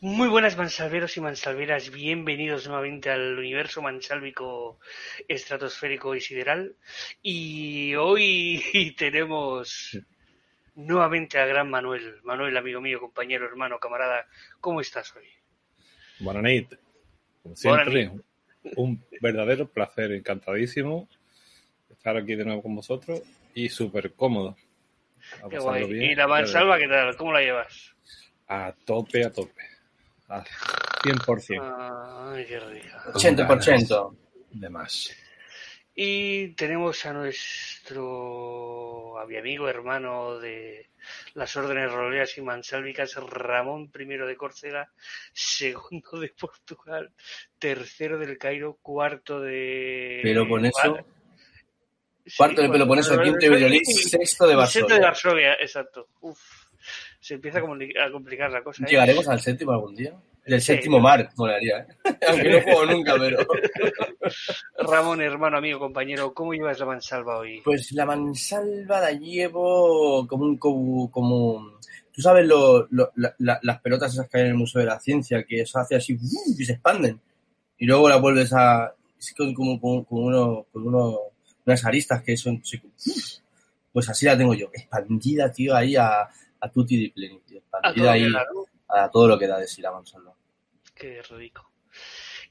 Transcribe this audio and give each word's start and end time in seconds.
Muy 0.00 0.28
buenas 0.28 0.58
mansalveros 0.58 1.16
y 1.16 1.22
mansalveras, 1.22 1.90
bienvenidos 1.90 2.66
nuevamente 2.66 3.08
al 3.08 3.38
universo 3.38 3.80
mansálvico 3.80 4.78
estratosférico 5.26 6.14
y 6.14 6.20
sideral. 6.20 6.74
Y 7.22 7.94
hoy 7.94 8.62
tenemos 8.98 9.98
nuevamente 10.74 11.38
al 11.38 11.48
gran 11.48 11.70
Manuel. 11.70 12.16
Manuel, 12.24 12.54
amigo 12.58 12.82
mío, 12.82 13.00
compañero, 13.00 13.46
hermano, 13.46 13.78
camarada, 13.78 14.26
¿cómo 14.60 14.82
estás 14.82 15.16
hoy? 15.16 15.24
Buenas 16.20 16.42
noches. 16.42 16.78
Como 17.42 17.56
siempre, 17.56 18.10
un 18.76 19.02
verdadero 19.22 19.66
placer, 19.66 20.12
encantadísimo 20.12 21.08
estar 21.90 22.18
aquí 22.18 22.34
de 22.34 22.44
nuevo 22.44 22.62
con 22.62 22.76
vosotros 22.76 23.22
y 23.54 23.70
súper 23.70 24.12
cómodo. 24.12 24.58
Qué 25.48 25.58
guay. 25.58 25.84
¿Y 25.84 26.14
la 26.14 26.28
mansalva 26.28 26.76
qué 26.76 26.86
tal? 26.86 27.16
¿Cómo 27.16 27.32
la 27.32 27.40
llevas? 27.40 27.94
A 28.46 28.74
tope, 28.84 29.24
a 29.24 29.32
tope. 29.32 29.75
A 30.28 30.42
100%. 31.02 32.34
Ay, 32.34 32.44
qué 32.46 32.58
rico. 32.60 32.88
80%. 33.14 34.16
De 34.50 34.68
más. 34.70 35.14
Y 35.94 36.48
tenemos 36.48 37.06
a 37.06 37.12
nuestro 37.12 37.96
amigo, 39.18 39.68
hermano 39.68 40.38
de 40.38 40.90
las 41.34 41.56
órdenes 41.56 41.90
roleas 41.90 42.36
y 42.36 42.42
mansálvicas, 42.42 43.14
Ramón 43.14 43.90
I 43.98 44.04
de 44.04 44.36
Córcega, 44.36 44.92
segundo 45.32 46.20
de 46.20 46.34
Portugal, 46.38 47.12
tercero 47.58 48.18
del 48.18 48.36
Cairo, 48.36 48.78
cuarto 48.82 49.40
de... 49.40 50.20
Pero 50.22 50.46
con 50.48 50.66
eso... 50.66 50.98
cuarto 52.36 52.60
de 52.60 52.68
Peloponeso, 52.68 53.18
quinto 53.22 53.38
de 53.38 53.50
Valladolid, 53.50 53.82
sexto 53.84 54.46
de 54.46 54.56
Varsovia. 54.56 54.80
Sexto 54.80 54.94
de 54.94 55.00
Varsovia, 55.00 55.54
exacto. 55.54 56.08
Uf 56.20 56.55
se 57.26 57.34
empieza 57.34 57.58
a 57.58 58.10
complicar 58.12 58.52
la 58.52 58.62
cosa. 58.62 58.84
¿eh? 58.84 58.86
¿Llegaremos 58.88 59.26
al 59.26 59.40
séptimo 59.40 59.72
algún 59.72 59.96
día? 59.96 60.14
El 60.44 60.62
séptimo 60.62 61.00
mar, 61.00 61.28
molaría, 61.34 61.78
¿eh? 61.80 61.86
Aunque 62.28 62.50
no 62.50 62.62
juego 62.62 62.86
nunca, 62.86 63.16
pero... 63.18 63.38
Ramón, 64.78 65.20
hermano, 65.20 65.56
amigo, 65.56 65.80
compañero, 65.80 66.32
¿cómo 66.32 66.54
llevas 66.54 66.78
la 66.78 66.86
mansalva 66.86 67.38
hoy? 67.38 67.62
Pues 67.64 67.90
la 67.90 68.06
mansalva 68.06 69.00
la 69.00 69.10
llevo 69.10 70.24
como 70.28 70.44
un... 70.44 70.56
Como, 70.56 71.10
como... 71.10 71.80
Tú 72.12 72.22
sabes 72.22 72.46
lo, 72.46 72.86
lo, 72.90 73.10
la, 73.16 73.58
las 73.60 73.80
pelotas 73.80 74.12
esas 74.12 74.28
que 74.28 74.38
hay 74.38 74.44
en 74.44 74.50
el 74.50 74.54
Museo 74.54 74.80
de 74.80 74.86
la 74.86 75.00
Ciencia, 75.00 75.42
que 75.42 75.66
se 75.66 75.80
hace 75.80 75.96
así 75.96 76.16
y 76.16 76.64
se 76.64 76.74
expanden. 76.74 77.20
Y 77.76 77.86
luego 77.86 78.08
las 78.08 78.20
vuelves 78.20 78.52
a... 78.52 78.94
Es 79.18 79.34
como, 79.36 79.80
como, 79.80 80.04
como 80.04 80.26
uno, 80.26 80.66
con 80.72 80.86
uno, 80.86 81.18
unas 81.64 81.84
aristas 81.84 82.22
que 82.22 82.36
son... 82.36 82.62
Pues 83.92 84.08
así 84.08 84.26
la 84.26 84.38
tengo 84.38 84.54
yo, 84.54 84.70
expandida, 84.72 85.50
tío, 85.50 85.74
ahí 85.74 85.96
a 85.96 86.28
a 86.60 86.70
tutti 86.70 87.12
di 87.12 88.06
ahí 88.06 88.32
a 88.88 89.10
todo 89.10 89.28
lo 89.28 89.38
que 89.38 89.46
da 89.46 89.58
de 89.58 89.66
sí 89.66 89.82
la 89.82 89.92
mansalva. 89.92 90.34
Qué 90.94 91.22
rico. 91.22 91.72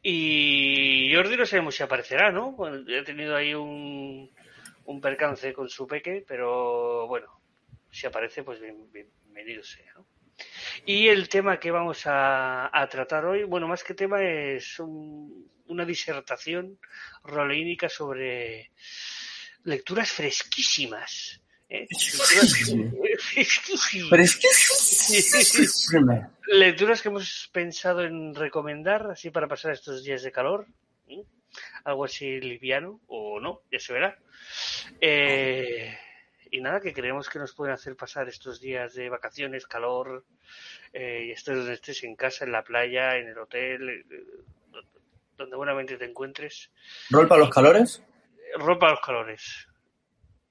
Y 0.02 1.12
Jordi 1.14 1.36
no 1.36 1.46
sabemos 1.46 1.76
si 1.76 1.84
aparecerá, 1.84 2.32
¿no? 2.32 2.52
Bueno, 2.52 2.84
he 2.88 3.04
tenido 3.04 3.36
ahí 3.36 3.54
un, 3.54 4.30
un 4.86 5.02
percance 5.02 5.54
con 5.54 5.70
su 5.70 5.88
peque, 5.88 6.24
pero 6.28 7.08
bueno, 7.08 7.42
si 7.90 8.06
aparece, 8.06 8.44
pues 8.44 8.60
bienvenido 8.60 9.64
sea, 9.64 9.94
¿no? 9.96 10.06
Y 10.86 11.08
el 11.08 11.30
tema 11.30 11.60
que 11.60 11.72
vamos 11.72 12.06
a, 12.06 12.70
a 12.72 12.88
tratar 12.90 13.26
hoy, 13.26 13.44
bueno, 13.46 13.68
más 13.68 13.84
que 13.84 13.94
tema 13.94 14.22
es 14.22 14.80
un, 14.80 15.50
una 15.68 15.86
disertación 15.86 16.78
roleínica 17.24 17.90
sobre 17.90 18.72
lecturas 19.64 20.12
fresquísimas 20.12 21.42
eh, 21.70 21.88
Lecturas 26.48 27.02
que 27.02 27.10
hemos 27.10 27.50
pensado 27.52 28.04
en 28.04 28.36
recomendar 28.36 29.10
así 29.12 29.32
para 29.32 29.48
pasar 29.48 29.72
estos 29.72 30.04
días 30.04 30.24
de 30.24 30.32
calor. 30.32 30.68
Algo 31.84 32.06
así 32.06 32.40
liviano 32.40 33.00
o 33.08 33.40
no, 33.40 33.62
ya 33.72 33.80
se 33.80 33.94
verá. 33.94 34.18
Eh, 35.00 35.98
y 36.52 36.62
nada, 36.62 36.80
que 36.80 36.94
creemos 36.94 37.30
que 37.30 37.40
nos 37.40 37.54
pueden 37.54 37.74
hacer 37.74 37.96
pasar 37.96 38.28
estos 38.28 38.60
días 38.60 38.94
de 38.94 39.10
vacaciones, 39.10 39.66
calor, 39.66 40.26
eh, 40.94 41.26
y 41.28 41.32
estés 41.32 41.58
donde 41.58 41.74
estés, 41.74 42.04
en 42.04 42.16
casa, 42.16 42.46
en 42.46 42.52
la 42.52 42.64
playa, 42.64 43.18
en 43.18 43.28
el 43.28 43.38
hotel, 43.38 44.06
donde 45.38 45.56
buenamente 45.56 45.98
te 45.98 46.06
encuentres. 46.06 46.72
¿Rol 47.10 47.28
para 47.28 47.42
los 47.42 47.50
calores? 47.50 48.04
Rol 48.58 48.78
para 48.78 48.94
los 48.94 49.02
calores 49.02 49.68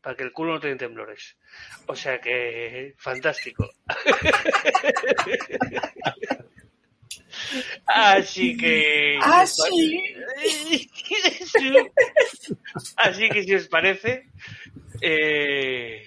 para 0.04 0.16
que 0.16 0.22
el 0.22 0.32
culo 0.32 0.52
no 0.52 0.60
te 0.60 0.68
den 0.68 0.76
temblores. 0.76 1.38
O 1.86 1.96
sea 1.96 2.20
que, 2.20 2.92
fantástico. 2.98 3.70
Así 7.86 8.54
que. 8.54 9.18
Así. 9.22 9.98
Así 12.96 13.30
que 13.30 13.44
si 13.44 13.54
os 13.54 13.66
parece, 13.68 14.28
eh, 15.00 16.06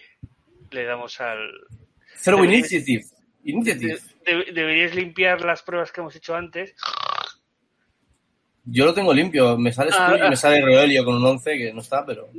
le 0.69 0.83
damos 0.83 1.19
al. 1.19 1.49
Throw 2.23 2.45
initiative. 2.45 3.03
Initiative. 3.45 3.99
deberíais 4.25 4.93
limpiar 4.93 5.41
las 5.41 5.63
pruebas 5.63 5.91
que 5.91 6.01
hemos 6.01 6.15
hecho 6.15 6.35
antes. 6.35 6.75
Yo 8.69 8.85
lo 8.85 8.93
tengo 8.93 9.13
limpio, 9.13 9.57
me 9.57 9.71
sale 9.71 9.91
ah, 9.93 10.13
y 10.17 10.19
me 10.19 10.27
ah. 10.27 10.35
sale 10.35 10.61
Revelio 10.61 11.05
con 11.05 11.15
un 11.15 11.25
11 11.25 11.57
que 11.57 11.73
no 11.73 11.79
está, 11.79 12.05
pero. 12.05 12.29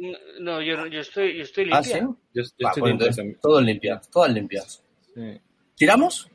No, 0.40 0.60
yo, 0.60 0.86
yo, 0.86 1.00
estoy, 1.00 1.36
yo 1.36 1.42
estoy 1.42 1.64
limpia. 1.64 1.78
¿Ah, 1.78 1.82
sí? 1.82 2.00
Yo, 2.00 2.42
yo 2.58 2.68
estoy 2.68 2.82
limpio 2.82 3.10
también. 3.10 3.38
Todas 3.40 3.64
limpias, 3.64 4.10
todas 4.10 4.32
limpias. 4.32 4.84
Sí. 5.14 5.40
¿Tiramos? 5.74 6.30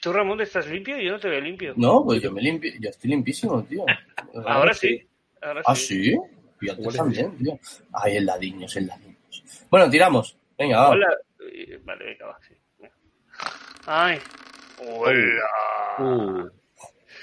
¿Tú, 0.00 0.12
Ramón, 0.12 0.40
estás 0.40 0.68
limpio? 0.68 0.96
Yo 0.98 1.12
no 1.12 1.18
te 1.18 1.28
veo 1.28 1.40
limpio. 1.40 1.74
No, 1.76 2.04
pues 2.04 2.22
yo 2.22 2.30
me 2.30 2.40
limpio, 2.40 2.70
yo 2.78 2.90
estoy 2.90 3.10
limpísimo, 3.10 3.64
tío. 3.64 3.84
Ahora 4.46 4.72
sí. 4.72 5.04
Ahora 5.42 5.62
¿Ah, 5.66 5.74
sí? 5.74 6.16
Y 6.60 6.70
antes 6.70 6.94
también, 6.94 7.36
tío. 7.38 7.58
Ay, 7.92 8.18
el 8.18 8.26
ladiños, 8.26 8.76
el 8.76 8.86
ladiños. 8.86 9.44
Bueno, 9.68 9.90
tiramos. 9.90 10.36
Venga, 10.56 10.80
va. 10.80 10.90
Hola. 10.90 11.08
Vale, 11.84 12.04
venga, 12.04 12.26
va. 12.26 12.38
Sí. 12.46 12.54
Ay. 13.86 14.18
Hola. 14.86 15.48
Uh. 15.98 16.48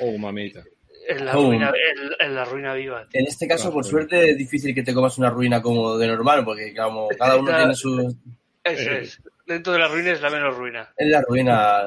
Oh, 0.01 0.17
mamita. 0.17 0.61
En 1.07 1.25
la, 1.25 1.33
ruina, 1.33 1.71
en, 2.19 2.35
la 2.35 2.45
ruina 2.45 2.73
viva. 2.73 3.07
En 3.13 3.27
este 3.27 3.47
caso, 3.47 3.71
por 3.71 3.85
suerte, 3.85 4.31
es 4.31 4.37
difícil 4.37 4.73
que 4.73 4.81
te 4.81 4.93
comas 4.93 5.17
una 5.17 5.29
ruina 5.29 5.61
como 5.61 5.97
de 5.97 6.07
normal, 6.07 6.43
porque 6.43 6.73
como 6.75 7.09
cada 7.09 7.37
uno 7.37 7.55
tiene 7.55 7.75
su... 7.75 8.15
Eso 8.63 8.91
es. 8.91 9.21
Dentro 9.45 9.73
de 9.73 9.79
la 9.79 9.87
ruina 9.87 10.11
es 10.11 10.21
la 10.21 10.31
menos 10.31 10.57
ruina. 10.57 10.93
Es 10.97 11.07
la 11.07 11.21
ruina 11.21 11.83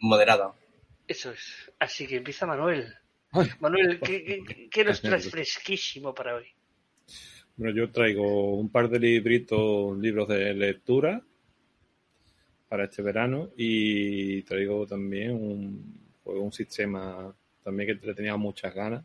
moderada. 0.00 0.52
Eso 1.08 1.30
es. 1.30 1.72
Así 1.78 2.06
que 2.06 2.16
empieza 2.16 2.46
Manuel. 2.46 2.94
Manuel, 3.60 4.00
¿qué, 4.00 4.68
qué, 4.70 4.84
nos 4.84 5.00
traes 5.00 5.30
fresquísimo 5.30 6.14
para 6.14 6.36
hoy? 6.36 6.46
Bueno, 7.56 7.74
yo 7.74 7.90
traigo 7.90 8.56
un 8.56 8.68
par 8.70 8.88
de 8.88 8.98
libritos, 8.98 9.96
libros 9.98 10.28
de 10.28 10.52
lectura 10.52 11.22
para 12.68 12.84
este 12.84 13.02
verano 13.02 13.50
y 13.56 14.42
traigo 14.42 14.86
también 14.86 15.32
un, 15.32 16.00
un 16.24 16.52
sistema 16.52 17.34
también 17.66 17.98
que 17.98 18.06
le 18.06 18.14
tenía 18.14 18.36
muchas 18.36 18.72
ganas 18.72 19.04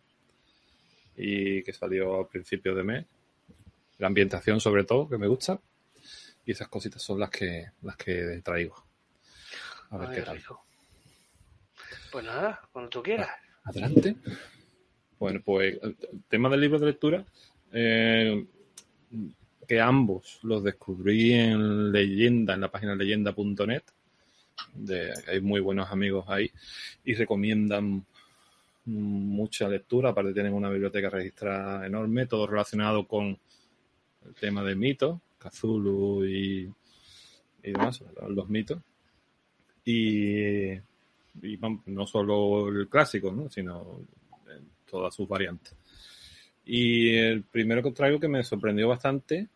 y 1.17 1.63
que 1.63 1.73
salió 1.73 2.21
a 2.21 2.29
principios 2.29 2.75
de 2.75 2.83
mes. 2.83 3.05
La 3.97 4.05
ambientación 4.05 4.61
sobre 4.61 4.83
todo, 4.83 5.09
que 5.09 5.17
me 5.17 5.25
gusta. 5.25 5.59
Y 6.45 6.51
esas 6.51 6.67
cositas 6.67 7.01
son 7.01 7.19
las 7.19 7.31
que 7.31 7.71
las 7.81 7.95
que 7.95 8.39
traigo. 8.43 8.75
A 9.89 9.97
ver 9.97 10.11
qué 10.11 10.21
tal. 10.21 10.39
Pues 12.11 12.23
nada, 12.23 12.61
cuando 12.71 12.91
tú 12.91 13.01
quieras. 13.01 13.31
Adelante. 13.63 14.15
Bueno, 15.17 15.41
pues 15.43 15.79
el 15.81 15.97
tema 16.29 16.47
del 16.47 16.61
libro 16.61 16.77
de 16.77 16.85
lectura, 16.85 17.25
eh, 17.71 18.45
que 19.67 19.81
ambos 19.81 20.39
los 20.43 20.63
descubrí 20.63 21.33
en 21.33 21.91
leyenda, 21.91 22.53
en 22.53 22.61
la 22.61 22.69
página 22.69 22.93
leyenda.net. 22.93 23.83
hay 25.27 25.41
muy 25.41 25.61
buenos 25.61 25.91
amigos 25.91 26.25
ahí 26.27 26.51
y 27.03 27.15
recomiendan 27.15 28.05
mucha 28.85 29.67
lectura, 29.67 30.09
aparte 30.09 30.33
tienen 30.33 30.53
una 30.53 30.69
biblioteca 30.69 31.09
registrada 31.09 31.85
enorme, 31.85 32.25
todo 32.25 32.47
relacionado 32.47 33.07
con 33.07 33.37
el 34.25 34.33
tema 34.39 34.63
de 34.63 34.75
mitos, 34.75 35.19
Cthulhu 35.37 36.25
y, 36.25 36.71
y 37.63 37.71
demás, 37.71 38.03
los 38.29 38.49
mitos. 38.49 38.79
Y, 39.85 40.71
y 40.73 41.59
no 41.87 42.05
solo 42.05 42.69
el 42.69 42.87
clásico, 42.87 43.31
¿no? 43.31 43.49
sino 43.49 44.01
todas 44.89 45.15
sus 45.15 45.27
variantes. 45.27 45.75
Y 46.65 47.15
el 47.15 47.43
primero 47.43 47.81
que 47.81 47.91
traigo 47.91 48.19
que 48.19 48.27
me 48.27 48.43
sorprendió 48.43 48.87
bastante 48.87 49.47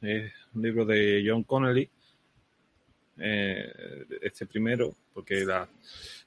es 0.00 0.32
un 0.54 0.62
libro 0.62 0.84
de 0.84 1.22
John 1.26 1.44
Connelly. 1.44 1.88
Eh, 3.18 4.06
este 4.22 4.46
primero, 4.46 4.96
porque 5.12 5.44
la, 5.44 5.68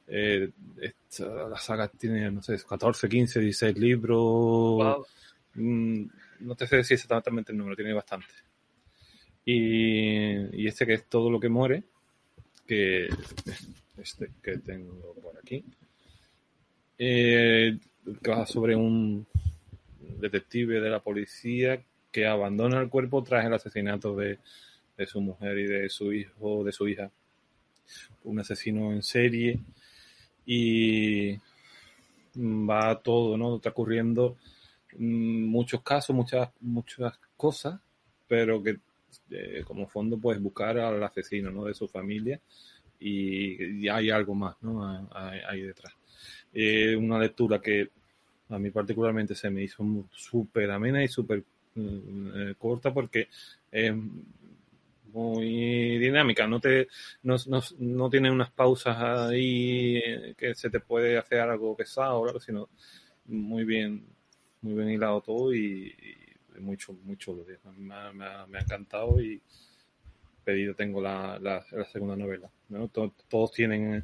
eh, 0.08 0.52
esta, 0.82 1.50
la 1.50 1.58
saga 1.58 1.88
tiene, 1.88 2.30
no 2.32 2.42
sé, 2.42 2.58
14, 2.58 3.10
15, 3.10 3.40
16 3.40 3.78
libros. 3.78 4.18
Wow. 4.18 5.06
Mm, 5.56 6.06
no 6.42 6.56
te 6.56 6.68
sé 6.68 6.78
decir 6.78 6.96
exactamente 6.96 7.52
el 7.52 7.58
número, 7.58 7.76
tiene 7.76 7.94
bastante. 7.94 8.28
Y, 9.46 10.62
y 10.64 10.68
este 10.68 10.86
que 10.86 10.94
es 10.94 11.06
todo 11.06 11.30
lo 11.30 11.40
que 11.40 11.50
muere, 11.50 11.84
que 12.68 13.08
este 13.98 14.32
que 14.42 14.58
tengo 14.58 15.14
por 15.22 15.38
aquí, 15.38 15.64
eh, 16.98 17.78
que 18.22 18.32
va 18.32 18.46
sobre 18.46 18.76
un 18.76 19.26
detective 20.20 20.82
de 20.82 20.90
la 20.90 21.00
policía 21.00 21.84
que 22.12 22.26
abandona 22.26 22.80
el 22.80 22.90
cuerpo 22.90 23.24
tras 23.24 23.46
el 23.46 23.54
asesinato 23.54 24.16
de, 24.16 24.40
de 24.98 25.06
su 25.06 25.22
mujer 25.22 25.58
y 25.60 25.68
de 25.68 25.90
su 25.90 26.14
hijo, 26.14 26.64
de 26.64 26.72
su 26.72 26.88
hija. 26.88 27.12
Un 28.24 28.40
asesino 28.40 28.92
en 28.92 29.04
serie 29.04 29.60
y 30.46 31.40
va 32.38 33.00
todo, 33.02 33.38
¿no? 33.38 33.56
Está 33.56 33.70
ocurriendo 33.70 34.38
mm, 34.98 35.46
muchos 35.46 35.82
casos, 35.82 36.16
muchas, 36.16 36.50
muchas 36.62 37.18
cosas, 37.38 37.80
pero 38.28 38.62
que 38.62 38.80
eh, 39.30 39.64
como 39.66 39.88
fondo 39.88 40.18
puedes 40.18 40.42
buscar 40.42 40.78
al 40.78 41.02
asesino, 41.04 41.52
¿no? 41.52 41.66
De 41.66 41.74
su 41.74 41.88
familia 41.88 42.40
y, 43.00 43.88
hay 43.88 44.10
algo 44.10 44.36
más, 44.36 44.56
¿no? 44.62 45.08
Ahí, 45.14 45.62
detrás. 45.62 45.94
Eh, 46.54 46.96
una 46.96 47.20
lectura 47.20 47.60
que 47.60 47.90
a 48.50 48.60
mí 48.60 48.70
particularmente 48.72 49.36
se 49.36 49.50
me 49.50 49.64
hizo 49.64 49.84
súper 50.12 50.72
amena 50.72 51.04
y 51.04 51.08
súper 51.08 51.44
eh, 51.76 52.56
corta 52.58 52.94
porque 52.94 53.28
muy 55.16 55.98
dinámica, 55.98 56.46
no 56.46 56.60
te 56.60 56.88
no, 57.24 57.38
no, 57.48 57.62
no, 57.80 58.10
tiene 58.10 58.30
unas 58.30 58.52
pausas 58.52 58.98
ahí 59.00 60.02
que 60.38 60.54
se 60.56 60.70
te 60.70 60.82
puede 60.82 61.18
hacer 61.18 61.40
algo 61.40 61.76
pesado, 61.76 62.40
sino 62.40 62.70
muy 63.26 63.64
bien 63.64 64.06
muy 64.62 64.74
bien 64.74 64.90
hilado 64.90 65.22
todo 65.22 65.54
y, 65.54 65.96
y 66.58 66.60
muy 66.60 66.76
chulo, 66.76 67.00
muy. 67.06 67.72
Me 67.78 67.94
ha, 67.96 68.12
me, 68.12 68.26
ha, 68.26 68.62
encantado 68.62 69.22
y 69.22 69.42
pedido 70.44 70.74
tengo 70.76 71.02
la, 71.02 71.40
la, 71.40 71.64
segunda 71.92 72.16
novela. 72.16 72.50
¿no? 72.70 72.88
Todos, 72.90 73.14
todos 73.30 73.52
tienen 73.52 74.04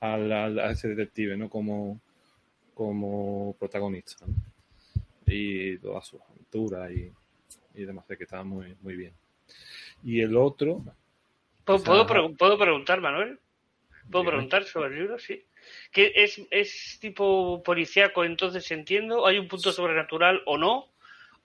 a, 0.00 0.16
la, 0.16 0.44
a, 0.46 0.70
ese 0.72 0.88
detective 0.88 1.36
¿no? 1.36 1.48
como, 1.48 2.00
como 2.74 3.56
protagonista. 3.58 4.26
Y 5.26 5.78
todas 5.78 6.06
sus 6.06 6.20
aventuras 6.20 6.90
y, 6.92 7.10
y 7.74 7.84
demás, 7.84 8.06
de 8.06 8.16
que 8.16 8.24
está 8.24 8.44
muy, 8.44 8.76
muy 8.82 8.94
bien. 8.96 9.23
Y 10.02 10.20
el 10.20 10.36
otro. 10.36 10.84
¿Puedo, 11.64 11.82
¿puedo, 11.82 12.34
¿puedo 12.36 12.58
preguntar, 12.58 13.00
Manuel? 13.00 13.38
¿Puedo 14.10 14.26
preguntar 14.26 14.64
sobre 14.64 14.90
el 14.90 15.00
libro? 15.00 15.18
Sí. 15.18 15.44
¿Que 15.90 16.12
es, 16.14 16.40
es 16.50 16.98
tipo 17.00 17.62
policíaco, 17.62 18.24
entonces 18.24 18.70
entiendo? 18.70 19.26
¿Hay 19.26 19.38
un 19.38 19.48
punto 19.48 19.72
sobrenatural 19.72 20.42
o 20.46 20.58
no? 20.58 20.86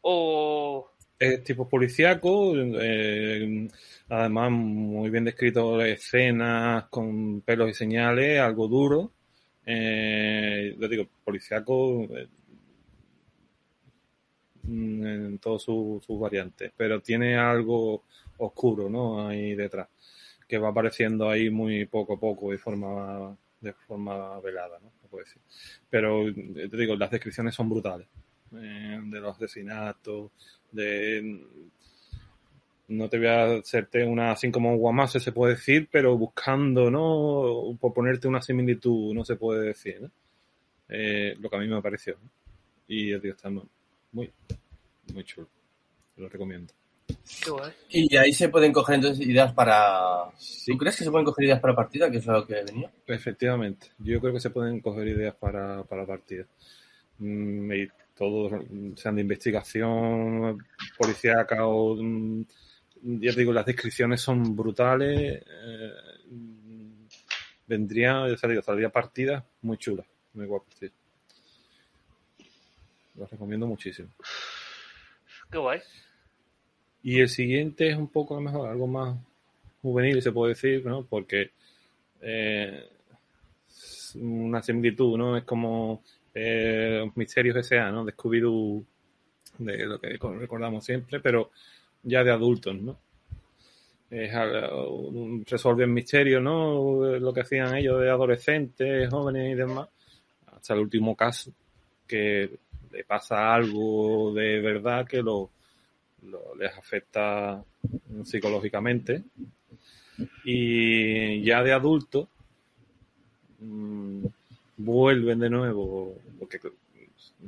¿O.? 0.01 0.91
Es 1.17 1.43
tipo 1.43 1.67
policíaco, 1.67 2.53
eh, 2.55 3.67
además 4.07 4.51
muy 4.51 5.09
bien 5.09 5.25
descrito 5.25 5.81
escenas 5.81 6.85
con 6.85 7.41
pelos 7.41 7.69
y 7.69 7.73
señales, 7.73 8.39
algo 8.39 8.67
duro. 8.67 9.11
Eh, 9.65 10.75
yo 10.79 10.87
digo, 10.87 11.07
policíaco 11.23 12.03
eh, 12.15 12.27
en 14.69 15.39
todas 15.39 15.63
sus 15.63 16.03
su 16.05 16.19
variantes, 16.19 16.71
pero 16.75 17.01
tiene 17.01 17.37
algo 17.37 18.03
oscuro, 18.37 18.89
¿no? 18.89 19.27
Ahí 19.27 19.55
detrás, 19.55 19.87
que 20.47 20.57
va 20.57 20.69
apareciendo 20.69 21.29
ahí 21.29 21.49
muy 21.49 21.85
poco 21.85 22.13
a 22.13 22.19
poco 22.19 22.51
de 22.51 22.57
forma, 22.57 23.35
de 23.61 23.73
forma 23.73 24.39
velada, 24.39 24.79
¿no? 24.79 24.91
Puedo 25.09 25.23
decir. 25.23 25.41
Pero 25.89 26.25
te 26.33 26.77
digo, 26.77 26.95
las 26.95 27.09
descripciones 27.09 27.55
son 27.55 27.69
brutales. 27.69 28.07
Eh, 28.55 28.99
de 29.03 29.19
los 29.19 29.35
asesinatos, 29.35 30.31
de 30.71 31.45
no 32.89 33.07
te 33.07 33.17
voy 33.19 33.27
a 33.27 33.57
hacerte 33.57 34.03
una 34.03 34.31
así 34.31 34.49
como 34.51 34.71
un 34.71 34.79
guamase 34.79 35.19
se 35.19 35.31
puede 35.31 35.53
decir, 35.53 35.87
pero 35.91 36.17
buscando, 36.17 36.89
¿no? 36.89 37.77
Por 37.79 37.93
ponerte 37.93 38.27
una 38.27 38.41
similitud, 38.41 39.13
no 39.13 39.23
se 39.23 39.35
puede 39.35 39.67
decir, 39.67 40.01
¿no? 40.01 40.11
Eh, 40.89 41.35
lo 41.39 41.49
que 41.49 41.55
a 41.55 41.59
mí 41.59 41.67
me 41.67 41.81
pareció. 41.81 42.17
¿no? 42.21 42.29
Y 42.87 43.11
el 43.11 43.21
tío 43.21 43.33
está 43.33 43.49
muy, 43.49 43.63
muy 44.11 44.31
chulo. 45.23 45.47
Te 46.15 46.21
lo 46.21 46.29
recomiendo. 46.29 46.73
Y 47.89 48.15
ahí 48.17 48.33
se 48.33 48.49
pueden 48.49 48.71
coger 48.71 48.95
entonces 48.95 49.25
ideas 49.25 49.53
para. 49.53 50.31
Sí. 50.37 50.71
¿Tú 50.71 50.77
crees 50.77 50.97
que 50.97 51.03
se 51.03 51.11
pueden 51.11 51.25
coger 51.25 51.45
ideas 51.45 51.59
para 51.59 51.75
partida? 51.75 52.11
Que 52.11 52.17
es 52.17 52.25
lo 52.25 52.45
que 52.45 52.63
venía. 52.63 52.91
Efectivamente. 53.07 53.87
Yo 53.99 54.19
creo 54.19 54.33
que 54.33 54.39
se 54.39 54.49
pueden 54.49 54.79
coger 54.79 55.07
ideas 55.07 55.35
para, 55.35 55.83
para 55.83 56.05
partida. 56.05 56.45
Mm, 57.19 57.71
y 57.73 57.87
todos 58.15 58.61
sean 58.95 59.15
de 59.15 59.21
investigación 59.21 60.57
policíaca 60.97 61.65
o 61.65 61.97
ya 63.01 63.31
te 63.31 63.39
digo, 63.39 63.53
las 63.53 63.65
descripciones 63.65 64.21
son 64.21 64.55
brutales. 64.55 65.41
Eh, 65.41 65.91
vendría, 67.65 68.27
ya 68.27 68.37
salido, 68.37 68.61
saldría 68.61 68.89
partida 68.89 69.45
muy 69.61 69.77
chula, 69.77 70.03
muy 70.33 70.45
guapa. 70.45 70.65
Sí. 70.79 70.91
Lo 73.15 73.25
recomiendo 73.25 73.67
muchísimo. 73.67 74.09
Qué 75.51 75.57
guay. 75.57 75.79
Y 77.01 77.21
el 77.21 77.29
siguiente 77.29 77.89
es 77.89 77.97
un 77.97 78.09
poco 78.09 78.35
a 78.35 78.37
lo 78.37 78.43
mejor 78.43 78.69
algo 78.69 78.87
más 78.87 79.17
juvenil, 79.81 80.21
se 80.21 80.31
puede 80.31 80.53
decir, 80.53 80.85
¿no? 80.85 81.05
Porque 81.05 81.51
eh, 82.21 82.87
una 84.15 84.61
similitud, 84.61 85.17
¿no? 85.17 85.37
Es 85.37 85.43
como 85.45 86.03
eh, 86.33 87.09
Misterios 87.15 87.55
S.A., 87.57 87.91
¿no? 87.91 88.05
De 88.05 88.13
de 89.57 89.85
lo 89.85 89.99
que 89.99 90.07
recordamos 90.07 90.85
siempre, 90.85 91.19
pero 91.19 91.51
ya 92.03 92.23
de 92.23 92.31
adultos, 92.31 92.75
¿no? 92.75 92.99
Es, 94.09 94.31
resolver 95.45 95.87
misterios, 95.87 96.41
¿no? 96.41 97.19
Lo 97.19 97.33
que 97.33 97.41
hacían 97.41 97.75
ellos 97.75 98.01
de 98.01 98.09
adolescentes, 98.09 99.09
jóvenes 99.09 99.53
y 99.53 99.55
demás, 99.55 99.87
hasta 100.47 100.73
el 100.73 100.79
último 100.79 101.15
caso, 101.15 101.51
que 102.07 102.57
le 102.91 103.03
pasa 103.03 103.53
algo 103.53 104.33
de 104.33 104.59
verdad 104.61 105.07
que 105.07 105.21
lo, 105.21 105.51
les 106.57 106.77
afecta 106.77 107.63
psicológicamente. 108.23 109.23
Y 110.43 111.41
ya 111.43 111.63
de 111.63 111.71
adulto 111.71 112.27
mmm, 113.59 114.25
vuelven 114.77 115.39
de 115.39 115.49
nuevo, 115.49 116.15
porque 116.37 116.59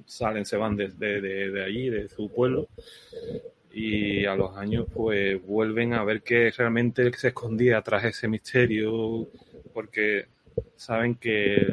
salen, 0.06 0.46
se 0.46 0.58
van 0.58 0.76
de, 0.76 0.90
de, 0.90 1.64
allí, 1.64 1.90
de 1.90 2.08
su 2.08 2.30
pueblo, 2.30 2.68
y 3.74 4.26
a 4.26 4.36
los 4.36 4.56
años 4.58 4.86
pues 4.94 5.42
vuelven 5.46 5.94
a 5.94 6.04
ver 6.04 6.22
que 6.22 6.52
realmente 6.52 7.12
se 7.14 7.30
escondía 7.30 7.82
tras 7.82 8.04
ese 8.04 8.28
misterio 8.28 9.28
porque 9.74 10.26
saben 10.76 11.16
que 11.16 11.66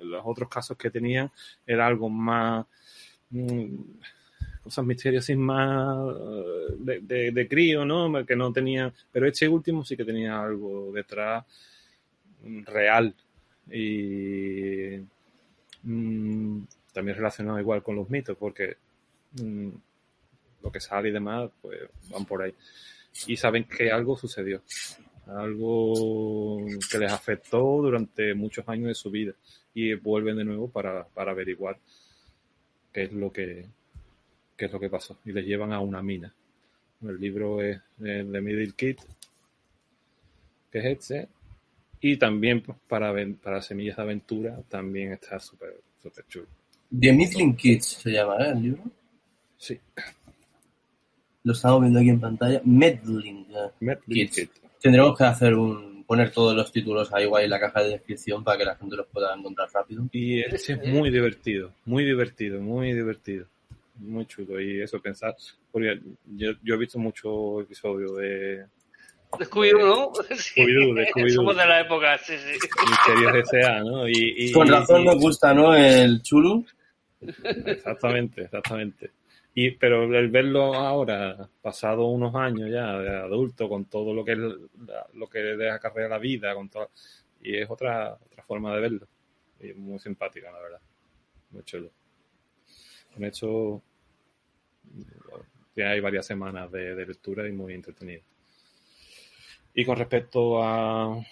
los 0.00 0.22
otros 0.24 0.48
casos 0.48 0.76
que 0.76 0.90
tenían 0.90 1.30
era 1.64 1.86
algo 1.86 2.08
más 2.08 2.66
cosas 4.62 4.84
misteriosas 4.84 5.36
más 5.36 6.14
de, 6.78 7.00
de, 7.00 7.32
de, 7.32 7.48
crío, 7.48 7.84
¿no? 7.84 8.24
Que 8.24 8.36
no 8.36 8.52
tenía, 8.52 8.92
pero 9.10 9.26
este 9.26 9.48
último 9.48 9.84
sí 9.84 9.96
que 9.96 10.04
tenía 10.04 10.42
algo 10.42 10.92
detrás 10.92 11.44
real 12.64 13.14
y 13.70 14.98
mmm, 15.82 16.62
también 16.92 17.16
relacionado 17.16 17.60
igual 17.60 17.82
con 17.82 17.96
los 17.96 18.08
mitos 18.10 18.36
porque 18.36 18.76
lo 20.62 20.70
que 20.70 20.80
sale 20.80 21.08
y 21.08 21.12
demás, 21.12 21.50
pues 21.60 21.80
van 22.10 22.24
por 22.24 22.42
ahí. 22.42 22.54
Y 23.26 23.36
saben 23.36 23.64
que 23.64 23.90
algo 23.90 24.16
sucedió, 24.16 24.62
algo 25.26 26.64
que 26.90 26.98
les 26.98 27.12
afectó 27.12 27.58
durante 27.82 28.34
muchos 28.34 28.68
años 28.68 28.88
de 28.88 28.94
su 28.94 29.10
vida 29.10 29.32
y 29.74 29.94
vuelven 29.94 30.36
de 30.36 30.44
nuevo 30.44 30.68
para, 30.68 31.04
para 31.04 31.32
averiguar 31.32 31.78
qué 32.92 33.04
es 33.04 33.12
lo 33.12 33.32
que 33.32 33.66
qué 34.56 34.66
es 34.66 34.72
lo 34.72 34.78
que 34.78 34.90
pasó 34.90 35.18
y 35.24 35.32
les 35.32 35.44
llevan 35.44 35.72
a 35.72 35.80
una 35.80 36.02
mina. 36.02 36.32
El 37.02 37.18
libro 37.18 37.60
es 37.60 37.80
de 37.96 38.40
Middle 38.40 38.72
Kit, 38.76 39.00
que 40.70 40.78
es 40.78 40.84
este, 40.84 41.28
y 42.00 42.16
también 42.16 42.62
pues, 42.62 42.78
para, 42.86 43.12
para 43.42 43.62
Semillas 43.62 43.96
de 43.96 44.02
Aventura 44.02 44.60
también 44.68 45.12
está 45.12 45.38
súper 45.38 45.80
súper 46.00 46.26
chulo. 46.28 46.46
The 46.90 47.12
Mifflin 47.12 47.56
Kids 47.56 47.86
se 47.86 48.10
llama, 48.10 48.36
¿eh? 48.38 48.50
El 48.50 48.62
libro. 48.62 48.82
Sí, 49.56 49.78
Lo 51.44 51.52
estamos 51.52 51.80
viendo 51.80 52.00
aquí 52.00 52.10
en 52.10 52.20
pantalla. 52.20 52.60
Medling 52.64 53.46
eh, 53.50 53.70
Metlin 53.80 54.28
Kids. 54.28 54.36
Kid. 54.36 54.48
Tendremos 54.80 55.16
que 55.16 55.24
hacer 55.24 55.54
un 55.54 55.91
poner 56.12 56.30
todos 56.30 56.54
los 56.54 56.70
títulos 56.70 57.10
ahí 57.14 57.24
guay 57.24 57.44
en 57.44 57.50
la 57.50 57.58
caja 57.58 57.82
de 57.82 57.88
descripción 57.92 58.44
para 58.44 58.58
que 58.58 58.64
la 58.66 58.76
gente 58.76 58.96
los 58.96 59.06
pueda 59.06 59.34
encontrar 59.34 59.66
rápido. 59.72 60.04
Y 60.12 60.40
este 60.40 60.74
es 60.74 60.86
muy 60.86 61.10
divertido, 61.10 61.72
muy 61.86 62.04
divertido, 62.04 62.60
muy 62.60 62.92
divertido. 62.92 63.46
Muy 63.98 64.26
chulo. 64.26 64.60
Y 64.60 64.82
eso, 64.82 65.00
pensar. 65.00 65.34
Porque 65.70 65.98
yo, 66.36 66.50
yo 66.62 66.74
he 66.74 66.78
visto 66.78 66.98
muchos 66.98 67.62
episodios 67.62 68.14
de 68.18 68.66
Scooby-Doo, 69.40 69.78
¿no? 69.86 70.12
Sí. 70.36 70.60
Scooby-Doo, 70.60 70.94
de 70.96 71.06
Scooby-Doo. 71.12 71.34
Somos 71.34 71.56
de 71.56 71.66
la 71.66 71.80
época, 71.80 72.18
sí, 72.18 72.34
sí. 72.36 72.58
Misterios 72.90 73.48
SA, 73.48 73.80
¿no? 73.80 74.06
Y, 74.06 74.34
y- 74.36 74.52
Con 74.52 74.68
razón 74.68 75.00
y- 75.00 75.04
nos 75.06 75.16
gusta, 75.16 75.54
¿no? 75.54 75.74
El 75.74 76.20
Chulu. 76.20 76.66
Exactamente, 77.42 78.42
exactamente. 78.42 79.10
Y, 79.54 79.72
pero 79.72 80.04
el 80.04 80.30
verlo 80.30 80.74
ahora, 80.74 81.48
pasado 81.60 82.06
unos 82.06 82.34
años 82.34 82.70
ya 82.70 82.98
de 82.98 83.16
adulto, 83.16 83.68
con 83.68 83.84
todo 83.84 84.14
lo 84.14 84.24
que 84.24 84.34
la- 84.36 85.06
lo 85.12 85.26
que 85.28 85.40
deja 85.40 85.78
carrera 85.78 86.08
la 86.08 86.18
vida, 86.18 86.54
con 86.54 86.70
todo, 86.70 86.90
y 87.42 87.56
es 87.56 87.68
otra, 87.68 88.14
otra 88.14 88.42
forma 88.44 88.74
de 88.74 88.80
verlo. 88.80 89.08
Y 89.60 89.74
muy 89.74 89.98
simpática, 89.98 90.50
la 90.50 90.60
verdad. 90.60 90.80
Muy 91.50 91.62
chulo. 91.64 91.90
Con 93.12 93.24
hecho, 93.24 93.82
ya 95.76 95.90
hay 95.90 96.00
varias 96.00 96.26
semanas 96.26 96.70
de, 96.72 96.94
lectura 97.06 97.46
y 97.46 97.52
muy 97.52 97.74
entretenido. 97.74 98.22
Y 99.74 99.84
con 99.84 99.96
respecto 99.98 100.62
a, 100.62 101.22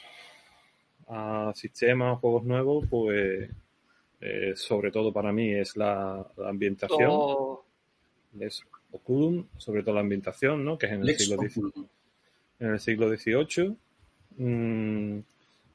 a 1.08 1.52
sistemas, 1.54 2.18
juegos 2.18 2.44
nuevos, 2.44 2.84
pues 2.88 3.50
eh, 4.20 4.52
sobre 4.56 4.90
todo 4.90 5.10
para 5.10 5.32
mí 5.32 5.54
es 5.54 5.76
la, 5.76 6.26
la 6.36 6.48
ambientación 6.50 7.10
es 8.38 8.62
Oculum, 8.92 9.46
sobre 9.56 9.82
todo 9.82 9.94
la 9.96 10.00
ambientación, 10.02 10.64
¿no? 10.64 10.76
Que 10.78 10.86
es 10.86 10.92
en 10.92 11.00
el 11.00 11.06
Lex 11.06 11.24
siglo 11.26 11.42
X- 11.42 11.56
Oculum. 11.58 11.86
en 12.60 12.68
el 12.70 12.80
siglo 12.80 13.08
XVIII. 13.08 13.76
Mm, 14.36 15.20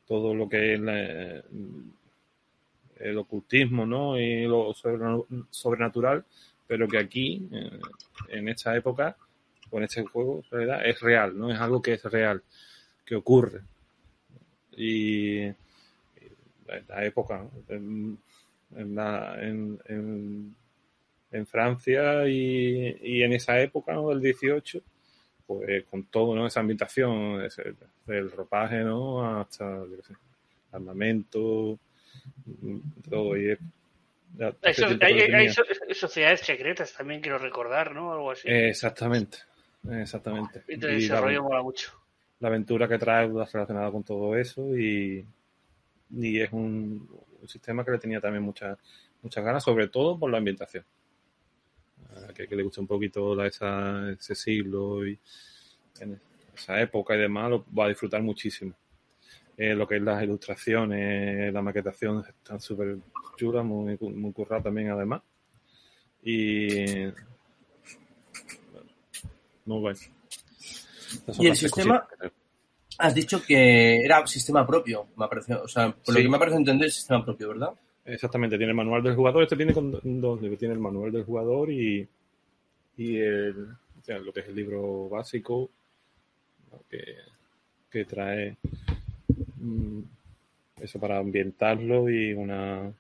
todo 0.08 0.34
lo 0.36 0.48
que 0.50 0.74
es 0.76 0.80
la- 0.80 1.44
el 3.00 3.18
ocultismo, 3.18 3.86
¿no? 3.86 4.20
Y 4.20 4.46
lo 4.46 4.74
sobre- 4.74 5.24
sobrenatural, 5.50 6.24
pero 6.68 6.88
que 6.88 6.98
aquí, 6.98 7.48
eh, 7.52 7.80
en 8.30 8.50
esta 8.50 8.76
época, 8.76 9.18
con 9.70 9.84
este 9.84 10.04
juego, 10.04 10.38
en 10.46 10.52
realidad, 10.52 10.86
es 10.86 11.00
real, 11.02 11.38
¿no? 11.38 11.52
Es 11.52 11.60
algo 11.60 11.82
que 11.82 11.94
es 11.94 12.04
real, 12.04 12.42
que 13.06 13.16
ocurre. 13.16 13.62
Y, 14.78 15.40
y 15.46 15.54
en 16.68 16.86
la 16.88 17.06
época, 17.06 17.44
¿no? 17.44 17.52
en, 17.76 18.18
en 18.76 18.96
la- 18.96 19.38
en- 19.42 19.80
en- 19.88 20.56
en 21.36 21.46
Francia 21.48 22.27
y, 22.27 22.98
y 23.01 23.24
en 23.24 23.34
esa 23.34 23.60
época, 23.60 23.94
¿no? 23.94 24.10
Del 24.10 24.22
18, 24.22 24.82
pues 25.46 25.84
con 25.86 26.06
todo, 26.06 26.36
¿no? 26.36 26.48
Esa 26.48 26.62
ambientación, 26.62 27.44
ese- 27.44 27.75
del 28.06 28.32
ropaje, 28.32 28.80
¿no? 28.84 29.39
Hasta, 29.39 29.65
yo 29.86 30.01
sé, 30.04 30.13
armamento, 30.72 31.77
todo. 33.10 33.38
Y 33.38 33.51
es- 33.51 33.60
ya, 34.38 34.54
Hay, 34.62 35.50
sociedades 35.96 36.42
secretas 36.42 36.94
también, 36.94 37.22
quiero 37.22 37.38
recordar, 37.38 37.94
¿no? 37.94 38.12
Algo 38.12 38.32
así. 38.32 38.48
Exactamente, 38.50 39.38
exactamente. 39.92 40.63
todo 40.80 40.92
Y 40.92 40.96
ese 41.06 41.13
la, 41.13 41.22
rollo 41.22 41.44
mola 41.44 41.62
mucho. 41.63 41.92
la 42.39 42.48
aventura 42.50 42.88
que 42.88 42.98
trae 42.98 43.30
pues, 43.30 43.51
relacionada 43.51 43.92
con 43.92 44.04
todo 44.04 44.36
eso 44.36 44.75
y, 44.77 45.25
y 46.12 46.39
es 46.42 46.51
un, 46.51 47.08
un 47.42 47.48
sistema 47.48 47.86
que 47.86 47.92
le 47.92 47.98
tenía 48.00 48.20
también 48.20 48.44
muchas 48.44 48.77
muchas 49.22 49.44
ganas, 49.44 49.63
sobre 49.63 49.88
todo 49.88 50.20
por 50.20 50.30
la 50.30 50.38
ambientación. 50.38 50.84
A 52.28 52.34
que, 52.34 52.48
que 52.48 52.56
le 52.56 52.64
gusta 52.64 52.82
un 52.82 52.88
poquito 52.88 53.36
la, 53.36 53.48
esa, 53.48 54.12
ese 54.12 54.36
siglo 54.36 55.06
y 55.08 55.18
en 56.00 56.20
esa 56.56 56.80
época 56.82 57.16
y 57.16 57.20
demás, 57.20 57.50
lo 57.50 57.66
va 57.78 57.86
a 57.86 57.90
disfrutar 57.90 58.22
muchísimo. 58.22 58.74
Eh, 59.58 59.74
lo 59.74 59.88
que 59.88 59.96
es 59.96 60.02
las 60.02 60.22
ilustraciones, 60.22 61.54
la 61.54 61.62
maquetación 61.62 62.26
están 62.28 62.60
súper 62.60 62.98
chulas, 63.38 63.64
muy, 63.64 63.98
muy 63.98 64.34
curradas 64.34 64.64
también 64.66 64.90
además. 64.90 65.22
Y 66.24 67.06
muy 69.66 69.80
bueno. 69.80 70.00
¿Y 71.40 71.48
el 71.48 71.56
sistema? 71.56 72.08
Has 72.98 73.14
dicho 73.14 73.44
que 73.44 74.02
era 74.02 74.26
sistema 74.26 74.66
propio, 74.66 75.08
me 75.18 75.26
ha 75.26 75.30
parecido. 75.30 75.64
O 75.64 75.68
sea, 75.68 75.92
por 75.92 76.16
lo 76.16 76.22
que 76.22 76.30
me 76.30 76.38
ha 76.38 76.40
parecido 76.40 76.60
entender, 76.60 76.88
es 76.88 76.96
sistema 76.96 77.24
propio, 77.24 77.50
¿verdad? 77.50 77.74
Exactamente, 78.06 78.58
tiene 78.58 78.72
el 78.72 78.78
manual 78.78 79.02
del 79.04 79.16
jugador. 79.16 79.44
Este 79.44 79.56
tiene 79.56 79.74
con 79.74 79.92
dos 79.92 80.42
libros. 80.42 80.60
Tiene 80.60 80.76
el 80.76 80.80
manual 80.80 81.12
del 81.12 81.24
jugador 81.24 81.72
y, 81.72 82.08
y 82.98 83.18
el, 83.18 83.68
o 83.72 84.04
sea, 84.04 84.20
lo 84.20 84.32
que 84.32 84.42
es 84.42 84.48
el 84.48 84.56
libro 84.56 85.10
básico 85.10 85.70
que, 86.90 87.16
que 87.90 88.06
trae 88.06 88.58
mm, 89.58 90.02
eso 90.82 91.00
para 91.00 91.18
ambientarlo 91.18 92.10
y 92.10 92.34
una 92.34 92.94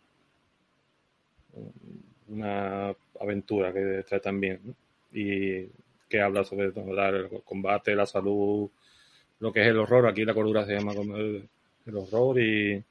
una 2.27 2.93
aventura 3.19 3.71
que 3.71 4.03
trae 4.07 4.19
también 4.19 4.59
y 5.13 5.67
que 6.09 6.21
habla 6.21 6.43
sobre 6.43 6.65
el 6.67 6.73
combate, 7.43 7.95
la 7.95 8.05
salud, 8.05 8.69
lo 9.39 9.53
que 9.53 9.61
es 9.61 9.67
el 9.67 9.77
horror. 9.77 10.07
Aquí 10.07 10.25
la 10.25 10.33
cordura 10.33 10.65
se 10.65 10.73
llama 10.75 10.93
el, 10.93 11.47
el 11.85 11.95
horror 11.95 12.39
y 12.39 12.83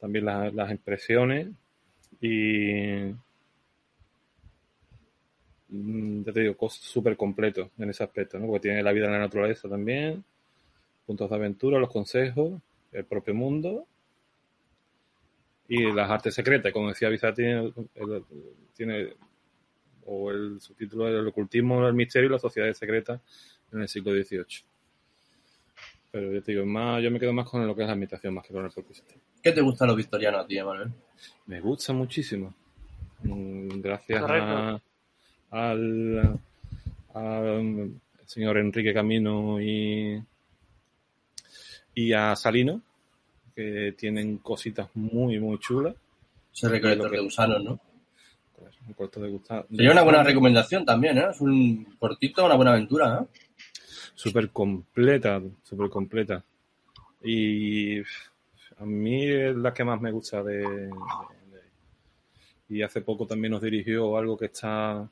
también 0.00 0.24
las, 0.24 0.52
las 0.54 0.70
impresiones 0.70 1.48
y 2.20 3.14
mm, 5.68 6.22
ya 6.24 6.32
te 6.32 6.40
digo, 6.40 6.68
súper 6.68 7.16
completo 7.16 7.70
en 7.78 7.90
ese 7.90 8.04
aspecto, 8.04 8.38
¿no? 8.38 8.46
Porque 8.46 8.68
tiene 8.68 8.82
la 8.82 8.92
vida 8.92 9.06
en 9.06 9.12
la 9.12 9.18
naturaleza 9.18 9.68
también, 9.68 10.24
puntos 11.06 11.30
de 11.30 11.36
aventura, 11.36 11.78
los 11.78 11.90
consejos, 11.90 12.60
el 12.92 13.04
propio 13.04 13.34
mundo 13.34 13.86
y 15.68 15.92
las 15.92 16.10
artes 16.10 16.34
secretas. 16.34 16.72
Como 16.72 16.88
decía 16.88 17.08
Bizarre, 17.08 17.34
tiene, 17.34 17.72
tiene 18.74 19.14
o 20.06 20.30
el 20.30 20.60
subtítulo 20.60 21.06
del 21.06 21.28
ocultismo, 21.28 21.86
el 21.86 21.94
misterio 21.94 22.28
y 22.28 22.32
las 22.32 22.42
sociedades 22.42 22.76
secretas 22.76 23.20
en 23.72 23.82
el 23.82 23.88
siglo 23.88 24.12
XVIII. 24.12 24.69
Pero 26.10 26.32
yo 26.32 26.42
te 26.42 26.52
digo, 26.52 26.66
más, 26.66 27.02
yo 27.02 27.10
me 27.10 27.20
quedo 27.20 27.32
más 27.32 27.48
con 27.48 27.64
lo 27.66 27.74
que 27.74 27.82
es 27.82 27.86
la 27.86 27.92
ambientación 27.92 28.34
más 28.34 28.44
que 28.46 28.52
con 28.52 28.64
el 28.64 28.70
propio 28.70 28.94
sistema. 28.94 29.20
¿Qué 29.42 29.52
te 29.52 29.60
gusta 29.60 29.86
los 29.86 29.96
victorianos 29.96 30.44
a 30.44 30.46
ti, 30.46 30.60
Manuel? 30.60 30.90
Me 31.46 31.60
gusta 31.60 31.92
muchísimo. 31.92 32.52
Mm, 33.22 33.80
Gracias 33.80 34.22
a- 34.26 34.80
al, 35.50 36.38
al 37.14 37.90
señor 38.26 38.58
Enrique 38.58 38.92
Camino 38.94 39.60
y, 39.60 40.20
y 41.94 42.12
a 42.12 42.34
Salino, 42.36 42.80
que 43.54 43.94
tienen 43.96 44.38
cositas 44.38 44.88
muy, 44.94 45.38
muy 45.38 45.58
chulas. 45.58 45.94
Ese 46.52 46.68
recolector 46.68 47.06
Lo 47.06 47.10
que- 47.10 47.16
de 47.18 47.22
gusanos, 47.22 47.62
¿no? 47.64 47.80
Pues, 48.58 48.74
un 48.86 48.92
corto 48.94 49.20
de 49.20 49.30
gusta- 49.30 49.64
Sería 49.70 49.92
una 49.92 50.02
buena 50.02 50.22
recomendación 50.22 50.84
también, 50.84 51.18
¿eh? 51.18 51.26
Es 51.30 51.40
un 51.40 51.84
cortito, 51.98 52.44
una 52.44 52.56
buena 52.56 52.72
aventura, 52.72 53.20
¿eh? 53.22 53.26
Súper 54.20 54.50
completa, 54.50 55.40
súper 55.62 55.88
completa. 55.88 56.44
Y 57.22 58.00
a 58.00 58.84
mí 58.84 59.24
es 59.24 59.56
la 59.56 59.72
que 59.72 59.82
más 59.84 60.00
me 60.00 60.12
gusta 60.12 60.42
de, 60.42 60.90
Y 62.68 62.82
hace 62.82 63.00
poco 63.00 63.26
también 63.26 63.52
nos 63.52 63.62
dirigió 63.62 64.16
algo 64.18 64.36
que 64.36 64.46
está, 64.46 65.08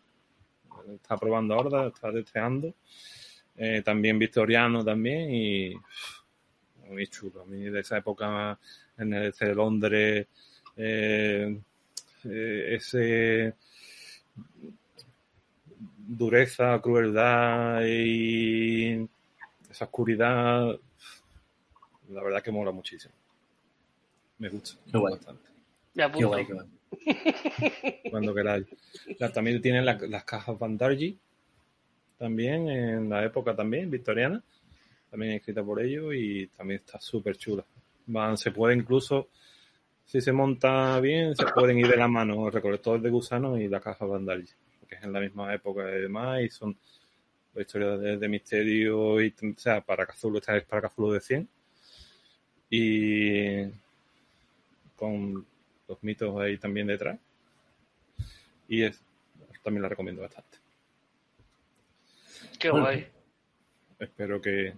está 0.94 1.16
probando 1.16 1.54
ahora, 1.54 1.88
está 1.88 2.12
testeando. 2.12 2.74
Eh, 3.56 3.82
también 3.82 4.18
victoriano 4.18 4.84
también 4.84 5.34
y 5.34 5.74
muy 6.90 7.06
chulo. 7.06 7.42
A 7.42 7.46
mí 7.46 7.64
de 7.64 7.80
esa 7.80 7.96
época 7.98 8.58
en 8.98 9.14
el 9.14 9.28
este 9.28 9.46
de 9.46 9.54
Londres, 9.54 10.26
eh, 10.76 11.58
eh, 12.24 12.74
ese 12.76 13.54
dureza, 16.10 16.80
crueldad 16.80 17.82
y 17.86 19.06
esa 19.70 19.84
oscuridad, 19.84 20.74
la 22.08 22.22
verdad 22.22 22.42
que 22.42 22.50
mola 22.50 22.70
muchísimo. 22.72 23.12
Me 24.38 24.48
gusta 24.48 24.78
Qué 24.90 24.96
guay. 24.98 25.14
bastante. 25.14 25.48
Me 25.94 26.10
Qué 26.12 26.24
guay, 26.24 26.46
qué 26.46 26.52
guay. 26.54 26.66
Cuando 28.10 28.34
queráis. 28.34 28.66
La- 29.18 29.30
también 29.32 29.60
tienen 29.60 29.84
la- 29.84 29.98
las 30.08 30.24
cajas 30.24 30.58
Bandargi, 30.58 31.18
también 32.16 32.68
en 32.68 33.10
la 33.10 33.24
época 33.24 33.54
también, 33.54 33.90
victoriana, 33.90 34.42
también 35.10 35.32
escrita 35.32 35.62
por 35.62 35.80
ellos 35.82 36.14
y 36.14 36.46
también 36.48 36.80
está 36.84 36.98
súper 37.00 37.36
chula. 37.36 37.64
Van, 38.06 38.38
se 38.38 38.50
puede 38.50 38.74
incluso, 38.74 39.28
si 40.06 40.20
se 40.22 40.32
monta 40.32 40.98
bien, 41.00 41.36
se 41.36 41.44
pueden 41.54 41.78
ir 41.78 41.88
de 41.88 41.96
la 41.98 42.08
mano 42.08 42.46
el 42.46 42.52
recolector 42.52 42.98
de 43.00 43.10
gusanos 43.10 43.60
y 43.60 43.68
la 43.68 43.80
caja 43.80 44.06
Bandargi, 44.06 44.50
porque 44.88 44.94
es 44.96 45.04
en 45.04 45.12
la 45.12 45.20
misma 45.20 45.52
época 45.54 45.82
y 45.90 46.00
demás 46.00 46.40
y 46.40 46.48
son 46.48 46.74
historias 47.56 48.00
de, 48.00 48.16
de 48.16 48.28
misterio 48.28 49.20
y, 49.20 49.28
o 49.42 49.58
sea, 49.58 49.80
para 49.82 50.06
Cthulhu, 50.06 50.38
esta 50.38 50.56
es 50.56 50.64
para 50.64 50.88
Cthulhu 50.88 51.12
de 51.12 51.20
100 51.20 51.48
y 52.70 53.64
con 54.96 55.46
los 55.88 56.02
mitos 56.02 56.40
ahí 56.40 56.56
también 56.56 56.86
detrás. 56.86 57.18
Y 58.68 58.82
es, 58.82 59.00
también 59.62 59.82
la 59.82 59.88
recomiendo 59.90 60.22
bastante. 60.22 60.56
Qué 62.58 62.70
guay. 62.70 63.06
Espero 63.98 64.40
que, 64.40 64.72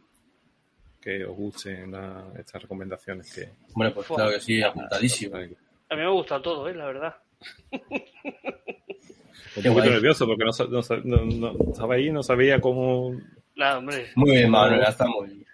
que 1.01 1.25
os 1.25 1.37
gusten 1.37 1.93
la- 1.93 2.33
estas 2.39 2.63
recomendaciones 2.63 3.33
que... 3.33 3.49
Bueno, 3.75 3.95
pues 3.95 4.07
claro 4.09 4.31
que 4.33 4.41
sí, 4.41 4.61
apuntadísimo. 4.63 5.37
A 5.37 5.41
mí 5.41 5.55
me 5.91 6.03
ha 6.05 6.09
gustado 6.09 6.43
todo, 6.43 6.69
¿eh? 6.69 6.75
la 6.75 6.87
verdad. 6.87 7.17
Un 9.57 9.63
poquito 9.75 9.91
nervioso 9.91 10.27
porque 10.27 10.45
no, 10.45 10.51
no, 11.05 11.25
no- 11.25 11.53
no- 11.53 11.73
estaba 11.73 11.95
ahí, 11.95 12.11
no 12.11 12.23
sabía 12.23 12.61
cómo... 12.61 13.09
Hombre. 13.57 14.07
Muy 14.15 14.31
bien, 14.31 14.51
Manuel, 14.51 14.83
está 14.83 15.07
muy 15.07 15.27
bien. 15.29 15.47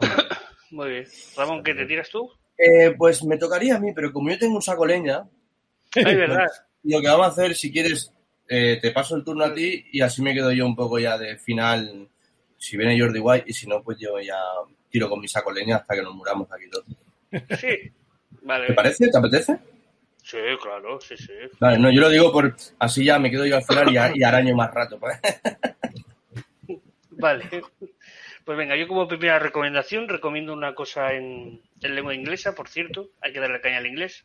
Muy 0.70 0.88
bien. 0.90 1.06
Ramón, 1.36 1.62
¿qué 1.64 1.74
te 1.74 1.84
tiras 1.84 2.08
tú? 2.08 2.30
Eh, 2.56 2.94
pues 2.96 3.24
me 3.24 3.36
tocaría 3.36 3.74
a 3.74 3.80
mí, 3.80 3.92
pero 3.92 4.12
como 4.12 4.30
yo 4.30 4.38
tengo 4.38 4.54
un 4.54 4.62
saco 4.62 4.86
leña, 4.86 5.24
Ay, 5.96 6.14
verdad. 6.14 6.46
lo 6.84 7.00
que 7.00 7.08
vamos 7.08 7.26
a 7.26 7.30
hacer, 7.30 7.56
si 7.56 7.72
quieres, 7.72 8.12
eh, 8.48 8.78
te 8.80 8.92
paso 8.92 9.16
el 9.16 9.24
turno 9.24 9.44
a 9.44 9.52
ti 9.52 9.84
y 9.92 10.00
así 10.00 10.22
me 10.22 10.32
quedo 10.32 10.52
yo 10.52 10.64
un 10.64 10.76
poco 10.76 10.98
ya 11.00 11.18
de 11.18 11.36
final, 11.38 12.08
si 12.56 12.76
viene 12.76 12.98
Jordi 12.98 13.18
White, 13.18 13.46
y 13.48 13.52
si 13.52 13.66
no, 13.66 13.82
pues 13.82 13.98
yo 13.98 14.20
ya 14.20 14.38
tiro 14.88 15.08
con 15.10 15.20
mi 15.20 15.26
saco 15.26 15.50
leña 15.50 15.76
hasta 15.76 15.96
que 15.96 16.02
nos 16.02 16.14
muramos 16.14 16.46
aquí 16.52 16.70
todos. 16.70 16.86
Sí. 17.58 17.90
Vale. 18.42 18.68
¿Te 18.68 18.74
parece? 18.74 19.08
¿Te 19.10 19.18
apetece? 19.18 19.58
Sí, 20.30 20.38
claro, 20.62 21.00
sí, 21.00 21.16
sí. 21.16 21.32
Vale, 21.58 21.78
no, 21.78 21.90
yo 21.90 22.00
lo 22.02 22.08
digo 22.08 22.30
por 22.30 22.54
así 22.78 23.04
ya 23.04 23.18
me 23.18 23.30
quedo 23.30 23.46
yo 23.46 23.56
al 23.56 23.64
final 23.64 23.92
y, 23.92 23.96
a- 23.96 24.12
y 24.14 24.22
araño 24.22 24.54
más 24.54 24.72
rato. 24.72 24.98
pues. 25.00 25.18
Vale. 27.10 27.44
Pues 28.44 28.56
venga, 28.58 28.76
yo 28.76 28.88
como 28.88 29.06
primera 29.06 29.38
recomendación 29.38 30.08
recomiendo 30.08 30.52
una 30.52 30.74
cosa 30.74 31.12
en, 31.12 31.60
en 31.82 31.94
lengua 31.94 32.14
inglesa, 32.14 32.54
por 32.54 32.68
cierto, 32.68 33.10
hay 33.20 33.32
que 33.32 33.40
darle 33.40 33.60
caña 33.60 33.78
al 33.78 33.86
inglés. 33.86 34.24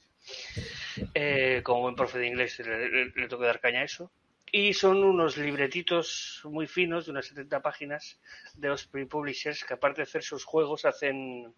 Eh, 1.14 1.62
como 1.64 1.82
buen 1.82 1.96
profe 1.96 2.20
de 2.20 2.28
inglés 2.28 2.58
le, 2.60 2.90
le, 2.90 3.06
le 3.06 3.28
tengo 3.28 3.40
que 3.40 3.48
dar 3.48 3.60
caña 3.60 3.82
a 3.82 3.86
eso. 3.86 4.12
Y 4.52 4.74
son 4.74 5.04
unos 5.04 5.38
libretitos 5.38 6.42
muy 6.46 6.66
finos 6.68 7.06
de 7.06 7.12
unas 7.12 7.26
70 7.26 7.62
páginas 7.62 8.20
de 8.56 8.70
Osprey 8.70 9.06
Publishers 9.06 9.64
que 9.66 9.74
aparte 9.74 9.98
de 10.02 10.04
hacer 10.04 10.24
sus 10.24 10.46
juegos 10.46 10.86
hacen 10.86 11.54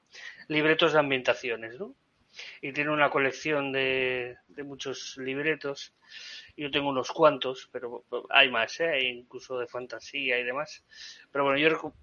libretos 0.47 0.93
de 0.93 0.99
ambientaciones, 0.99 1.77
¿no? 1.79 1.93
Y 2.61 2.71
tiene 2.73 2.91
una 2.91 3.09
colección 3.09 3.71
de, 3.71 4.37
de 4.47 4.63
muchos 4.63 5.17
libretos. 5.17 5.93
Yo 6.55 6.71
tengo 6.71 6.89
unos 6.89 7.11
cuantos, 7.11 7.69
pero 7.71 8.05
hay 8.29 8.49
más, 8.49 8.79
¿eh? 8.79 9.01
Incluso 9.09 9.57
de 9.59 9.67
fantasía 9.67 10.39
y 10.39 10.43
demás. 10.43 10.83
Pero 11.31 11.43
bueno, 11.43 11.59
yo 11.59 11.93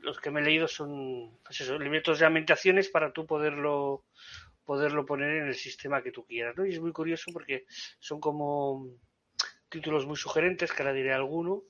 los 0.00 0.20
que 0.20 0.30
me 0.30 0.40
he 0.40 0.44
leído 0.44 0.68
son 0.68 1.38
pues 1.44 1.60
libretos 1.78 2.18
de 2.18 2.26
ambientaciones 2.26 2.88
para 2.88 3.12
tú 3.12 3.26
poderlo 3.26 4.04
poderlo 4.64 5.04
poner 5.04 5.42
en 5.42 5.48
el 5.48 5.54
sistema 5.54 6.02
que 6.02 6.10
tú 6.10 6.24
quieras, 6.24 6.56
¿no? 6.56 6.64
Y 6.64 6.70
es 6.70 6.80
muy 6.80 6.92
curioso 6.92 7.30
porque 7.32 7.66
son 7.98 8.20
como 8.20 8.88
títulos 9.68 10.06
muy 10.06 10.16
sugerentes, 10.16 10.72
que 10.72 10.82
ahora 10.82 10.94
diré 10.94 11.12
alguno, 11.12 11.64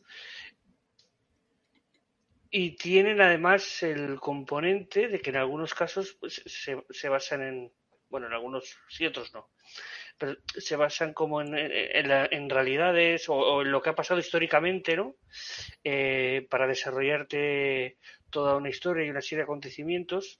y 2.50 2.76
tienen 2.76 3.20
además 3.20 3.82
el 3.82 4.20
componente 4.20 5.08
de 5.08 5.20
que 5.20 5.30
en 5.30 5.36
algunos 5.36 5.74
casos 5.74 6.16
pues, 6.20 6.42
se, 6.46 6.84
se 6.90 7.08
basan 7.08 7.42
en, 7.42 7.72
bueno, 8.14 8.28
en 8.28 8.32
algunos 8.34 8.76
sí, 8.88 9.04
otros 9.06 9.34
no, 9.34 9.50
pero 10.18 10.36
se 10.46 10.76
basan 10.76 11.14
como 11.14 11.40
en, 11.42 11.54
en, 11.58 12.08
la- 12.08 12.28
en 12.30 12.48
realidades 12.50 13.28
o, 13.28 13.62
en 13.62 13.72
lo 13.72 13.82
que 13.82 13.90
ha 13.90 13.96
pasado 13.96 14.20
históricamente, 14.20 14.96
¿no? 14.96 15.16
Eh, 15.84 16.46
para 16.50 16.68
desarrollarte 16.68 17.98
toda 18.30 18.56
una 18.56 18.70
historia 18.70 19.06
y 19.06 19.10
una 19.10 19.20
serie 19.22 19.38
de 19.38 19.44
acontecimientos. 19.44 20.38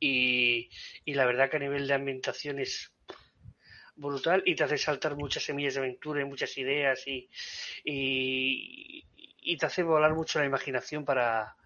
Y, 0.00 0.70
y 1.04 1.12
la 1.12 1.26
verdad 1.26 1.50
que 1.50 1.58
a 1.58 1.60
nivel 1.60 1.86
de 1.86 1.92
ambientación 1.92 2.58
es 2.60 2.94
brutal 3.96 4.42
y 4.46 4.54
te 4.54 4.64
hace 4.64 4.78
saltar 4.78 5.16
muchas 5.16 5.42
semillas 5.44 5.74
de 5.74 5.80
aventura 5.80 6.20
y 6.20 6.24
muchas 6.24 6.56
ideas 6.58 7.06
y, 7.06 7.28
y 7.84 9.56
te 9.56 9.66
hace 9.66 9.82
volar 9.82 10.14
mucho 10.14 10.38
la 10.38 10.44
imaginación 10.46 11.04
para, 11.04 11.56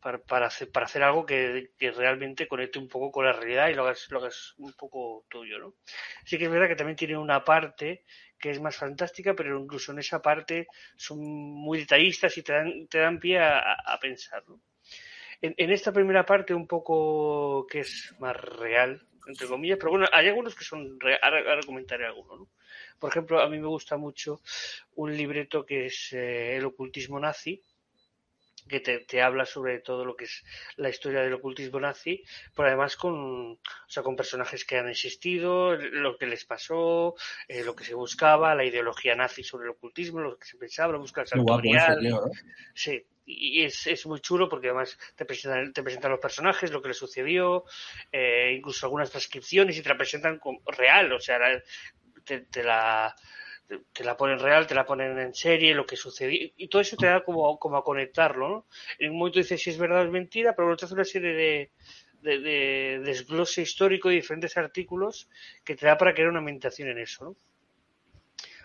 para, 0.00 0.46
hacer, 0.46 0.70
para 0.70 0.86
hacer 0.86 1.02
algo 1.02 1.26
que, 1.26 1.70
realmente 1.78 2.48
conecte 2.48 2.78
un 2.78 2.88
poco 2.88 3.12
con 3.12 3.26
la 3.26 3.32
realidad 3.32 3.68
y 3.68 3.74
lo 3.74 3.82
hagas, 3.84 4.06
lo 4.10 4.18
hagas 4.18 4.54
un 4.58 4.72
poco 4.72 5.26
tuyo, 5.28 5.58
¿no? 5.58 5.74
Sí 6.24 6.38
que 6.38 6.44
es 6.44 6.50
verdad 6.50 6.68
que 6.68 6.76
también 6.76 6.96
tiene 6.96 7.18
una 7.18 7.44
parte 7.44 8.04
que 8.38 8.50
es 8.50 8.60
más 8.60 8.76
fantástica, 8.76 9.34
pero 9.34 9.60
incluso 9.60 9.92
en 9.92 9.98
esa 9.98 10.22
parte 10.22 10.66
son 10.96 11.20
muy 11.20 11.80
detallistas 11.80 12.36
y 12.38 12.42
te 12.42 12.52
dan, 12.54 12.86
te 12.88 12.98
dan 12.98 13.20
pie 13.20 13.38
a, 13.40 13.98
pensar, 14.00 14.42
¿no? 14.48 14.60
En, 15.42 15.70
esta 15.70 15.92
primera 15.92 16.24
parte 16.24 16.54
un 16.54 16.66
poco 16.66 17.66
que 17.66 17.80
es 17.80 18.14
más 18.18 18.36
real, 18.36 19.06
entre 19.26 19.46
comillas, 19.46 19.78
pero 19.78 19.90
bueno, 19.90 20.06
hay 20.12 20.28
algunos 20.28 20.54
que 20.54 20.64
son 20.64 20.98
ahora, 21.22 21.38
ahora 21.38 21.60
comentaré 21.64 22.06
algunos, 22.06 22.40
¿no? 22.40 22.48
Por 22.98 23.10
ejemplo, 23.10 23.40
a 23.40 23.48
mí 23.48 23.58
me 23.58 23.66
gusta 23.66 23.96
mucho 23.96 24.42
un 24.94 25.16
libreto 25.16 25.64
que 25.64 25.86
es 25.86 26.12
eh, 26.12 26.56
El 26.56 26.66
ocultismo 26.66 27.18
nazi, 27.18 27.62
que 28.70 28.80
te, 28.80 29.00
te, 29.00 29.20
habla 29.20 29.44
sobre 29.44 29.80
todo 29.80 30.04
lo 30.04 30.14
que 30.14 30.24
es 30.24 30.44
la 30.76 30.88
historia 30.88 31.20
del 31.20 31.34
ocultismo 31.34 31.80
nazi, 31.80 32.22
pero 32.54 32.68
además 32.68 32.96
con, 32.96 33.52
o 33.52 33.58
sea, 33.88 34.02
con 34.02 34.16
personajes 34.16 34.64
que 34.64 34.78
han 34.78 34.88
existido, 34.88 35.74
lo 35.74 36.16
que 36.16 36.26
les 36.26 36.44
pasó, 36.44 37.16
eh, 37.48 37.64
lo 37.64 37.74
que 37.74 37.84
se 37.84 37.94
buscaba, 37.94 38.54
la 38.54 38.64
ideología 38.64 39.16
nazi 39.16 39.42
sobre 39.42 39.64
el 39.64 39.70
ocultismo, 39.70 40.20
lo 40.20 40.38
que 40.38 40.46
se 40.46 40.56
pensaba, 40.56 40.92
la 40.92 40.98
búsqueda 40.98 41.26
sartorial. 41.26 42.06
Eso, 42.06 42.20
¿no? 42.20 42.32
Sí, 42.74 43.04
y 43.26 43.62
es, 43.64 43.86
es, 43.86 44.06
muy 44.06 44.20
chulo 44.20 44.48
porque 44.48 44.68
además 44.68 44.98
te 45.16 45.24
presentan, 45.24 45.72
te 45.72 45.82
presentan 45.82 46.12
los 46.12 46.20
personajes, 46.20 46.70
lo 46.70 46.80
que 46.80 46.88
les 46.88 46.96
sucedió, 46.96 47.64
eh, 48.10 48.54
incluso 48.56 48.86
algunas 48.86 49.10
transcripciones 49.10 49.76
y 49.76 49.82
te 49.82 49.88
la 49.88 49.96
presentan 49.96 50.38
como 50.38 50.60
real, 50.66 51.12
o 51.12 51.20
sea, 51.20 51.38
te, 52.24 52.40
te 52.42 52.62
la 52.62 53.14
te 53.92 54.04
la 54.04 54.16
ponen 54.16 54.38
real, 54.38 54.66
te 54.66 54.74
la 54.74 54.84
ponen 54.84 55.18
en 55.18 55.34
serie, 55.34 55.74
lo 55.74 55.86
que 55.86 55.96
sucedió, 55.96 56.50
y 56.56 56.68
todo 56.68 56.82
eso 56.82 56.96
te 56.96 57.06
da 57.06 57.22
como, 57.22 57.58
como 57.58 57.76
a 57.76 57.84
conectarlo, 57.84 58.48
¿no? 58.48 58.66
En 58.98 59.12
un 59.12 59.18
momento 59.18 59.38
dices 59.38 59.62
si 59.62 59.70
es 59.70 59.78
verdad 59.78 60.00
o 60.00 60.04
es 60.04 60.10
mentira, 60.10 60.54
pero 60.54 60.66
luego 60.66 60.78
te 60.78 60.84
hace 60.86 60.94
una 60.94 61.04
serie 61.04 61.32
de, 61.32 61.70
de, 62.22 62.38
de 62.40 63.00
desglose 63.00 63.62
histórico 63.62 64.08
de 64.08 64.16
diferentes 64.16 64.56
artículos 64.56 65.28
que 65.64 65.76
te 65.76 65.86
da 65.86 65.96
para 65.96 66.14
crear 66.14 66.28
una 66.28 66.40
ambientación 66.40 66.88
en 66.88 66.98
eso, 66.98 67.24
¿no? 67.24 67.36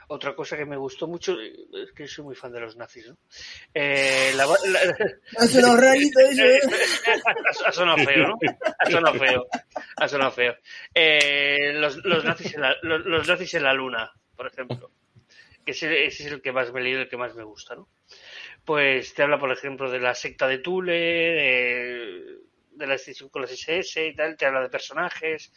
Otra 0.08 0.36
cosa 0.36 0.56
que 0.56 0.66
me 0.66 0.78
gustó 0.78 1.08
mucho 1.08 1.36
es 1.42 1.92
que 1.96 2.08
soy 2.08 2.26
muy 2.26 2.36
fan 2.36 2.52
de 2.52 2.60
los 2.60 2.76
nazis, 2.76 3.08
¿no? 3.08 3.18
Eh, 3.74 4.34
la, 4.36 4.46
la, 4.46 4.80
Hace 5.38 5.62
los 5.62 5.80
rayitos 5.80 6.24
eso. 6.24 6.70
ha 7.66 7.72
sonado 7.72 7.98
feo, 7.98 8.28
¿no? 8.28 8.38
Ha 8.80 8.92
sonado 8.92 9.18
feo. 9.18 9.48
Ha 9.98 10.08
sonado 10.08 10.32
feo. 10.32 10.56
Eh, 10.94 11.74
los, 11.74 11.98
los, 12.06 12.24
nazis 12.24 12.54
en 12.54 12.62
la, 12.62 12.76
los, 12.84 13.04
los 13.04 13.28
nazis 13.28 13.56
en 13.56 13.64
la 13.64 13.74
luna, 13.74 14.14
por 14.36 14.48
ejemplo 14.48 14.92
ese, 15.66 16.06
ese, 16.06 16.26
es 16.26 16.32
el 16.32 16.42
que 16.42 16.52
más 16.52 16.72
me 16.72 16.80
he 16.80 16.84
leído, 16.84 17.02
el 17.02 17.10
que 17.10 17.18
más 17.18 17.36
me 17.36 17.44
gusta, 17.44 17.76
¿no? 17.76 17.90
Pues 18.64 19.14
te 19.14 19.24
habla, 19.24 19.40
por 19.40 19.52
ejemplo, 19.52 19.90
de 19.90 20.00
la 20.00 20.16
secta 20.16 20.48
de 20.48 20.60
Tule, 20.60 20.94
de, 20.94 22.38
de 22.72 22.88
la 22.88 22.96
extinción 22.96 23.30
con 23.30 23.42
las 23.42 23.52
SS 23.52 24.08
y 24.08 24.16
tal, 24.16 24.38
te 24.38 24.46
habla 24.46 24.62
de 24.62 24.70
personajes, 24.70 25.52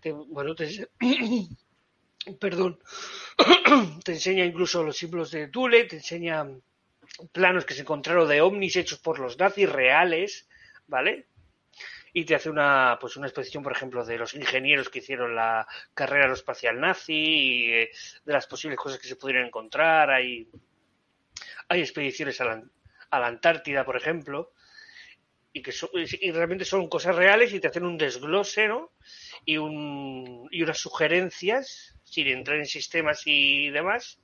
te, 0.00 0.12
bueno, 0.12 0.54
te, 0.54 0.88
perdón, 2.40 2.78
te 4.04 4.12
enseña 4.12 4.44
incluso 4.44 4.82
los 4.82 4.96
símbolos 4.96 5.30
de 5.30 5.48
Tule, 5.48 5.84
te 5.84 5.96
enseña 5.96 6.46
planos 7.32 7.64
que 7.64 7.74
se 7.74 7.82
encontraron 7.82 8.28
de 8.28 8.40
ovnis 8.40 8.76
hechos 8.76 8.98
por 8.98 9.18
los 9.18 9.38
nazis 9.38 9.70
reales, 9.70 10.48
¿vale? 10.86 11.26
Y 12.12 12.24
te 12.24 12.34
hace 12.34 12.50
una 12.50 12.98
pues 13.00 13.16
una 13.16 13.26
exposición 13.26 13.62
por 13.62 13.72
ejemplo 13.72 14.04
de 14.04 14.18
los 14.18 14.34
ingenieros 14.34 14.88
que 14.88 14.98
hicieron 14.98 15.34
la 15.34 15.66
carrera 15.94 16.24
aeroespacial 16.24 16.80
nazi 16.80 17.14
y 17.14 17.70
de 17.70 17.90
las 18.24 18.46
posibles 18.46 18.78
cosas 18.78 18.98
que 18.98 19.08
se 19.08 19.16
pudieran 19.16 19.46
encontrar 19.46 20.10
hay 20.10 20.48
hay 21.68 21.80
expediciones 21.80 22.40
a 22.40 22.44
la, 22.44 22.62
a 23.10 23.20
la 23.20 23.26
Antártida 23.26 23.84
por 23.84 23.96
ejemplo 23.96 24.52
y 25.52 25.62
que 25.62 25.72
son, 25.72 25.90
y 25.94 26.30
realmente 26.30 26.64
son 26.64 26.88
cosas 26.88 27.16
reales 27.16 27.52
y 27.52 27.60
te 27.60 27.68
hacen 27.68 27.84
un 27.84 27.98
desglose 27.98 28.68
¿no? 28.68 28.92
y 29.44 29.56
un 29.56 30.48
y 30.50 30.62
unas 30.62 30.78
sugerencias 30.78 31.96
sin 32.04 32.26
entrar 32.28 32.58
en 32.58 32.66
sistemas 32.66 33.22
y 33.26 33.70
demás 33.70 34.20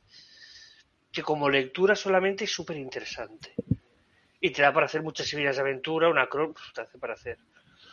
que 1.13 1.23
como 1.23 1.49
lectura 1.49 1.97
solamente 1.97 2.45
es 2.45 2.53
súper 2.53 2.77
interesante 2.77 3.55
y 4.41 4.51
te 4.51 4.63
da 4.63 4.73
para 4.73 4.87
hacer 4.87 5.03
muchas 5.03 5.27
series 5.27 5.57
de 5.57 5.63
aventura 5.63 6.09
una 6.09 6.29
te 6.29 6.81
hace 6.81 6.99
para 6.99 7.15
hacer 7.15 7.39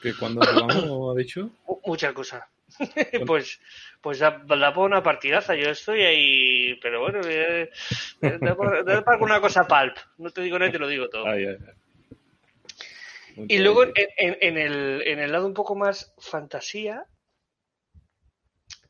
¿Que 0.04 0.14
cuando 0.14 0.42
jugamos, 0.46 1.16
ha 1.16 1.18
dicho? 1.18 1.50
Muchas 1.86 2.12
cosas. 2.12 2.44
pues 3.26 3.62
pues 4.02 4.20
da, 4.20 4.44
da 4.46 4.74
por 4.74 4.86
una 4.86 5.02
partidaza. 5.02 5.56
Yo 5.56 5.70
estoy 5.70 6.02
ahí, 6.02 6.76
pero 6.82 7.00
bueno, 7.00 7.22
eh, 7.26 7.70
da, 8.20 8.54
por, 8.54 8.84
da 8.84 9.02
alguna 9.08 9.40
cosa 9.40 9.66
palp. 9.66 9.96
No 10.18 10.30
te 10.32 10.42
digo 10.42 10.60
nada, 10.60 10.72
te 10.72 10.80
lo 10.80 10.90
digo 10.90 11.08
todo. 11.08 11.26
Ay, 11.26 11.46
ay, 11.46 11.58
ay. 11.66 13.46
Y 13.48 13.60
luego 13.60 13.84
en, 13.86 13.94
en, 13.96 14.38
en, 14.42 14.58
el, 14.58 15.04
en 15.06 15.20
el 15.20 15.32
lado 15.32 15.48
un 15.48 15.54
poco 15.54 15.74
más 15.74 16.14
fantasía, 16.20 17.06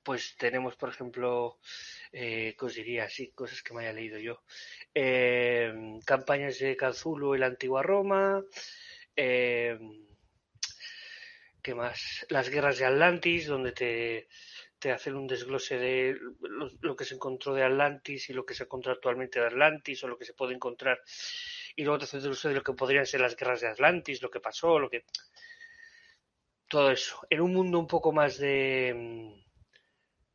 pues 0.02 0.36
tenemos, 0.38 0.76
por 0.76 0.89
ejemplo, 0.89 1.60
eh, 2.12 2.56
¿qué 2.58 2.65
os 2.65 2.73
diría? 2.73 3.08
Sí, 3.08 3.32
cosas 3.36 3.62
que 3.62 3.73
me 3.76 3.84
haya 3.84 3.93
leído 3.93 4.17
yo. 4.17 4.41
Eh, 4.95 5.99
campañas 6.06 6.58
de 6.58 6.76
Cthulhu 6.76 7.36
en 7.36 7.39
la 7.41 7.45
antigua 7.45 7.84
Roma. 7.84 8.43
Eh, 9.15 9.78
¿Qué 11.63 11.73
más? 11.73 12.26
Las 12.30 12.49
guerras 12.49 12.78
de 12.78 12.86
Atlantis, 12.86 13.47
donde 13.47 13.71
te, 13.71 14.28
te 14.80 14.91
hacen 14.91 15.15
un 15.15 15.28
desglose 15.28 15.78
de 15.78 16.19
lo, 16.82 16.95
que 16.97 17.06
se 17.06 17.15
encontró 17.15 17.54
de 17.54 17.63
Atlantis 17.63 18.30
y 18.30 18.34
lo 18.34 18.45
que 18.45 18.54
se 18.54 18.63
encontró 18.63 18.91
actualmente 18.91 19.39
de 19.39 19.45
Atlantis 19.45 20.04
o 20.04 20.10
lo 20.10 20.17
que 20.17 20.26
se 20.26 20.34
puede 20.34 20.54
encontrar 20.54 20.99
y 21.78 21.84
luego 21.84 21.99
te 21.99 22.04
hacen 22.04 22.17
un 22.17 22.23
desglose 22.23 22.49
de 22.49 22.56
lo 22.56 22.63
que 22.63 22.73
podrían 22.73 23.06
ser 23.06 23.21
las 23.21 23.38
guerras 23.38 23.62
de 23.62 23.69
Atlantis, 23.69 24.21
lo 24.21 24.30
que 24.30 24.41
pasó, 24.41 24.78
lo 24.78 24.89
que 24.89 25.06
todo 26.67 26.91
eso. 26.91 27.26
En 27.30 27.39
un 27.39 27.54
mundo 27.54 27.80
un 27.80 27.88
poco 27.88 28.12
más 28.12 28.38
de 28.38 29.41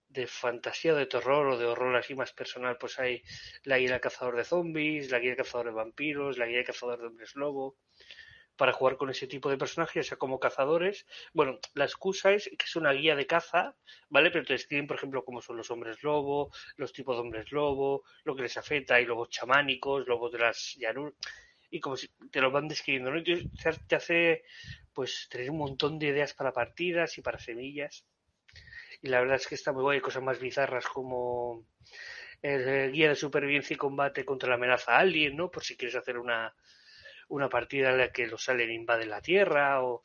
de 0.08 0.26
fantasía, 0.26 0.94
de 0.94 1.06
terror 1.06 1.46
o 1.46 1.58
de 1.58 1.66
horror 1.66 1.94
así 1.94 2.14
más 2.14 2.32
personal, 2.32 2.78
pues 2.78 2.98
hay 2.98 3.22
la 3.64 3.78
guía 3.78 3.92
del 3.92 4.00
cazador 4.00 4.36
de 4.36 4.44
zombies, 4.44 5.10
la 5.10 5.18
guía 5.18 5.30
del 5.30 5.36
cazador 5.36 5.66
de 5.66 5.72
vampiros, 5.72 6.38
la 6.38 6.46
guía 6.46 6.56
del 6.56 6.66
cazador 6.66 7.00
de 7.00 7.06
hombres 7.08 7.36
lobo, 7.36 7.76
para 8.59 8.75
jugar 8.75 8.99
con 8.99 9.09
ese 9.09 9.27
tipo 9.27 9.49
de 9.49 9.57
personajes, 9.57 9.94
ya 9.94 10.09
sea 10.11 10.18
como 10.18 10.38
cazadores. 10.38 11.07
Bueno, 11.33 11.59
la 11.75 11.85
excusa 11.85 12.33
es 12.33 12.44
que 12.44 12.66
es 12.66 12.77
una 12.77 12.92
guía 12.92 13.16
de 13.16 13.27
caza, 13.27 13.75
¿vale? 14.11 14.31
Pero 14.31 14.44
te 14.44 14.53
describen, 14.53 14.87
por 14.87 14.97
ejemplo, 14.97 15.25
cómo 15.25 15.40
son 15.40 15.57
los 15.57 15.71
hombres 15.71 16.03
lobo, 16.03 16.51
los 16.77 16.92
tipos 16.92 17.16
de 17.16 17.23
hombres 17.23 17.51
lobo, 17.53 18.05
lo 18.25 18.37
que 18.37 18.42
les 18.42 18.57
afecta, 18.59 18.97
hay 18.97 19.07
lobos 19.07 19.31
chamánicos, 19.31 20.07
lobos 20.07 20.33
de 20.33 20.40
las 20.40 20.75
llanuras, 20.79 21.14
y 21.71 21.81
como 21.81 21.97
si 21.97 22.09
te 22.31 22.40
lo 22.40 22.51
van 22.51 22.68
describiendo, 22.68 23.11
¿no? 23.11 23.18
Y 23.18 23.49
te 23.88 23.97
hace, 23.97 24.42
pues, 24.92 25.29
tener 25.31 25.51
un 25.51 25.59
montón 25.59 25.99
de 25.99 26.09
ideas 26.09 26.35
para 26.35 26.53
partidas 26.53 27.16
y 27.16 27.23
para 27.23 27.38
semillas 27.38 28.05
y 29.01 29.09
la 29.09 29.21
verdad 29.21 29.37
es 29.37 29.47
que 29.47 29.55
está 29.55 29.73
muy 29.73 29.83
guay, 29.83 29.97
hay 29.97 30.01
cosas 30.03 30.23
más 30.23 30.40
bizarras 30.40 30.87
como 30.87 31.64
el 32.42 32.92
guía 32.92 33.09
de 33.09 33.14
supervivencia 33.14 33.75
y 33.75 33.77
combate 33.77 34.25
contra 34.25 34.49
la 34.49 34.57
amenaza 34.57 34.99
alien, 34.99 35.37
¿no? 35.37 35.51
Por 35.51 35.64
si 35.64 35.77
quieres 35.77 35.97
hacer 35.97 36.18
una, 36.18 36.55
una 37.28 37.48
partida 37.48 37.90
en 37.90 37.98
la 37.98 38.12
que 38.12 38.26
los 38.26 38.48
aliens 38.48 38.72
invaden 38.72 39.10
la 39.10 39.20
Tierra, 39.20 39.82
o 39.82 40.02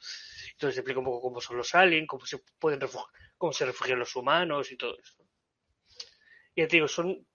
entonces 0.52 0.78
explica 0.78 1.00
un 1.00 1.06
poco 1.06 1.22
cómo 1.22 1.42
son 1.42 1.58
los 1.58 1.74
aliens, 1.76 2.08
cómo 2.08 2.26
se 2.26 2.40
pueden 2.60 2.80
refugiar, 2.80 3.12
cómo 3.38 3.54
se 3.54 3.66
refugian 3.66 4.00
los 4.00 4.16
humanos 4.16 4.72
y 4.72 4.78
todo 4.78 4.98
esto. 5.00 5.24
Y 6.56 6.62
ya 6.62 6.68
te 6.68 6.78
digo, 6.78 6.88
son 6.88 7.26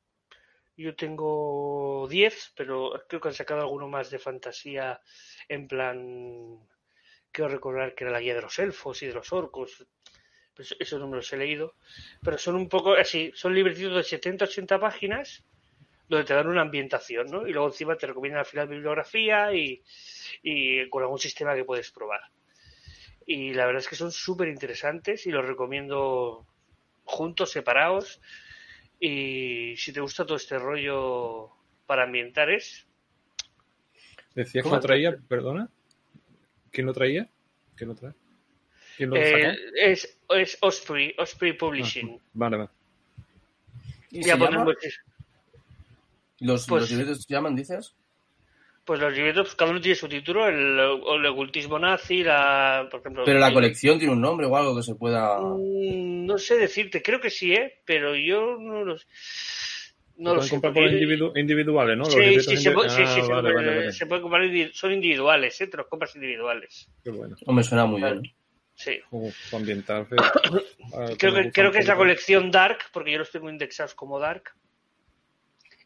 yo 0.77 0.95
tengo 0.95 2.07
10, 2.09 2.53
pero 2.57 2.93
creo 3.09 3.21
que 3.21 3.29
han 3.29 3.35
sacado 3.35 3.63
alguno 3.63 3.89
más 3.89 4.11
de 4.11 4.21
fantasía 4.21 5.01
en 5.49 5.67
plan 5.67 6.61
quiero 7.33 7.49
recordar 7.49 7.95
que 7.95 8.05
era 8.05 8.13
la 8.13 8.21
guía 8.21 8.35
de 8.35 8.43
los 8.43 8.59
elfos 8.61 9.03
y 9.03 9.07
de 9.07 9.15
los 9.15 9.33
orcos 9.33 9.87
pues 10.55 10.75
eso 10.81 10.99
no 10.99 11.07
me 11.07 11.17
los 11.17 11.33
he 11.33 11.37
leído, 11.37 11.77
pero 12.21 12.37
son 12.37 12.57
un 12.57 12.69
poco 12.69 12.95
así, 12.95 13.31
son 13.35 13.55
libretitos 13.55 13.95
de 13.95 14.03
70, 14.03 14.45
80 14.45 14.81
páginas 14.81 15.45
donde 16.09 16.25
te 16.25 16.35
dan 16.35 16.49
una 16.49 16.63
ambientación, 16.63 17.27
¿no? 17.31 17.47
Y 17.47 17.53
luego 17.53 17.69
encima 17.69 17.97
te 17.97 18.07
recomiendan 18.07 18.41
al 18.41 18.47
final 18.47 18.69
bibliografía 18.69 19.53
y, 19.53 19.83
y 20.43 20.89
con 20.89 21.03
algún 21.03 21.19
sistema 21.19 21.55
que 21.55 21.65
puedes 21.65 21.91
probar. 21.91 22.23
Y 23.27 23.53
la 23.53 23.67
verdad 23.67 23.83
es 23.83 23.89
que 23.89 23.97
son 23.97 24.11
súper 24.11 24.49
interesantes 24.49 25.27
y 25.27 25.31
los 25.31 25.47
recomiendo 25.47 26.47
juntos, 27.05 27.51
separados. 27.51 28.21
Y 28.99 29.75
si 29.77 29.93
te 29.93 30.01
gusta 30.01 30.25
todo 30.25 30.37
este 30.37 30.59
rollo 30.59 31.51
para 31.87 32.05
ambientar 32.05 32.51
es... 32.51 32.87
Decías 34.35 34.65
que 34.65 34.71
no 34.71 34.81
traía, 34.81 35.17
perdona, 35.29 35.69
¿quién 36.71 36.87
lo 36.87 36.93
traía? 36.93 37.29
¿Quién 37.77 37.91
lo 37.91 37.95
trae? 37.95 38.15
Eh, 38.99 39.55
es, 39.77 40.19
es 40.31 40.59
Osprey, 40.61 41.15
Osprey 41.19 41.53
Publishing. 41.53 42.19
Ah, 42.19 42.23
vale, 42.33 42.57
vale. 42.57 42.71
¿Y 44.11 44.25
ya 44.25 44.37
ponemos... 44.37 44.75
¿Los, 46.41 46.67
pues, 46.67 46.83
¿Los 46.83 46.91
libretos 46.91 47.23
se 47.23 47.35
llaman, 47.35 47.57
dices? 47.57 47.95
Pues 48.85 49.01
los 49.01 49.13
libretos, 49.13 49.49
pues 49.49 49.55
cada 49.55 49.71
uno 49.71 49.81
tiene 49.81 49.97
su 49.97 50.09
título, 50.09 50.49
el, 50.49 50.79
el 50.79 51.27
ocultismo 51.27 51.79
nazi, 51.79 52.23
la, 52.23 52.89
por 52.91 53.01
ejemplo... 53.01 53.23
Pero 53.27 53.39
la 53.39 53.53
colección 53.53 53.99
tiene 53.99 54.15
un 54.15 54.21
nombre 54.21 54.47
o 54.47 54.57
algo 54.57 54.75
que 54.75 54.83
se 54.83 54.95
pueda... 54.95 55.39
Mm, 55.41 56.25
no 56.25 56.39
sé 56.39 56.57
decirte, 56.57 57.03
creo 57.03 57.21
que 57.21 57.29
sí, 57.29 57.53
¿eh? 57.53 57.83
Pero 57.85 58.17
yo 58.17 58.57
no 58.59 58.85
lo 58.85 58.97
sé. 58.97 59.07
No 60.17 60.35
lo 60.35 60.43
sé. 60.43 60.51
comprar 60.51 60.73
por 60.73 60.85
individu 60.85 61.33
individuales, 61.37 61.99
¿no? 61.99 62.07
sí, 62.07 62.41
sí, 62.41 62.57
se, 62.57 62.71
puede, 62.73 62.89
sí, 62.89 63.07
sí, 63.07 63.21
ah, 63.23 63.29
vale, 63.29 63.49
se, 63.51 63.55
vale, 63.55 63.93
se 63.93 64.07
puede 64.07 64.23
comprar, 64.23 64.43
son 64.73 64.93
individuales, 64.93 65.61
¿eh? 65.61 65.67
Te 65.67 65.77
los 65.77 65.87
compras 65.87 66.15
individuales. 66.17 66.89
Qué 67.05 67.11
bueno. 67.11 67.37
No 67.47 67.53
me 67.53 67.63
suena 67.63 67.85
muy 67.85 68.01
bien. 68.01 68.23
Sí. 68.75 69.01
ambiental. 69.53 70.07
creo 71.19 71.35
que, 71.35 71.53
creo 71.53 71.73
que 71.73 71.79
es 71.79 71.87
la 71.87 71.97
colección 71.97 72.51
Dark, 72.51 72.79
porque 72.93 73.13
yo 73.13 73.19
los 73.19 73.31
tengo 73.31 73.51
indexados 73.51 73.95
como 73.95 74.19
Dark. 74.19 74.55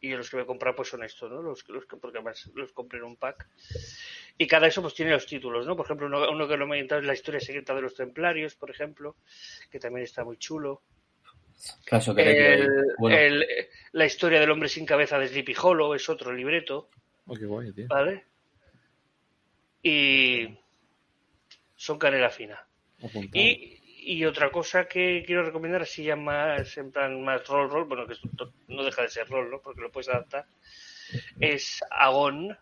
Y 0.03 0.09
yo 0.09 0.17
los 0.17 0.29
que 0.29 0.35
voy 0.35 0.43
a 0.43 0.47
comprar 0.47 0.75
pues 0.75 0.89
son 0.89 1.01
estos, 1.01 1.31
¿no? 1.31 1.41
Los, 1.41 1.65
los 1.69 1.85
que, 1.85 1.95
porque 1.95 2.17
además 2.17 2.51
los 2.55 2.73
compré 2.73 2.99
en 2.99 3.05
un 3.05 3.15
pack. 3.15 3.47
Y 4.37 4.45
cada 4.47 4.67
eso 4.67 4.81
pues 4.81 4.93
tiene 4.93 5.11
los 5.11 5.25
títulos, 5.25 5.65
¿no? 5.65 5.77
Por 5.77 5.85
ejemplo, 5.85 6.07
uno, 6.07 6.29
uno 6.29 6.45
que 6.45 6.57
lo 6.57 6.73
he 6.73 6.79
es 6.81 7.05
la 7.05 7.13
historia 7.13 7.39
secreta 7.39 7.73
de 7.73 7.83
los 7.83 7.95
templarios, 7.95 8.53
por 8.55 8.69
ejemplo, 8.69 9.15
que 9.71 9.79
también 9.79 10.03
está 10.03 10.25
muy 10.25 10.35
chulo. 10.35 10.81
Caso 11.85 12.13
que 12.13 12.53
el, 12.53 12.67
el, 13.11 13.47
la 13.93 14.05
historia 14.05 14.41
del 14.41 14.51
hombre 14.51 14.67
sin 14.67 14.85
cabeza 14.85 15.17
de 15.17 15.29
Sleepy 15.29 15.55
Hollow 15.57 15.93
es 15.93 16.09
otro 16.09 16.33
libreto. 16.33 16.89
Oh, 17.25 17.35
qué 17.35 17.45
guay, 17.45 17.71
tío. 17.71 17.87
¿Vale? 17.87 18.25
Y 19.81 20.49
son 21.77 21.97
canela 21.97 22.29
fina. 22.29 22.67
Y, 23.31 23.79
y, 24.05 24.25
otra 24.25 24.51
cosa 24.51 24.85
que 24.85 25.23
quiero 25.25 25.43
recomendar, 25.43 25.81
así 25.81 26.03
ya 26.03 26.15
más, 26.15 26.77
en 26.77 26.91
plan 26.91 27.23
más 27.23 27.47
rol, 27.47 27.69
rol, 27.69 27.85
bueno, 27.85 28.07
que 28.07 28.15
no 28.67 28.83
deja 28.83 29.03
de 29.03 29.09
ser 29.09 29.27
rol, 29.29 29.49
¿no? 29.49 29.61
Porque 29.61 29.81
lo 29.81 29.91
puedes 29.91 30.09
adaptar, 30.09 30.45
es 31.39 31.83
Agon, 31.89 32.57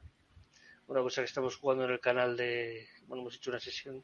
una 0.88 1.02
cosa 1.02 1.22
que 1.22 1.26
estamos 1.26 1.56
jugando 1.56 1.86
en 1.86 1.92
el 1.92 2.00
canal 2.00 2.36
de, 2.36 2.88
bueno, 3.08 3.24
hemos 3.24 3.36
hecho 3.36 3.52
una 3.52 3.60
sesión 3.60 4.04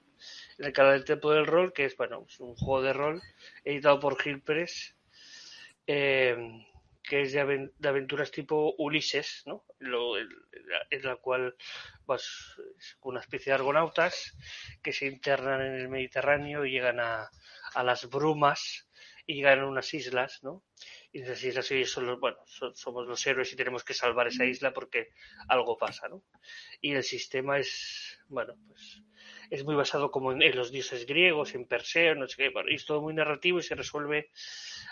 en 0.57 0.65
el 0.65 0.73
canal 0.73 0.93
del 0.93 1.05
Tempo 1.05 1.31
del 1.31 1.45
Rol, 1.45 1.73
que 1.73 1.85
es, 1.85 1.97
bueno, 1.97 2.25
es 2.27 2.39
un 2.39 2.55
juego 2.55 2.81
de 2.81 2.93
rol 2.93 3.21
editado 3.63 3.99
por 3.99 4.21
Gil 4.21 4.41
Press, 4.41 4.95
eh, 5.85 6.65
que 7.07 7.21
es 7.21 7.31
de, 7.31 7.71
aventuras 7.83 8.31
tipo 8.31 8.75
Ulises, 8.77 9.43
¿no? 9.45 9.63
Lo, 9.79 10.17
en 10.17 11.03
la 11.03 11.15
cual 11.17 11.55
vas 12.05 12.55
pues, 12.55 12.97
una 13.01 13.21
especie 13.21 13.51
de 13.51 13.55
argonautas 13.55 14.35
que 14.81 14.93
se 14.93 15.07
internan 15.07 15.61
en 15.61 15.75
el 15.75 15.89
Mediterráneo 15.89 16.65
y 16.65 16.71
llegan 16.71 16.99
a, 16.99 17.29
a 17.73 17.83
las 17.83 18.09
brumas 18.09 18.86
y 19.27 19.35
llegan 19.35 19.59
a 19.59 19.67
unas 19.67 19.93
islas, 19.93 20.39
¿no? 20.41 20.63
Y 21.11 21.21
esas 21.21 21.43
islas 21.43 21.69
ellos 21.71 21.91
son 21.91 22.07
los, 22.07 22.19
bueno, 22.19 22.37
somos 22.73 23.05
los 23.05 23.27
héroes 23.27 23.51
y 23.51 23.57
tenemos 23.57 23.83
que 23.83 23.93
salvar 23.93 24.27
esa 24.27 24.45
isla 24.45 24.73
porque 24.73 25.09
algo 25.49 25.77
pasa, 25.77 26.07
¿no? 26.07 26.23
Y 26.79 26.93
el 26.93 27.03
sistema 27.03 27.59
es, 27.59 28.19
bueno, 28.29 28.55
pues 28.65 29.01
es 29.49 29.65
muy 29.65 29.75
basado 29.75 30.11
como 30.11 30.31
en, 30.31 30.55
los 30.55 30.71
dioses 30.71 31.05
griegos, 31.05 31.55
en 31.55 31.65
Perseo, 31.65 32.15
no 32.15 32.27
sé 32.27 32.37
qué, 32.37 32.49
bueno, 32.49 32.69
y 32.71 32.75
es 32.75 32.85
todo 32.85 33.01
muy 33.01 33.13
narrativo 33.13 33.59
y 33.59 33.63
se 33.63 33.75
resuelve 33.75 34.31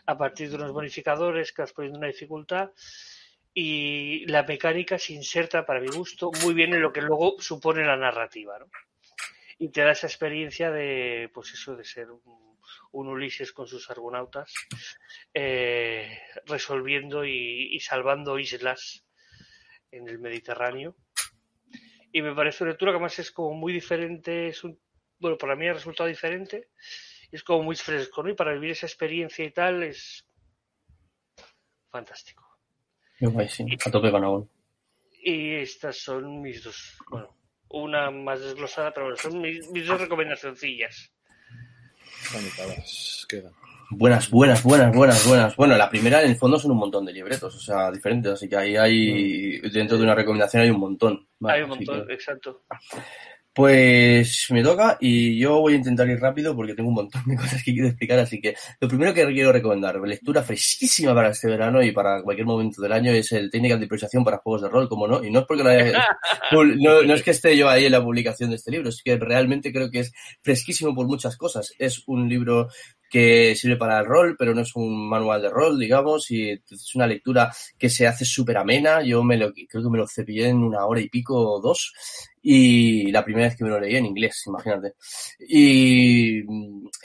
a 0.06 0.18
partir 0.18 0.50
de 0.50 0.58
unos 0.58 0.74
bonificadores 0.74 1.54
que 1.54 1.62
vas 1.62 1.74
poniendo 1.74 1.98
una 1.98 2.08
dificultad 2.08 2.72
y 3.54 4.26
la 4.26 4.44
mecánica 4.44 5.00
se 5.00 5.14
inserta, 5.14 5.66
para 5.66 5.80
mi 5.80 5.88
gusto, 5.88 6.30
muy 6.44 6.54
bien 6.54 6.74
en 6.74 6.82
lo 6.82 6.92
que 6.92 7.02
luego 7.02 7.38
supone 7.40 7.86
la 7.86 7.96
narrativa, 7.96 8.60
¿no? 8.60 8.68
Y 9.58 9.70
te 9.70 9.82
da 9.82 9.94
esa 9.94 10.08
experiencia 10.08 10.72
de, 10.72 11.32
pues 11.34 11.54
eso, 11.54 11.78
de 11.78 11.86
ser 11.86 12.12
un, 12.12 12.55
Ulises 12.92 13.52
con 13.54 13.68
sus 13.68 13.90
argonautas, 13.90 14.54
eh, 15.34 16.20
resolviendo 16.46 17.26
y, 17.26 17.76
y, 17.76 17.80
salvando 17.80 18.40
islas 18.40 19.06
en 19.92 20.08
el 20.08 20.20
Mediterráneo. 20.20 20.96
Y 22.12 22.22
me 22.22 22.34
parece 22.34 22.64
una 22.64 22.72
lectura 22.72 22.92
que 22.92 22.96
además 22.96 23.20
es 23.20 23.32
como 23.32 23.54
muy 23.54 23.74
diferente, 23.74 24.48
es 24.48 24.64
un, 24.64 24.80
bueno, 25.20 25.38
para 25.38 25.56
mí 25.56 25.68
ha 25.68 25.74
resultado 25.74 26.08
diferente, 26.08 26.70
es 27.32 27.44
como 27.44 27.64
muy 27.64 27.76
fresco, 27.76 28.24
¿no? 28.24 28.30
Y 28.30 28.36
para 28.36 28.54
vivir 28.54 28.72
esa 28.72 28.86
experiencia 28.86 29.44
y 29.44 29.52
tal 29.52 29.84
es 29.84 30.26
fantástico. 31.90 32.60
a 33.86 33.92
tope 33.92 34.12
con 34.12 34.24
aún. 34.24 34.50
Y 35.12 35.56
estas 35.56 35.98
son 35.98 36.42
mis 36.42 36.64
dos, 36.64 36.98
bueno, 37.10 37.36
una 37.70 38.12
más 38.12 38.42
desglosada, 38.42 38.94
pero 38.94 39.08
bueno, 39.08 39.18
son 39.18 39.42
mis, 39.42 39.68
mis 39.72 39.88
dos 39.88 40.00
recomendacioncillas. 40.00 41.12
Quedan. 43.28 43.54
Buenas, 43.92 44.32
buenas, 44.32 44.64
buenas, 44.64 44.96
buenas, 44.96 45.28
buenas. 45.28 45.56
Bueno, 45.56 45.78
la 45.78 45.90
primera 45.90 46.24
en 46.24 46.32
el 46.32 46.38
fondo 46.38 46.58
son 46.58 46.72
un 46.72 46.78
montón 46.78 47.06
de 47.06 47.14
libretos, 47.14 47.56
o 47.56 47.60
sea, 47.60 47.92
diferentes, 47.92 48.32
así 48.32 48.50
que 48.50 48.58
ahí 48.58 48.76
hay, 48.76 49.62
mm. 49.64 49.72
dentro 49.72 49.98
de 49.98 50.04
una 50.04 50.16
recomendación 50.16 50.64
hay 50.64 50.70
un 50.72 50.80
montón. 50.80 51.28
hay 51.44 51.62
un 51.62 51.70
montón, 51.70 52.10
exacto. 52.10 52.64
Pues 53.56 54.48
me 54.50 54.62
toca 54.62 54.98
y 55.00 55.40
yo 55.40 55.62
voy 55.62 55.74
a 55.74 55.78
intentar 55.78 56.10
ir 56.10 56.20
rápido 56.20 56.54
porque 56.54 56.74
tengo 56.74 56.90
un 56.90 56.96
montón 56.96 57.22
de 57.26 57.36
cosas 57.38 57.64
que 57.64 57.72
quiero 57.72 57.88
explicar, 57.88 58.20
así 58.20 58.42
que 58.42 58.54
lo 58.82 58.90
primero 58.90 59.14
que 59.14 59.26
quiero 59.28 59.54
recomendar, 59.54 59.98
lectura 60.02 60.44
fresquísima 60.44 61.16
para 61.16 61.30
este 61.30 61.48
verano 61.48 61.82
y 61.82 61.94
para 61.94 62.22
cualquier 62.22 62.46
momento 62.46 62.82
del 62.82 62.92
año 62.92 63.14
es 63.14 63.32
el 63.32 63.50
Técnica 63.50 63.78
de 63.78 63.84
Improvisación 63.84 64.26
para 64.26 64.40
Juegos 64.40 64.64
de 64.64 64.68
Rol, 64.68 64.90
como 64.90 65.08
no, 65.08 65.24
y 65.24 65.32
no 65.32 65.40
es 65.40 65.46
porque 65.46 65.64
no, 66.52 67.04
no 67.04 67.14
es 67.14 67.24
que 67.24 67.32
esté 67.32 67.56
yo 67.56 67.70
ahí 67.70 67.86
en 67.86 67.94
la 67.94 68.04
publicación 68.04 68.50
de 68.50 68.58
este 68.58 68.72
libro, 68.72 68.90
es 68.90 69.02
que 69.02 69.16
realmente 69.16 69.72
creo 69.72 69.90
que 69.90 70.00
es 70.00 70.12
fresquísimo 70.42 70.94
por 70.94 71.08
muchas 71.08 71.38
cosas. 71.38 71.74
Es 71.80 72.04
un 72.08 72.28
libro 72.28 72.68
que 73.10 73.56
sirve 73.56 73.78
para 73.78 74.00
el 74.00 74.06
rol, 74.06 74.36
pero 74.38 74.54
no 74.54 74.62
es 74.62 74.76
un 74.76 75.08
manual 75.08 75.42
de 75.42 75.50
rol, 75.50 75.80
digamos, 75.80 76.30
y 76.32 76.50
es 76.50 76.96
una 76.96 77.08
lectura 77.08 77.54
que 77.78 77.90
se 77.90 78.06
hace 78.06 78.26
súper 78.26 78.58
amena. 78.58 79.02
Yo 79.02 79.24
me 79.24 79.38
lo, 79.38 79.54
creo 79.54 79.84
que 79.84 79.90
me 79.90 79.98
lo 79.98 80.08
cepillé 80.08 80.50
en 80.50 80.58
una 80.58 80.86
hora 80.86 81.00
y 81.00 81.08
pico 81.08 81.36
o 81.38 81.62
dos 81.62 81.94
Y 82.48 83.12
la 83.12 83.26
primera 83.26 83.48
vez 83.48 83.58
que 83.58 83.64
me 83.64 83.72
lo 83.72 83.80
leí 83.80 83.96
en 83.96 84.06
inglés, 84.06 84.44
imagínate. 84.46 84.94
Y, 85.40 86.44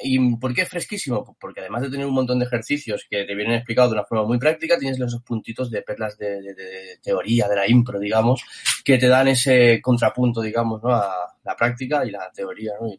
y 0.02 0.36
¿por 0.36 0.52
qué 0.52 0.62
es 0.62 0.68
fresquísimo? 0.68 1.34
Porque 1.40 1.60
además 1.60 1.80
de 1.80 1.88
tener 1.88 2.06
un 2.06 2.12
montón 2.12 2.38
de 2.38 2.44
ejercicios 2.44 3.06
que 3.08 3.24
te 3.24 3.34
vienen 3.34 3.54
explicados 3.54 3.90
de 3.90 3.96
una 3.96 4.04
forma 4.04 4.26
muy 4.26 4.38
práctica, 4.38 4.78
tienes 4.78 5.00
esos 5.00 5.22
puntitos 5.22 5.70
de 5.70 5.80
perlas 5.80 6.18
de, 6.18 6.42
de, 6.42 6.54
de 6.54 6.98
teoría, 7.02 7.48
de 7.48 7.56
la 7.56 7.66
impro, 7.66 7.98
digamos, 7.98 8.42
que 8.84 8.98
te 8.98 9.08
dan 9.08 9.28
ese 9.28 9.80
contrapunto, 9.80 10.42
digamos, 10.42 10.82
¿no? 10.82 10.94
a 10.94 11.34
la 11.42 11.56
práctica 11.56 12.04
y 12.04 12.10
la 12.10 12.30
teoría. 12.30 12.72
¿no? 12.78 12.88
Y 12.88 12.98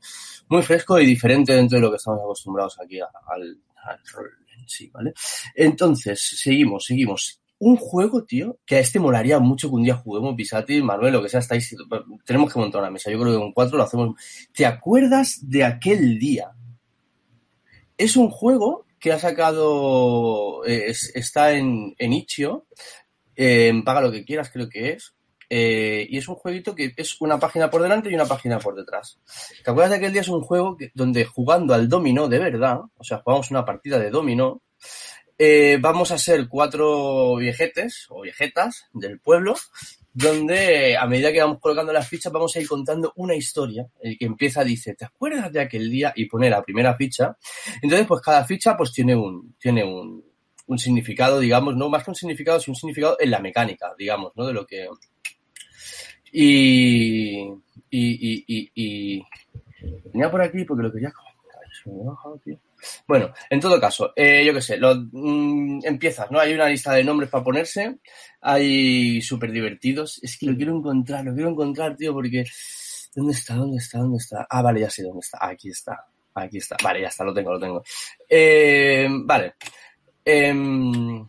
muy 0.49 0.63
fresco 0.63 0.99
y 0.99 1.05
diferente 1.05 1.53
dentro 1.53 1.77
de 1.77 1.83
lo 1.83 1.91
que 1.91 1.97
estamos 1.97 2.21
acostumbrados 2.21 2.79
aquí 2.79 2.99
al, 2.99 3.07
al 3.83 3.99
rol 4.13 4.31
en 4.57 4.67
sí, 4.67 4.89
¿vale? 4.91 5.13
Entonces, 5.53 6.19
seguimos, 6.39 6.85
seguimos. 6.85 7.40
Un 7.63 7.77
juego, 7.77 8.23
tío, 8.23 8.57
que 8.65 8.77
a 8.77 8.79
este 8.79 8.99
molaría 8.99 9.37
mucho 9.37 9.69
que 9.69 9.75
un 9.75 9.83
día 9.83 9.93
juguemos, 9.95 10.33
Pisati, 10.35 10.81
Manuel, 10.81 11.13
lo 11.13 11.21
que 11.21 11.29
sea, 11.29 11.41
estáis, 11.41 11.75
tenemos 12.25 12.51
que 12.51 12.57
montar 12.59 12.81
una 12.81 12.89
mesa. 12.89 13.11
Yo 13.11 13.19
creo 13.19 13.33
que 13.33 13.37
con 13.39 13.51
cuatro 13.53 13.77
lo 13.77 13.83
hacemos. 13.83 14.15
¿Te 14.51 14.65
acuerdas 14.65 15.37
de 15.43 15.63
aquel 15.63 16.17
día? 16.17 16.51
Es 17.97 18.15
un 18.15 18.31
juego 18.31 18.85
que 18.99 19.11
ha 19.11 19.19
sacado, 19.19 20.65
eh, 20.65 20.85
es- 20.87 21.11
está 21.15 21.51
en, 21.53 21.93
en 21.99 22.13
en 23.35 23.83
Paga 23.83 24.01
lo 24.01 24.11
que 24.11 24.25
quieras, 24.25 24.49
creo 24.51 24.67
que 24.69 24.91
es. 24.93 25.13
eh, 25.53 26.07
y 26.09 26.17
es 26.17 26.27
un 26.29 26.35
jueguito 26.35 26.73
que 26.73 26.93
es 26.95 27.19
una 27.21 27.37
página 27.37 27.69
por 27.69 27.81
delante 27.81 28.09
y 28.09 28.15
una 28.15 28.25
página 28.25 28.57
por 28.57 28.73
detrás. 28.75 29.19
¿Te 29.63 29.69
acuerdas 29.69 29.89
de 29.91 29.97
aquel 29.97 30.13
día? 30.13 30.21
Es 30.21 30.29
un 30.29 30.41
juego 30.41 30.77
donde 30.95 31.25
jugando 31.25 31.73
al 31.73 31.89
dominó 31.89 32.27
de 32.29 32.39
verdad, 32.39 32.79
o 32.97 33.03
sea, 33.03 33.21
jugamos 33.23 33.51
una 33.51 33.65
partida 33.65 33.99
de 33.99 34.09
dominó, 34.11 34.61
eh, 35.43 35.79
vamos 35.81 36.11
a 36.11 36.19
ser 36.19 36.47
cuatro 36.47 37.35
viejetes 37.37 38.05
o 38.09 38.21
viejetas 38.21 38.85
del 38.93 39.19
pueblo, 39.19 39.55
donde 40.13 40.95
a 40.95 41.07
medida 41.07 41.31
que 41.31 41.41
vamos 41.41 41.57
colocando 41.59 41.91
las 41.91 42.07
fichas 42.07 42.31
vamos 42.31 42.55
a 42.55 42.59
ir 42.59 42.67
contando 42.67 43.11
una 43.15 43.33
historia. 43.33 43.87
El 44.01 44.19
que 44.19 44.25
empieza 44.25 44.63
dice, 44.63 44.93
¿te 44.93 45.05
acuerdas 45.05 45.51
de 45.51 45.61
aquel 45.61 45.89
día? 45.89 46.13
Y 46.15 46.25
pone 46.25 46.47
la 46.47 46.61
primera 46.61 46.95
ficha. 46.95 47.35
Entonces, 47.81 48.05
pues 48.05 48.21
cada 48.21 48.45
ficha 48.45 48.77
pues 48.77 48.91
tiene 48.91 49.15
un, 49.15 49.55
tiene 49.59 49.83
un, 49.83 50.23
un 50.67 50.77
significado, 50.77 51.39
digamos, 51.39 51.75
no 51.75 51.89
más 51.89 52.03
que 52.03 52.11
un 52.11 52.15
significado, 52.15 52.59
sino 52.59 52.73
un 52.73 52.79
significado 52.79 53.17
en 53.19 53.31
la 53.31 53.39
mecánica, 53.39 53.95
digamos, 53.97 54.33
¿no? 54.35 54.45
De 54.45 54.53
lo 54.53 54.67
que... 54.67 54.87
Y... 56.33 57.39
Y... 57.89 58.45
Y... 58.47 58.71
Y... 58.75 59.23
por 60.29 60.41
aquí 60.43 60.65
porque 60.65 60.83
lo 60.83 60.91
quería 60.91 61.11
comentar. 61.11 62.70
Bueno, 63.07 63.33
en 63.49 63.59
todo 63.59 63.79
caso, 63.79 64.13
eh, 64.15 64.43
yo 64.45 64.53
qué 64.53 64.61
sé, 64.61 64.77
lo, 64.77 64.95
mm, 65.11 65.81
empiezas, 65.85 66.29
¿no? 66.31 66.39
Hay 66.39 66.53
una 66.53 66.67
lista 66.67 66.93
de 66.93 67.03
nombres 67.03 67.29
para 67.29 67.43
ponerse, 67.43 67.97
hay 68.41 69.21
súper 69.21 69.51
divertidos. 69.51 70.19
Es 70.23 70.37
que 70.37 70.45
lo 70.47 70.55
quiero 70.55 70.75
encontrar, 70.75 71.23
lo 71.25 71.33
quiero 71.33 71.49
encontrar, 71.49 71.95
tío, 71.95 72.13
porque... 72.13 72.43
¿Dónde 73.13 73.33
está? 73.33 73.55
¿Dónde 73.55 73.77
está? 73.77 73.97
¿Dónde 73.99 74.17
está? 74.17 74.47
Ah, 74.49 74.61
vale, 74.61 74.79
ya 74.79 74.89
sé 74.89 75.03
dónde 75.03 75.19
está. 75.19 75.37
Aquí 75.41 75.69
está. 75.69 76.05
Aquí 76.33 76.57
está. 76.59 76.77
Vale, 76.81 77.01
ya 77.01 77.09
está, 77.09 77.25
lo 77.25 77.33
tengo, 77.33 77.51
lo 77.51 77.59
tengo. 77.59 77.83
Eh, 78.29 79.05
vale. 79.25 79.55
Em, 80.23 81.27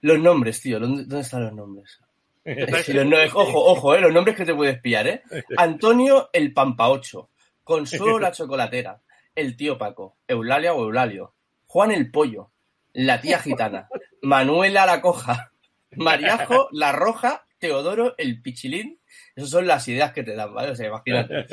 los 0.00 0.18
nombres, 0.18 0.60
tío. 0.60 0.80
¿Dónde, 0.80 1.02
dónde 1.04 1.20
están 1.20 1.44
los 1.44 1.52
nombres? 1.52 1.98
Los 2.44 3.04
nombres- 3.04 3.30
ojo, 3.34 3.62
ojo, 3.66 3.94
eh, 3.94 4.00
los 4.00 4.12
nombres 4.12 4.34
que 4.34 4.44
te 4.46 4.54
puedes 4.54 4.80
pillar, 4.80 5.06
¿eh? 5.06 5.22
Antonio 5.58 6.30
el 6.32 6.52
Pampaocho, 6.54 7.28
Consuelo 7.62 8.18
la 8.20 8.32
Chocolatera, 8.32 8.98
el 9.38 9.56
tío 9.56 9.78
Paco, 9.78 10.16
Eulalia 10.26 10.74
o 10.74 10.82
Eulalio, 10.82 11.34
Juan 11.66 11.92
el 11.92 12.10
Pollo, 12.10 12.50
la 12.92 13.20
tía 13.20 13.38
gitana, 13.42 13.88
Manuela 14.20 14.84
la 14.84 15.00
Coja, 15.00 15.52
Mariajo 15.92 16.68
la 16.72 16.92
Roja, 16.92 17.46
Teodoro 17.58 18.14
el 18.18 18.42
Pichilín. 18.42 18.98
Esas 19.34 19.50
son 19.50 19.66
las 19.66 19.86
ideas 19.88 20.12
que 20.12 20.24
te 20.24 20.34
dan, 20.34 20.52
¿vale? 20.52 20.72
O 20.72 20.76
sea, 20.76 20.88
imagínate. 20.88 21.46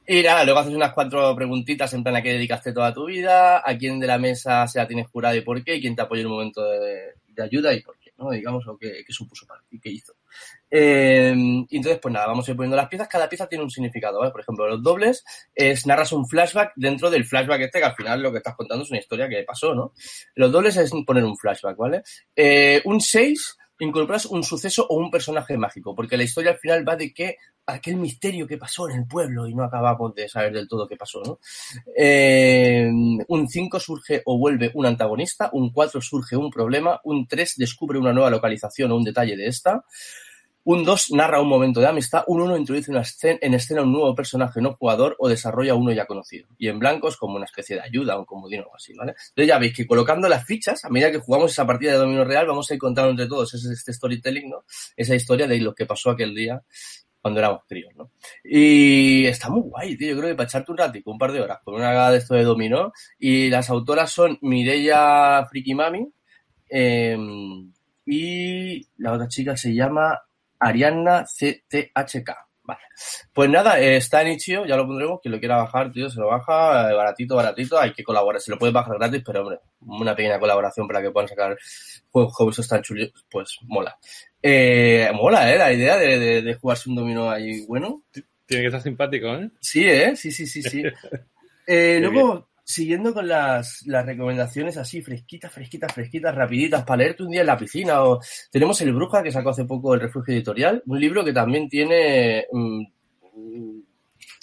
Y 0.06 0.22
nada, 0.22 0.44
luego 0.44 0.60
haces 0.60 0.74
unas 0.74 0.92
cuatro 0.92 1.34
preguntitas 1.34 1.92
en 1.94 2.02
plan 2.02 2.16
a 2.16 2.22
qué 2.22 2.32
dedicaste 2.32 2.72
toda 2.72 2.94
tu 2.94 3.06
vida, 3.06 3.62
a 3.64 3.76
quién 3.76 3.98
de 3.98 4.06
la 4.06 4.18
mesa 4.18 4.66
se 4.68 4.78
la 4.78 4.86
tienes 4.86 5.08
jurada 5.08 5.34
y 5.34 5.40
por 5.40 5.62
qué, 5.64 5.76
y 5.76 5.80
quién 5.80 5.96
te 5.96 6.02
apoyó 6.02 6.22
en 6.22 6.26
un 6.28 6.32
momento 6.32 6.64
de, 6.64 7.14
de 7.28 7.42
ayuda 7.42 7.74
y 7.74 7.82
por 7.82 7.98
qué, 7.98 8.12
¿no? 8.16 8.30
Digamos, 8.30 8.66
o 8.68 8.76
qué, 8.78 9.02
qué 9.04 9.12
supuso 9.12 9.46
para 9.46 9.62
ti, 9.62 9.80
qué 9.80 9.90
hizo. 9.90 10.14
Y 10.70 11.76
entonces, 11.76 12.00
pues 12.00 12.12
nada, 12.12 12.26
vamos 12.26 12.46
a 12.46 12.50
ir 12.50 12.56
poniendo 12.56 12.76
las 12.76 12.88
piezas. 12.88 13.08
Cada 13.08 13.28
pieza 13.28 13.46
tiene 13.46 13.64
un 13.64 13.70
significado, 13.70 14.18
¿vale? 14.18 14.32
Por 14.32 14.40
ejemplo, 14.40 14.68
los 14.68 14.82
dobles 14.82 15.24
es 15.54 15.86
narras 15.86 16.12
un 16.12 16.26
flashback 16.26 16.72
dentro 16.76 17.10
del 17.10 17.24
flashback 17.24 17.60
este, 17.60 17.78
que 17.78 17.84
al 17.84 17.94
final 17.94 18.22
lo 18.22 18.32
que 18.32 18.38
estás 18.38 18.56
contando 18.56 18.84
es 18.84 18.90
una 18.90 18.98
historia 18.98 19.28
que 19.28 19.42
pasó, 19.44 19.74
¿no? 19.74 19.92
Los 20.34 20.50
dobles 20.50 20.76
es 20.76 20.90
poner 21.06 21.24
un 21.24 21.36
flashback, 21.36 21.76
¿vale? 21.76 22.02
Eh, 22.34 22.82
un 22.84 23.00
6 23.00 23.58
incorporas 23.80 24.26
un 24.26 24.42
suceso 24.42 24.86
o 24.88 24.96
un 24.96 25.10
personaje 25.10 25.56
mágico, 25.56 25.94
porque 25.94 26.16
la 26.16 26.24
historia 26.24 26.52
al 26.52 26.58
final 26.58 26.88
va 26.88 26.96
de 26.96 27.12
que 27.12 27.36
aquel 27.66 27.96
misterio 27.96 28.46
que 28.46 28.58
pasó 28.58 28.88
en 28.88 28.98
el 28.98 29.06
pueblo 29.06 29.48
y 29.48 29.54
no 29.54 29.64
acabamos 29.64 30.14
de 30.14 30.28
saber 30.28 30.52
del 30.52 30.68
todo 30.68 30.86
qué 30.86 30.96
pasó, 30.96 31.22
¿no? 31.24 31.38
Eh, 31.96 32.90
un 33.28 33.48
5 33.48 33.80
surge 33.80 34.22
o 34.26 34.38
vuelve 34.38 34.70
un 34.74 34.86
antagonista, 34.86 35.50
un 35.52 35.72
4 35.72 36.00
surge 36.00 36.36
un 36.36 36.50
problema, 36.50 37.00
un 37.04 37.26
3 37.26 37.54
descubre 37.56 37.98
una 37.98 38.12
nueva 38.12 38.30
localización 38.30 38.92
o 38.92 38.96
un 38.96 39.04
detalle 39.04 39.36
de 39.36 39.46
esta, 39.46 39.84
un 40.64 40.82
2 40.82 41.12
narra 41.12 41.40
un 41.40 41.48
momento 41.48 41.80
de 41.80 41.86
amistad, 41.86 42.24
un 42.26 42.40
1 42.40 42.56
introduce 42.56 42.90
una 42.90 43.02
escena, 43.02 43.38
en 43.42 43.54
escena 43.54 43.82
un 43.82 43.92
nuevo 43.92 44.14
personaje 44.14 44.60
no 44.60 44.74
jugador 44.74 45.14
o 45.18 45.28
desarrolla 45.28 45.74
uno 45.74 45.92
ya 45.92 46.06
conocido. 46.06 46.48
Y 46.58 46.68
en 46.68 46.78
blanco 46.78 47.08
es 47.08 47.16
como 47.16 47.36
una 47.36 47.44
especie 47.44 47.76
de 47.76 47.82
ayuda, 47.82 48.18
un 48.18 48.24
comodín 48.24 48.62
o 48.62 48.74
así, 48.74 48.94
¿vale? 48.94 49.12
Entonces 49.12 49.48
ya 49.48 49.58
veis 49.58 49.76
que 49.76 49.86
colocando 49.86 50.28
las 50.28 50.44
fichas, 50.44 50.84
a 50.84 50.88
medida 50.88 51.12
que 51.12 51.18
jugamos 51.18 51.52
esa 51.52 51.66
partida 51.66 51.92
de 51.92 51.98
dominio 51.98 52.24
real, 52.24 52.46
vamos 52.46 52.70
a 52.70 52.74
ir 52.74 52.80
contando 52.80 53.10
entre 53.10 53.26
todos 53.26 53.52
ese, 53.52 53.72
este 53.72 53.92
storytelling, 53.92 54.48
¿no? 54.48 54.64
Esa 54.96 55.14
historia 55.14 55.46
de 55.46 55.58
lo 55.58 55.74
que 55.74 55.84
pasó 55.84 56.10
aquel 56.10 56.34
día 56.34 56.62
cuando 57.20 57.40
éramos 57.40 57.62
críos, 57.66 57.94
¿no? 57.96 58.10
Y 58.42 59.24
está 59.26 59.48
muy 59.48 59.62
guay, 59.62 59.96
tío. 59.96 60.10
Yo 60.10 60.18
creo 60.18 60.28
que 60.28 60.34
para 60.34 60.46
echarte 60.46 60.70
un 60.72 60.78
ratico, 60.78 61.10
un 61.10 61.18
par 61.18 61.32
de 61.32 61.40
horas, 61.40 61.58
con 61.64 61.74
una 61.74 61.92
gada 61.92 62.10
de 62.10 62.18
esto 62.18 62.34
de 62.34 62.42
dominó. 62.42 62.92
Y 63.18 63.48
las 63.48 63.70
autoras 63.70 64.10
son 64.10 64.38
Mireia 64.42 65.46
Frikimami 65.50 66.06
eh, 66.68 67.16
y 68.04 68.86
la 68.98 69.12
otra 69.12 69.28
chica 69.28 69.56
se 69.56 69.74
llama 69.74 70.20
Arianna 70.64 71.24
CTHK. 71.24 72.30
Vale. 72.66 72.80
Pues 73.34 73.50
nada, 73.50 73.78
eh, 73.78 73.96
está 73.96 74.22
en 74.22 74.28
Itch.io, 74.28 74.64
ya 74.64 74.76
lo 74.76 74.86
pondremos. 74.86 75.20
Quien 75.20 75.32
lo 75.32 75.38
quiera 75.38 75.58
bajar, 75.58 75.92
tío, 75.92 76.08
se 76.08 76.18
lo 76.18 76.28
baja. 76.28 76.90
eh, 76.90 76.94
baratito, 76.94 77.36
baratito. 77.36 77.78
Hay 77.78 77.92
que 77.92 78.02
colaborar. 78.02 78.40
Se 78.40 78.50
lo 78.50 78.58
puede 78.58 78.72
bajar 78.72 78.96
gratis, 78.98 79.22
pero 79.24 79.42
hombre, 79.42 79.58
una 79.80 80.16
pequeña 80.16 80.38
colaboración 80.40 80.88
para 80.88 81.02
que 81.02 81.10
puedan 81.10 81.28
sacar 81.28 81.58
juegos 82.10 82.32
juegos 82.32 82.66
tan 82.68 82.80
chulos, 82.80 83.12
pues 83.30 83.58
mola. 83.64 83.98
Eh, 84.42 85.10
mola, 85.14 85.52
¿eh? 85.52 85.58
La 85.58 85.72
idea 85.72 85.98
de, 85.98 86.18
de, 86.18 86.42
de 86.42 86.54
jugarse 86.54 86.88
un 86.88 86.96
dominó 86.96 87.30
ahí 87.30 87.66
bueno. 87.66 88.04
Tiene 88.46 88.62
que 88.62 88.66
estar 88.68 88.80
simpático, 88.80 89.26
¿eh? 89.34 89.50
Sí, 89.60 89.86
¿eh? 89.86 90.16
Sí, 90.16 90.30
sí, 90.30 90.46
sí, 90.46 90.62
sí. 90.62 90.82
Luego, 91.66 92.48
siguiendo 92.64 93.12
con 93.12 93.28
las, 93.28 93.82
las 93.86 94.06
recomendaciones 94.06 94.76
así, 94.78 95.02
fresquitas, 95.02 95.52
fresquitas, 95.52 95.92
fresquitas, 95.92 96.34
rapiditas, 96.34 96.84
para 96.84 97.04
leerte 97.04 97.22
un 97.22 97.30
día 97.30 97.42
en 97.42 97.46
la 97.46 97.58
piscina. 97.58 98.02
O... 98.02 98.20
Tenemos 98.50 98.80
El 98.80 98.94
Bruja, 98.94 99.22
que 99.22 99.30
sacó 99.30 99.50
hace 99.50 99.66
poco 99.66 99.94
el 99.94 100.00
Refugio 100.00 100.34
Editorial, 100.34 100.82
un 100.86 100.98
libro 100.98 101.24
que 101.24 101.32
también 101.32 101.68
tiene 101.68 102.46
mm, 102.50 102.84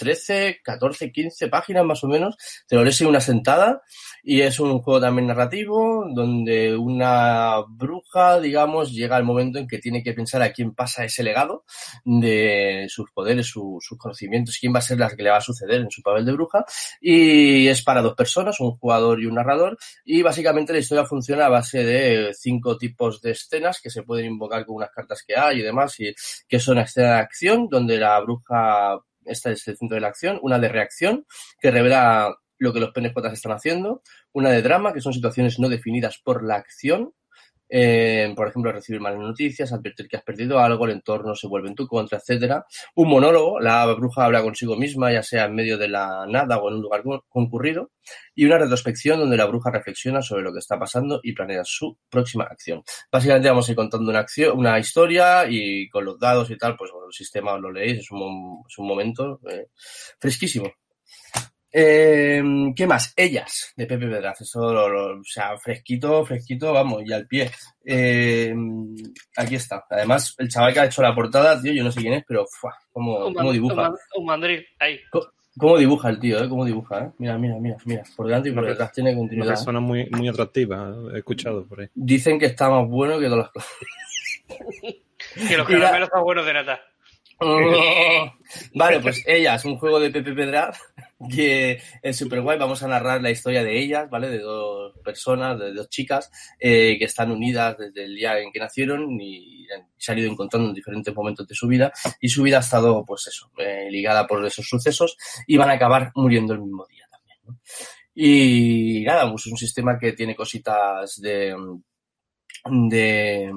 13, 0.02 0.62
14, 0.64 1.12
15 1.12 1.48
páginas 1.48 1.86
más 1.86 2.04
o 2.04 2.08
menos. 2.08 2.36
Te 2.68 2.76
lo 2.76 2.84
lees 2.84 3.00
en 3.02 3.08
una 3.08 3.22
sentada 3.22 3.84
y 4.24 4.42
es 4.42 4.60
un 4.60 4.80
juego 4.80 5.00
también 5.00 5.28
narrativo 5.28 6.08
donde 6.12 6.76
una 6.76 7.58
bruja, 7.70 8.40
digamos, 8.40 8.92
llega 8.92 9.16
al 9.16 9.24
momento 9.24 9.60
en 9.60 9.68
que 9.68 9.78
tiene 9.78 10.02
que 10.02 10.14
pensar 10.14 10.42
a 10.42 10.52
quién 10.52 10.74
pasa 10.74 11.06
ese 11.06 11.22
legado 11.22 11.66
de 12.04 12.88
sus 12.90 13.12
poderes, 13.12 13.46
su, 13.46 13.78
sus 13.80 13.96
conocimientos, 14.00 14.58
quién 14.60 14.74
va 14.74 14.80
a 14.80 14.82
ser 14.82 14.98
la 14.98 15.16
que 15.16 15.22
le 15.22 15.30
va 15.30 15.38
a 15.38 15.42
suceder 15.42 15.82
en 15.82 15.92
su 15.92 16.02
papel 16.02 16.26
de 16.26 16.32
bruja. 16.32 16.66
Y 17.00 17.68
es 17.68 17.84
para 17.84 18.02
dos 18.02 18.16
personas, 18.16 18.60
un 18.60 18.72
jugador 18.78 19.22
y 19.22 19.28
un 19.28 19.36
narrador. 19.36 19.78
Y 20.04 20.24
básicamente 20.24 20.74
la 20.74 20.80
historia 20.80 21.06
funciona 21.06 21.46
a 21.46 21.50
base 21.50 21.84
de 21.84 22.34
cinco 22.34 22.76
tipos 22.76 23.22
de 23.22 23.32
escenas 23.32 23.80
que 23.80 23.92
se 23.92 24.02
pueden 24.02 24.26
invocar 24.26 24.66
con 24.66 24.78
unas 24.78 24.90
cartas 24.90 25.24
que 25.28 25.36
hay 25.38 25.60
y 25.60 25.62
demás, 25.62 26.00
y 26.00 26.12
que 26.48 26.60
son 26.60 26.80
escena 26.80 27.14
de 27.14 27.20
acción, 27.20 27.68
donde 27.70 28.00
la 28.00 28.20
bruja 28.20 29.00
esta 29.26 29.52
es 29.52 29.68
el 29.68 29.78
centro 29.78 29.96
de 29.96 30.02
la 30.02 30.08
acción, 30.08 30.40
una 30.42 30.60
de 30.60 30.70
reacción, 30.70 31.26
que 31.60 31.72
revela 31.72 32.36
lo 32.58 32.74
que 32.74 32.80
los 32.80 32.92
PNJ 32.92 33.16
están 33.34 33.54
haciendo, 33.54 34.04
una 34.34 34.52
de 34.52 34.62
drama, 34.62 34.94
que 34.94 35.02
son 35.02 35.14
situaciones 35.14 35.60
no 35.60 35.68
definidas 35.68 36.20
por 36.24 36.44
la 36.44 36.56
acción, 36.56 37.14
eh, 37.74 38.34
por 38.36 38.50
ejemplo, 38.50 38.72
recibir 38.74 39.00
malas 39.00 39.20
noticias, 39.20 39.72
advertir 39.72 40.10
que 40.10 40.18
has 40.18 40.24
perdido 40.24 40.60
algo, 40.60 40.86
el 40.86 40.92
entorno 40.92 41.34
se 41.36 41.48
vuelve 41.48 41.70
en 41.70 41.76
tu 41.76 41.88
contra, 41.88 42.18
etcétera. 42.18 42.66
Un 42.96 43.10
monólogo, 43.10 43.62
la 43.62 43.86
bruja 43.94 44.26
habla 44.26 44.42
consigo 44.42 44.76
misma, 44.76 45.12
ya 45.14 45.24
sea 45.24 45.46
en 45.46 45.56
medio 45.56 45.78
de 45.78 45.88
la 45.88 46.26
nada 46.28 46.58
o 46.58 46.68
en 46.68 46.76
un 46.76 46.82
lugar 46.82 47.02
concurrido. 47.30 47.92
Y 48.36 48.46
una 48.46 48.58
retrospección 48.58 49.20
donde 49.20 49.38
la 49.38 49.46
bruja 49.46 49.72
reflexiona 49.72 50.22
sobre 50.22 50.44
lo 50.44 50.52
que 50.52 50.60
está 50.60 50.78
pasando 50.78 51.22
y 51.24 51.32
planea 51.34 51.62
su 51.64 51.98
próxima 52.10 52.44
acción. 52.44 52.84
Básicamente 53.10 53.48
vamos 53.48 53.70
a 53.70 53.72
ir 53.72 53.78
contando 53.78 54.10
una 54.10 54.20
acción, 54.20 54.58
una 54.58 54.78
historia 54.78 55.46
y 55.50 55.88
con 55.90 56.04
los 56.04 56.20
dados 56.20 56.52
y 56.52 56.58
tal, 56.58 56.76
pues 56.76 56.92
bueno, 56.92 57.08
el 57.08 57.14
sistema 57.14 57.58
lo 57.58 57.72
leéis, 57.72 58.00
es 58.00 58.12
un, 58.12 58.64
es 58.68 58.78
un 58.78 58.88
momento 58.88 59.40
eh, 59.50 59.68
fresquísimo. 60.20 60.81
Eh, 61.74 62.44
¿Qué 62.76 62.86
más? 62.88 63.14
Ellas, 63.16 63.74
de 63.78 63.86
Pepe 63.86 64.08
Pedraz. 64.08 64.42
Eso, 64.42 64.74
lo- 64.74 64.90
lo- 64.90 65.20
o 65.20 65.24
sea, 65.24 65.58
fresquito, 65.58 66.26
fresquito, 66.26 66.74
vamos, 66.74 67.02
y 67.06 67.14
al 67.14 67.28
pie. 67.28 67.50
Eh, 67.86 68.54
aquí 69.38 69.56
está. 69.56 69.86
Además, 69.90 70.36
el 70.38 70.50
chaval 70.50 70.74
que 70.74 70.80
ha 70.82 70.86
hecho 70.86 71.02
la 71.02 71.16
portada, 71.16 71.62
tío, 71.62 71.72
yo 71.74 71.84
no 71.84 71.92
sé 71.92 72.02
quién 72.02 72.14
es, 72.14 72.24
pero 72.28 72.46
¡fua! 72.60 72.76
¿Cómo, 72.92 73.26
Un, 73.28 73.34
cómo 73.34 73.46
man- 73.46 73.54
dibuja? 73.54 73.74
un 73.74 73.82
man- 73.82 73.96
un 74.18 74.26
mandril, 74.26 74.66
ahí. 74.80 75.00
¿Cómo 75.58 75.78
dibuja 75.78 76.10
el 76.10 76.20
tío, 76.20 76.44
eh? 76.44 76.48
¿Cómo 76.50 76.64
dibuja, 76.66 77.00
eh? 77.06 77.12
Mira, 77.18 77.38
mira, 77.38 77.56
mira, 77.60 77.76
mira. 77.86 78.04
Por 78.16 78.26
delante 78.28 78.50
y 78.50 78.52
por 78.54 78.64
Una 78.64 78.72
detrás 78.72 78.92
tiene 78.94 79.12
Una 79.12 79.20
continuidad. 79.20 79.48
persona 79.50 79.80
muy, 79.82 80.10
muy 80.12 80.28
atractiva, 80.30 80.94
he 81.14 81.18
escuchado 81.20 81.66
por 81.68 81.82
ahí. 81.82 81.88
Dicen 81.94 82.40
que 82.40 82.46
está 82.48 82.70
más 82.70 82.88
bueno 82.88 83.20
que 83.20 83.26
todas 83.28 83.40
las 83.40 83.52
cosas. 83.54 83.72
Que 85.50 85.58
los 85.58 85.68
caramelos 85.68 86.08
están 86.08 86.24
buenos 86.24 86.46
de 86.46 86.54
nata. 86.54 86.80
Vale, 88.76 89.00
pues 89.00 89.24
ellas, 89.26 89.66
un 89.66 89.78
juego 89.78 90.00
de 90.00 90.12
Pepe 90.12 90.34
Pedraz 90.34 90.80
que 91.30 91.82
es 92.02 92.18
súper 92.18 92.42
guay. 92.42 92.58
Vamos 92.58 92.84
a 92.84 92.88
narrar 92.88 93.22
la 93.22 93.32
historia 93.32 93.64
de 93.64 93.80
ellas, 93.80 94.10
¿vale? 94.10 94.30
De 94.30 94.40
dos 94.40 94.94
personas, 95.04 95.60
de 95.60 95.74
dos 95.74 95.90
chicas 95.90 96.32
eh, 96.60 96.98
que 96.98 97.06
están 97.06 97.32
unidas 97.32 97.78
desde 97.78 98.06
el 98.06 98.16
día 98.16 98.40
en 98.40 98.52
que 98.52 98.60
nacieron 98.60 99.20
y 99.20 99.68
se 99.98 100.12
han 100.12 100.20
ido 100.20 100.32
encontrando 100.32 100.70
en 100.70 100.76
diferentes 100.76 101.14
momentos 101.16 101.48
de 101.48 101.56
su 101.56 101.68
vida 101.68 101.92
y 102.20 102.30
su 102.30 102.44
vida 102.44 102.58
ha 102.58 102.62
estado, 102.62 103.04
pues 103.06 103.28
eso, 103.28 103.52
eh, 103.58 103.88
ligada 103.90 104.28
por 104.28 104.46
esos 104.46 104.68
sucesos 104.68 105.16
y 105.48 105.58
van 105.58 105.70
a 105.70 105.74
acabar 105.74 106.12
muriendo 106.16 106.54
el 106.54 106.62
mismo 106.62 106.86
día 106.88 107.08
también, 107.10 107.38
¿no? 107.46 107.60
Y 108.14 109.04
nada, 109.06 109.30
pues 109.30 109.46
es 109.46 109.52
un 109.52 109.58
sistema 109.58 109.98
que 109.98 110.14
tiene 110.14 110.36
cositas 110.36 111.20
de 111.22 111.56
de 112.66 113.52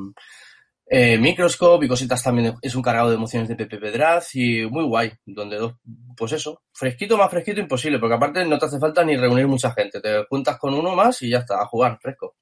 eh, 0.86 1.18
Microscope 1.18 1.86
y 1.86 1.88
cositas 1.88 2.22
también. 2.22 2.54
es 2.62 2.74
un 2.74 2.82
cargado 2.82 3.10
de 3.10 3.16
emociones 3.16 3.48
de 3.48 3.56
Pepe 3.56 3.78
Pedraz 3.78 4.34
y 4.34 4.66
muy 4.66 4.84
guay. 4.84 5.12
Donde 5.24 5.56
dos, 5.56 5.74
pues 6.16 6.32
eso, 6.32 6.62
fresquito 6.72 7.16
más 7.16 7.30
fresquito 7.30 7.60
imposible, 7.60 7.98
porque 7.98 8.14
aparte 8.16 8.44
no 8.44 8.58
te 8.58 8.66
hace 8.66 8.78
falta 8.78 9.04
ni 9.04 9.16
reunir 9.16 9.46
mucha 9.46 9.72
gente. 9.72 10.00
Te 10.00 10.24
juntas 10.28 10.58
con 10.58 10.74
uno 10.74 10.94
más 10.94 11.20
y 11.22 11.30
ya 11.30 11.38
está, 11.38 11.60
a 11.62 11.66
jugar, 11.66 11.98
fresco. 12.00 12.36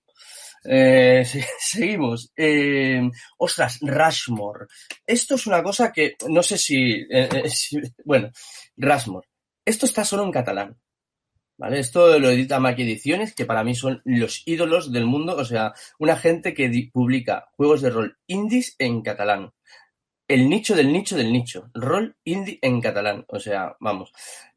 Eh, 0.65 1.25
se- 1.27 1.47
seguimos. 1.59 2.33
Eh, 2.37 3.01
ostras, 3.39 3.79
Rushmore. 3.81 4.67
Esto 5.07 5.35
es 5.37 5.47
una 5.47 5.63
cosa 5.63 5.93
que 5.93 6.15
no 6.29 6.43
sé 6.43 6.59
si, 6.59 7.07
si- 7.49 7.81
bueno, 8.05 8.31
Rushmore. 8.77 9.29
Esto 9.65 9.87
está 9.87 10.05
solo 10.05 10.25
en 10.25 10.33
catalán. 10.33 10.77
¿Vale? 11.59 11.79
Esto 11.79 12.19
lo 12.19 12.31
edita 12.31 12.59
Mac 12.59 12.79
Ediciones, 12.79 13.35
que 13.35 13.45
para 13.45 13.63
mí 13.63 13.75
son 13.75 14.01
los 14.05 14.43
ídolos 14.47 14.91
del 14.91 15.07
mundo, 15.07 15.37
o 15.37 15.45
sea, 15.45 15.75
una 15.99 16.17
gente 16.17 16.55
que 16.55 16.91
publica 16.93 17.49
juegos 17.57 17.83
de 17.83 17.91
rol 17.91 18.19
indies 18.27 18.75
en 18.79 19.03
catalán. 19.03 19.53
El 20.27 20.49
nicho 20.49 20.75
del 20.75 20.93
nicho 20.93 21.17
del 21.17 21.33
nicho. 21.33 21.71
Rol 21.75 22.17
indie 22.25 22.59
en 22.63 22.81
catalán. 22.81 23.25
O 23.29 23.39
sea, 23.39 23.77
vamos. 23.81 24.13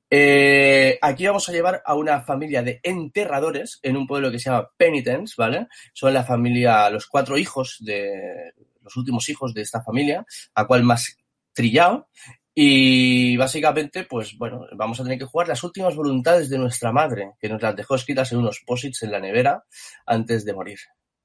Eh, 0.09 0.97
aquí 1.01 1.25
vamos 1.25 1.49
a 1.49 1.51
llevar 1.51 1.81
a 1.85 1.95
una 1.95 2.21
familia 2.21 2.63
de 2.63 2.79
enterradores 2.83 3.79
en 3.81 3.97
un 3.97 4.07
pueblo 4.07 4.31
que 4.31 4.39
se 4.39 4.49
llama 4.49 4.69
Penitence, 4.77 5.33
¿vale? 5.37 5.67
Son 5.93 6.13
la 6.13 6.23
familia, 6.23 6.89
los 6.89 7.07
cuatro 7.07 7.37
hijos 7.37 7.77
de, 7.81 8.53
los 8.85 8.95
últimos 8.95 9.27
hijos 9.29 9.53
de 9.53 9.63
esta 9.63 9.81
familia, 9.81 10.25
a 10.53 10.65
cual 10.65 10.83
más 10.83 11.17
trillado. 11.53 12.07
Y 12.57 13.35
básicamente, 13.37 14.05
pues 14.05 14.37
bueno, 14.37 14.65
vamos 14.77 14.99
a 14.99 15.03
tener 15.03 15.19
que 15.19 15.25
jugar 15.25 15.49
las 15.49 15.61
últimas 15.63 15.95
voluntades 15.95 16.49
de 16.49 16.57
nuestra 16.57 16.91
madre, 16.93 17.33
que 17.39 17.49
nos 17.49 17.61
las 17.61 17.75
dejó 17.75 17.95
escritas 17.95 18.31
en 18.31 18.37
unos 18.39 18.61
posits 18.65 19.03
en 19.03 19.11
la 19.11 19.19
nevera 19.19 19.65
antes 20.05 20.45
de 20.45 20.53
morir. 20.53 20.79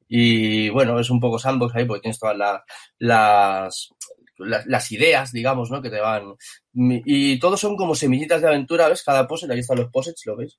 Y 0.08 0.68
bueno, 0.70 0.98
es 0.98 1.08
un 1.08 1.20
poco 1.20 1.38
sandbox 1.38 1.76
ahí 1.76 1.84
porque 1.84 2.02
tienes 2.02 2.18
todas 2.18 2.36
la- 2.36 2.64
las, 2.98 3.90
las, 4.38 4.66
las 4.66 4.90
ideas, 4.92 5.30
digamos, 5.32 5.70
¿no? 5.70 5.80
Que 5.80 5.90
te 5.90 6.00
van. 6.00 6.34
Y 6.74 7.38
todos 7.38 7.60
son 7.60 7.76
como 7.76 7.94
semillitas 7.94 8.42
de 8.42 8.48
aventura, 8.48 8.88
¿ves? 8.88 9.04
Cada 9.04 9.28
posit, 9.28 9.50
ahí 9.50 9.60
están 9.60 9.78
los 9.78 9.90
posits, 9.90 10.26
¿lo 10.26 10.36
veis? 10.36 10.58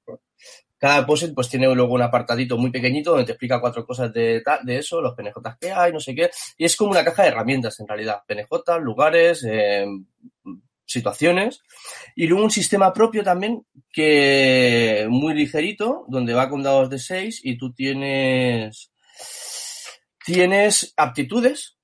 Cada 0.82 1.06
posit 1.06 1.36
pues 1.36 1.48
tiene 1.48 1.72
luego 1.76 1.94
un 1.94 2.02
apartadito 2.02 2.58
muy 2.58 2.72
pequeñito 2.72 3.12
donde 3.12 3.28
te 3.28 3.34
explica 3.34 3.62
cuatro 3.62 3.86
cosas 3.86 4.12
de, 4.12 4.42
eso, 4.66 5.00
los 5.00 5.14
PNJs 5.14 5.58
que 5.60 5.72
hay, 5.72 5.94
no 5.94 6.00
sé 6.00 6.16
qué. 6.16 6.32
Y 6.58 6.66
es 6.66 6.76
como 6.76 6.90
una 6.90 7.06
caja 7.06 7.22
de 7.22 7.28
herramientas 7.30 7.80
en 7.80 7.88
realidad. 7.88 8.24
PNJ, 8.28 8.80
lugares, 8.80 9.46
eh, 9.48 9.86
situaciones. 10.84 11.62
Y 12.16 12.26
luego 12.26 12.44
un 12.44 12.50
sistema 12.50 12.92
propio 12.94 13.24
también 13.24 13.64
que 13.92 15.06
muy 15.08 15.36
ligerito, 15.36 16.04
donde 16.08 16.34
va 16.34 16.50
con 16.50 16.64
dados 16.64 16.90
de 16.90 16.98
6 16.98 17.42
y 17.44 17.60
tú 17.60 17.72
tienes 17.74 18.92
tienes 20.26 20.96
aptitudes 20.98 21.78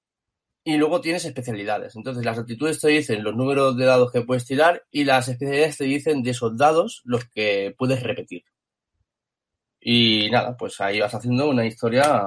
y 0.63 0.77
luego 0.77 1.01
tienes 1.01 1.23
especialidades. 1.23 1.95
Entonces 1.95 2.25
las 2.25 2.39
aptitudes 2.39 2.79
te 2.79 2.87
dicen 2.87 3.23
los 3.23 3.35
números 3.35 3.77
de 3.77 3.85
dados 3.85 4.11
que 4.11 4.21
puedes 4.21 4.47
tirar 4.47 4.87
y 4.89 5.03
las 5.03 5.27
especialidades 5.27 5.77
te 5.77 5.83
dicen 5.83 6.23
de 6.23 6.31
esos 6.31 6.57
dados 6.57 7.03
los 7.05 7.25
que 7.25 7.75
puedes 7.77 8.01
repetir. 8.01 8.43
Y 9.89 10.29
nada, 10.29 10.57
pues 10.57 10.81
ahí 10.81 10.99
vas 10.99 11.15
haciendo 11.15 11.47
una 11.47 11.65
historia 11.65 12.21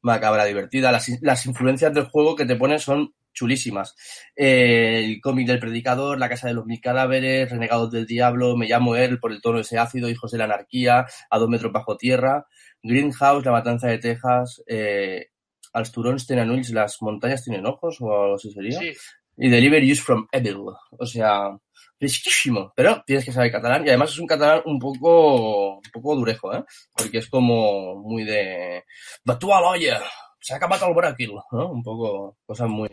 macabra, 0.00 0.44
divertida. 0.44 0.92
Las, 0.92 1.08
las 1.22 1.44
influencias 1.44 1.92
del 1.92 2.04
juego 2.04 2.36
que 2.36 2.44
te 2.44 2.54
ponen 2.54 2.78
son 2.78 3.12
chulísimas. 3.32 3.96
Eh, 4.36 5.02
el 5.04 5.20
cómic 5.20 5.48
del 5.48 5.58
predicador, 5.58 6.20
La 6.20 6.28
casa 6.28 6.46
de 6.46 6.54
los 6.54 6.66
mil 6.66 6.80
cadáveres, 6.80 7.50
Renegados 7.50 7.90
del 7.90 8.06
diablo, 8.06 8.56
Me 8.56 8.68
llamo 8.68 8.94
él 8.94 9.18
por 9.18 9.32
el 9.32 9.42
tono 9.42 9.56
de 9.56 9.62
ese 9.62 9.76
ácido, 9.76 10.08
Hijos 10.08 10.30
de 10.30 10.38
la 10.38 10.44
anarquía, 10.44 11.04
A 11.30 11.38
dos 11.40 11.48
metros 11.48 11.72
bajo 11.72 11.96
tierra, 11.96 12.46
Greenhouse, 12.80 13.44
La 13.44 13.50
matanza 13.50 13.88
de 13.88 13.98
Texas, 13.98 14.62
eh, 14.68 15.30
Als 15.72 15.90
turons 15.90 16.30
las 16.70 17.02
montañas 17.02 17.42
tienen 17.42 17.66
ojos, 17.66 18.00
o 18.00 18.22
algo 18.22 18.36
así 18.36 18.52
sería. 18.52 18.78
Sí, 18.78 18.92
Y 19.40 19.48
Deliver 19.48 19.82
Use 19.82 20.02
from 20.02 20.28
Evil. 20.30 20.66
O 20.90 21.06
sea, 21.06 21.58
fresquísimo. 21.98 22.72
Pero 22.76 23.02
tienes 23.06 23.24
que 23.24 23.32
saber 23.32 23.50
catalán. 23.50 23.86
Y 23.86 23.88
además 23.88 24.10
es 24.10 24.18
un 24.18 24.26
catalán 24.26 24.60
un 24.66 24.78
poco, 24.78 25.76
un 25.76 25.90
poco 25.90 26.16
durejo, 26.16 26.54
¿eh? 26.54 26.62
Porque 26.94 27.18
es 27.18 27.28
como 27.28 27.96
muy 27.96 28.24
de... 28.24 28.84
¡Batua 29.24 29.60
l'olla! 29.62 30.02
Se 30.38 30.52
ha 30.52 30.56
acabado 30.56 30.84
el. 30.86 31.42
Un 31.50 31.82
poco, 31.82 32.36
cosas 32.44 32.68
muy... 32.68 32.90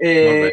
Eh, 0.00 0.52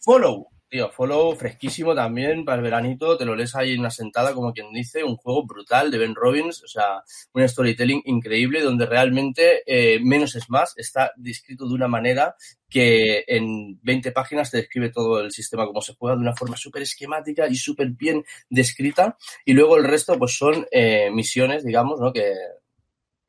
follow. 0.00 0.48
Tío, 0.70 0.88
Follow 0.88 1.34
fresquísimo 1.34 1.96
también 1.96 2.44
para 2.44 2.58
el 2.58 2.62
veranito, 2.62 3.16
te 3.16 3.24
lo 3.24 3.34
lees 3.34 3.56
ahí 3.56 3.72
en 3.72 3.80
una 3.80 3.90
sentada, 3.90 4.32
como 4.32 4.52
quien 4.52 4.72
dice, 4.72 5.02
un 5.02 5.16
juego 5.16 5.44
brutal 5.44 5.90
de 5.90 5.98
Ben 5.98 6.14
Robbins, 6.14 6.62
o 6.62 6.68
sea, 6.68 7.02
un 7.32 7.48
storytelling 7.48 8.02
increíble 8.04 8.62
donde 8.62 8.86
realmente 8.86 9.64
eh, 9.66 9.98
menos 10.00 10.36
es 10.36 10.48
más, 10.48 10.74
está 10.76 11.10
descrito 11.16 11.66
de 11.66 11.74
una 11.74 11.88
manera 11.88 12.36
que 12.68 13.24
en 13.26 13.80
20 13.82 14.12
páginas 14.12 14.52
te 14.52 14.58
describe 14.58 14.90
todo 14.90 15.20
el 15.20 15.32
sistema, 15.32 15.66
cómo 15.66 15.80
se 15.80 15.94
juega 15.94 16.14
de 16.14 16.22
una 16.22 16.36
forma 16.36 16.56
súper 16.56 16.82
esquemática 16.82 17.48
y 17.48 17.56
súper 17.56 17.88
bien 17.88 18.24
descrita, 18.48 19.18
y 19.44 19.54
luego 19.54 19.76
el 19.76 19.82
resto 19.82 20.16
pues 20.20 20.36
son 20.36 20.68
eh, 20.70 21.10
misiones, 21.10 21.64
digamos, 21.64 21.98
¿no? 21.98 22.12
Que 22.12 22.32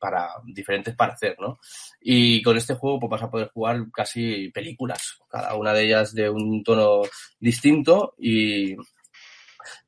para 0.02 0.30
diferentes 0.44 0.96
para 0.96 1.14
hacer, 1.14 1.36
¿no? 1.40 1.60
Y 2.02 2.42
con 2.42 2.58
este 2.58 2.74
juego 2.74 3.00
pues 3.00 3.12
vas 3.12 3.24
a 3.24 3.30
poder 3.30 3.50
jugar 3.54 3.86
casi 3.94 4.50
películas, 4.50 5.20
cada 5.30 5.56
una 5.56 5.74
de 5.74 5.86
ellas 5.86 6.14
de 6.14 6.30
un 6.30 6.64
tono 6.64 7.04
distinto 7.40 8.16
y 8.18 8.76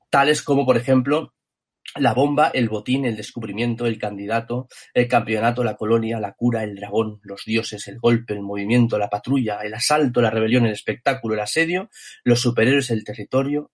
tales 0.09 0.43
como, 0.43 0.65
por 0.65 0.77
ejemplo, 0.77 1.33
la 1.95 2.13
bomba, 2.13 2.49
el 2.53 2.69
botín, 2.69 3.05
el 3.05 3.15
descubrimiento, 3.15 3.85
el 3.85 3.99
candidato, 3.99 4.67
el 4.93 5.07
campeonato, 5.07 5.63
la 5.63 5.75
colonia, 5.75 6.19
la 6.19 6.33
cura, 6.33 6.63
el 6.63 6.75
dragón, 6.75 7.19
los 7.23 7.43
dioses, 7.45 7.87
el 7.87 7.99
golpe, 7.99 8.33
el 8.33 8.41
movimiento, 8.41 8.97
la 8.97 9.09
patrulla, 9.09 9.59
el 9.61 9.73
asalto, 9.73 10.21
la 10.21 10.29
rebelión, 10.29 10.65
el 10.65 10.73
espectáculo, 10.73 11.35
el 11.35 11.41
asedio, 11.41 11.89
los 12.23 12.39
superhéroes, 12.39 12.89
el 12.91 13.03
territorio. 13.03 13.71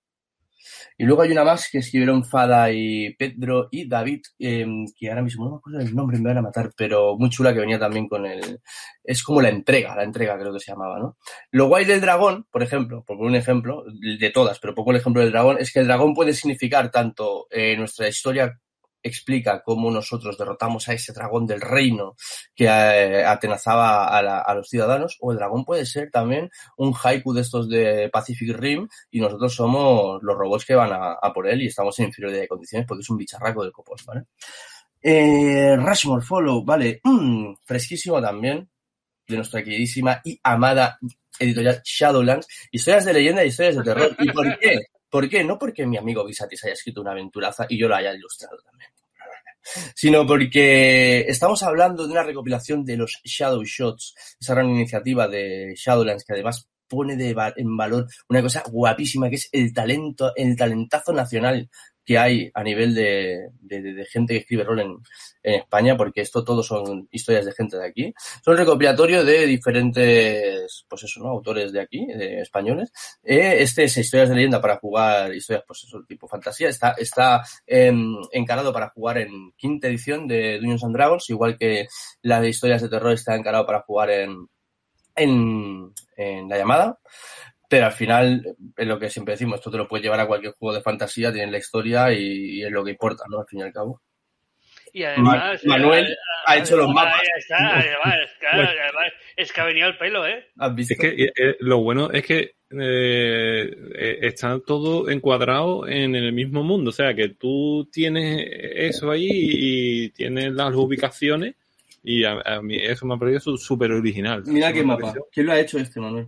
Y 0.98 1.06
luego 1.06 1.22
hay 1.22 1.32
una 1.32 1.44
más 1.44 1.70
que 1.72 1.80
escribieron 1.80 2.26
Fada 2.26 2.72
y 2.72 3.14
Pedro 3.16 3.68
y 3.72 3.88
David, 3.88 4.22
eh, 4.40 4.66
que 4.98 5.10
ahora 5.10 5.22
mismo 5.22 5.46
no 5.46 5.52
me 5.52 5.58
acuerdo 5.58 5.80
del 5.80 5.96
nombre, 5.96 6.18
me 6.20 6.30
van 6.30 6.38
a 6.38 6.42
matar, 6.42 6.72
pero 6.76 7.18
muy 7.18 7.30
chula 7.30 7.54
que 7.54 7.60
venía 7.60 7.80
también 7.80 8.08
con 8.08 8.26
el... 8.26 8.60
Es 9.04 9.24
como 9.24 9.42
la 9.42 9.50
entrega, 9.50 9.96
la 9.96 10.04
entrega 10.04 10.38
creo 10.38 10.54
que 10.54 10.60
se 10.60 10.72
llamaba, 10.72 11.00
¿no? 11.00 11.18
Lo 11.52 11.68
guay 11.68 11.86
del 11.86 12.02
dragón, 12.02 12.46
por 12.52 12.64
ejemplo, 12.64 13.04
por 13.06 13.18
un 13.18 13.36
ejemplo, 13.36 13.84
de 14.20 14.30
todas, 14.30 14.60
pero 14.60 14.76
pongo 14.76 14.92
el 14.92 14.98
ejemplo 14.98 15.22
del 15.22 15.32
dragón, 15.32 15.58
es 15.60 15.72
que 15.72 15.80
el 15.80 15.88
dragón 15.88 16.14
puede 16.14 16.34
significar 16.34 16.92
tanto 16.92 17.48
eh, 17.50 17.76
nuestra 17.78 18.08
historia 18.08 18.60
explica 19.04 19.62
cómo 19.64 19.90
nosotros 19.92 20.38
derrotamos 20.38 20.88
a 20.90 20.94
ese 20.94 21.14
dragón 21.14 21.46
del 21.48 21.62
reino 21.62 22.16
que 22.56 22.66
eh, 22.66 23.24
atenazaba 23.26 24.08
a, 24.08 24.22
la- 24.22 24.40
a 24.42 24.54
los 24.56 24.68
ciudadanos, 24.70 25.18
o 25.22 25.32
el 25.32 25.38
dragón 25.38 25.66
puede 25.66 25.86
ser 25.86 26.10
también 26.12 26.50
un 26.78 26.94
haiku 27.04 27.34
de 27.34 27.42
estos 27.42 27.70
de 27.70 28.10
Pacific 28.12 28.56
Rim 28.58 28.88
y 29.12 29.22
nosotros 29.22 29.54
somos 29.56 30.22
los 30.24 30.38
robots 30.38 30.66
que 30.66 30.76
van 30.76 30.92
a, 30.94 31.14
a 31.14 31.34
por 31.34 31.48
él 31.48 31.62
y 31.62 31.68
estamos 31.68 31.98
en 32.00 32.06
inferioridad 32.08 32.42
de 32.42 32.48
condiciones 32.48 32.88
porque 32.88 33.02
es 33.02 33.10
un 33.10 33.18
bicharraco 33.18 33.64
del 33.64 33.72
copón, 33.72 33.98
¿vale? 34.06 34.24
Eh, 35.02 35.76
Rushmore 35.78 36.26
Follow, 36.26 36.64
vale, 36.66 37.00
mm, 37.04 37.54
fresquísimo 37.64 38.22
también, 38.22 38.70
de 39.28 39.36
nuestra 39.38 39.64
queridísima 39.64 40.20
y 40.26 40.40
amada 40.44 40.98
editorial 41.40 41.82
Shadowlands, 41.86 42.48
historias 42.72 43.06
de 43.06 43.14
leyenda 43.14 43.46
y 43.46 43.48
historias 43.48 43.78
de 43.78 43.84
terror. 43.84 44.16
¿Y 44.20 44.30
por 44.32 44.60
qué? 44.60 44.80
¿Por 45.10 45.30
qué? 45.30 45.44
No 45.44 45.58
porque 45.58 45.86
mi 45.88 45.98
amigo 45.98 46.26
Visatis 46.26 46.64
haya 46.66 46.74
escrito 46.74 47.02
una 47.02 47.12
aventuraza 47.12 47.66
y 47.70 47.78
yo 47.80 47.88
la 47.88 47.98
haya 47.98 48.14
ilustrado 48.14 48.58
también, 48.64 48.92
sino 49.96 50.26
porque 50.26 51.22
estamos 51.22 51.64
hablando 51.64 52.06
de 52.06 52.14
una 52.14 52.24
recopilación 52.24 52.84
de 52.86 52.98
los 52.98 53.20
Shadow 53.24 53.64
Shots, 53.64 54.16
esa 54.40 54.54
gran 54.54 54.70
iniciativa 54.70 55.28
de 55.28 55.74
Shadowlands 55.76 56.24
que 56.24 56.34
además 56.34 56.68
pone 56.88 57.16
de 57.16 57.36
en 57.56 57.78
valor 57.78 58.08
una 58.28 58.42
cosa 58.42 58.64
guapísima 58.70 59.30
que 59.30 59.36
es 59.36 59.50
el 59.52 59.74
talento, 59.74 60.34
el 60.36 60.56
talentazo 60.58 61.14
nacional 61.14 61.70
que 62.10 62.18
hay 62.18 62.50
a 62.56 62.64
nivel 62.64 62.96
de, 62.96 63.52
de, 63.62 63.82
de 63.84 64.06
gente 64.06 64.34
que 64.34 64.40
escribe 64.40 64.64
rol 64.64 64.80
en, 64.80 64.98
en, 65.44 65.60
España, 65.60 65.96
porque 65.96 66.22
esto 66.22 66.44
todo 66.44 66.64
son 66.64 67.08
historias 67.12 67.46
de 67.46 67.52
gente 67.52 67.78
de 67.78 67.86
aquí. 67.86 68.12
Son 68.44 68.58
recopilatorio 68.58 69.24
de 69.24 69.46
diferentes, 69.46 70.88
pues 70.90 71.04
eso, 71.04 71.20
¿no? 71.20 71.30
Autores 71.30 71.72
de 71.72 71.82
aquí, 71.82 72.08
de 72.08 72.42
españoles. 72.42 72.92
Eh, 73.22 73.58
este 73.60 73.84
es 73.84 73.96
historias 73.96 74.30
de 74.30 74.34
leyenda 74.38 74.60
para 74.60 74.78
jugar 74.78 75.36
historias, 75.36 75.64
pues 75.68 75.84
eso, 75.84 76.04
tipo 76.08 76.28
fantasía. 76.28 76.70
Está, 76.70 76.96
está 76.98 77.44
eh, 77.68 77.94
encarado 78.32 78.74
para 78.74 78.90
jugar 78.90 79.20
en 79.20 79.52
quinta 79.56 79.88
edición 79.88 80.28
de 80.28 80.58
Dungeons 80.58 80.86
and 80.86 80.96
Dragons, 80.96 81.30
igual 81.30 81.60
que 81.60 81.90
la 82.24 82.42
de 82.42 82.50
historias 82.50 82.82
de 82.82 82.90
terror 82.90 83.12
está 83.12 83.36
encarado 83.36 83.68
para 83.68 83.82
jugar 83.82 84.10
en, 84.10 84.50
en, 85.16 85.94
en 86.18 86.50
la 86.50 86.58
llamada. 86.58 86.98
Pero 87.70 87.86
al 87.86 87.92
final, 87.94 88.56
es 88.76 88.88
lo 88.88 89.00
que 89.00 89.10
siempre 89.10 89.36
decimos, 89.36 89.60
esto 89.60 89.72
te 89.72 89.78
lo 89.78 89.88
puedes 89.88 90.04
llevar 90.04 90.20
a 90.20 90.28
cualquier 90.28 90.54
juego 90.54 90.76
de 90.76 90.82
fantasía, 90.82 91.32
tiene 91.32 91.52
la 91.52 91.60
historia 91.60 92.12
y, 92.12 92.60
y 92.60 92.64
es 92.64 92.72
lo 92.72 92.84
que 92.84 92.92
importa, 92.92 93.24
¿no? 93.30 93.40
Al 93.40 93.46
fin 93.46 93.60
y 93.60 93.64
al 93.64 93.72
cabo. 93.72 94.02
Y 94.92 95.04
además, 95.04 95.64
Manuel 95.66 96.06
eh, 96.12 96.16
ha 96.46 96.58
hecho 96.58 96.78
los 96.78 96.92
mapas. 96.94 97.22
ahí 97.22 97.28
está, 97.38 97.58
además, 97.78 98.30
claro, 98.40 98.70
además, 98.70 99.14
es 99.36 99.54
que 99.54 99.62
ha 99.62 99.66
venido 99.66 99.88
al 99.88 99.98
pelo, 99.98 100.28
¿eh? 100.28 100.48
¿Has 100.58 100.76
visto? 100.76 100.94
Es 100.94 101.00
que 101.00 101.24
eh, 101.24 101.32
eh, 101.36 101.56
lo 101.60 101.80
bueno 101.80 102.12
es 102.12 102.26
que 102.26 102.56
eh, 102.72 104.18
está 104.22 104.60
todo 104.66 105.10
encuadrado 105.10 105.88
en 105.88 106.16
el 106.16 106.34
mismo 106.34 106.64
mundo. 106.64 106.90
O 106.90 106.94
sea, 106.94 107.14
que 107.14 107.30
tú 107.30 107.88
tienes 107.92 108.46
eso 108.52 109.12
ahí 109.12 109.30
y 109.30 110.10
tienes 110.10 110.54
las 110.54 110.74
ubicaciones 110.74 111.56
y 112.04 112.24
a, 112.24 112.40
a 112.44 112.62
mí 112.62 112.78
eso 112.78 113.06
me 113.06 113.16
ha 113.16 113.18
parecido 113.18 113.58
súper 113.58 113.92
original. 113.92 114.44
Mira 114.46 114.74
qué 114.74 114.84
mapa. 114.84 115.14
¿Quién 115.32 115.46
lo 115.46 115.54
ha 115.54 115.60
hecho 115.60 115.78
este, 115.78 116.00
Manuel? 116.00 116.28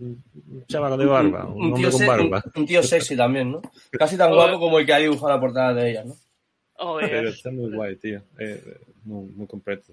Un 0.00 0.64
chaval 0.66 0.98
de 0.98 1.04
barba, 1.06 1.46
un, 1.46 1.66
un 1.66 1.72
hombre 1.74 1.90
tío 1.90 1.98
con 1.98 2.06
barba. 2.06 2.42
un- 2.54 2.60
un 2.62 2.66
tío 2.66 2.82
sexy 2.82 3.16
también, 3.16 3.50
¿no? 3.52 3.62
Casi 3.92 4.16
tan 4.16 4.32
guapo 4.34 4.58
como 4.58 4.78
el 4.78 4.86
que 4.86 4.92
ha 4.92 4.98
dibujado 4.98 5.28
la 5.30 5.40
portada 5.40 5.74
de 5.74 5.90
ella, 5.90 6.04
¿no? 6.04 6.14
Oh, 6.80 6.98
Pero 7.00 7.28
está 7.30 7.50
muy 7.50 7.70
guay, 7.72 7.96
tío. 7.96 8.22
Eh, 8.38 8.62
muy, 9.04 9.26
muy 9.30 9.46
completo. 9.48 9.92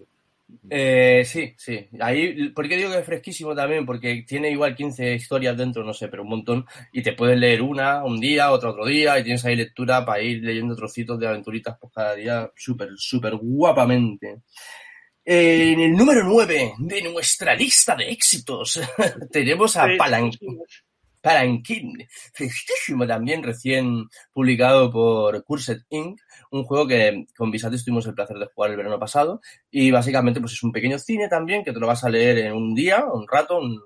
Eh, 0.69 1.23
sí, 1.25 1.55
sí. 1.57 1.87
Ahí, 1.99 2.49
¿por 2.49 2.69
qué 2.69 2.77
digo 2.77 2.91
que 2.91 2.99
es 2.99 3.05
fresquísimo 3.05 3.55
también? 3.55 3.83
Porque 3.83 4.23
tiene 4.27 4.51
igual 4.51 4.75
15 4.75 5.15
historias 5.15 5.57
dentro, 5.57 5.83
no 5.83 5.91
sé, 5.93 6.07
pero 6.07 6.21
un 6.21 6.29
montón. 6.29 6.65
Y 6.93 7.01
te 7.01 7.13
puedes 7.13 7.39
leer 7.39 7.63
una 7.63 8.03
un 8.05 8.19
día, 8.19 8.51
otra 8.51 8.69
otro 8.69 8.85
día, 8.85 9.17
y 9.17 9.23
tienes 9.23 9.43
ahí 9.45 9.55
lectura 9.55 10.05
para 10.05 10.21
ir 10.21 10.43
leyendo 10.43 10.75
trocitos 10.75 11.19
de 11.19 11.27
aventuritas 11.27 11.75
por 11.79 11.91
cada 11.91 12.13
día, 12.13 12.51
súper, 12.55 12.89
súper 12.95 13.35
guapamente. 13.37 14.41
En 15.25 15.79
el 15.79 15.91
número 15.93 16.23
9 16.23 16.73
de 16.77 17.01
nuestra 17.01 17.55
lista 17.55 17.95
de 17.95 18.09
éxitos 18.09 18.79
tenemos 19.31 19.75
a 19.75 19.87
sí, 19.87 19.97
Palan 19.97 20.31
sí, 20.31 20.37
sí. 20.41 20.47
Palanquín, 21.19 21.97
fresquísimo 22.35 23.07
también, 23.07 23.41
recién 23.41 24.05
publicado 24.31 24.91
por 24.91 25.43
Cursed 25.43 25.79
Inc., 25.89 26.19
un 26.51 26.63
juego 26.65 26.85
que 26.87 27.25
con 27.35 27.49
Visatis 27.49 27.83
tuvimos 27.83 28.05
el 28.05 28.13
placer 28.13 28.37
de 28.37 28.45
jugar 28.53 28.69
el 28.69 28.77
verano 28.77 28.99
pasado, 28.99 29.41
y 29.71 29.89
básicamente 29.89 30.39
pues 30.39 30.53
es 30.53 30.61
un 30.61 30.71
pequeño 30.71 30.99
cine 30.99 31.27
también, 31.27 31.63
que 31.63 31.73
te 31.73 31.79
lo 31.79 31.87
vas 31.87 32.03
a 32.03 32.09
leer 32.09 32.37
en 32.37 32.53
un 32.53 32.75
día, 32.75 33.03
un 33.11 33.25
rato, 33.27 33.57
un- 33.57 33.81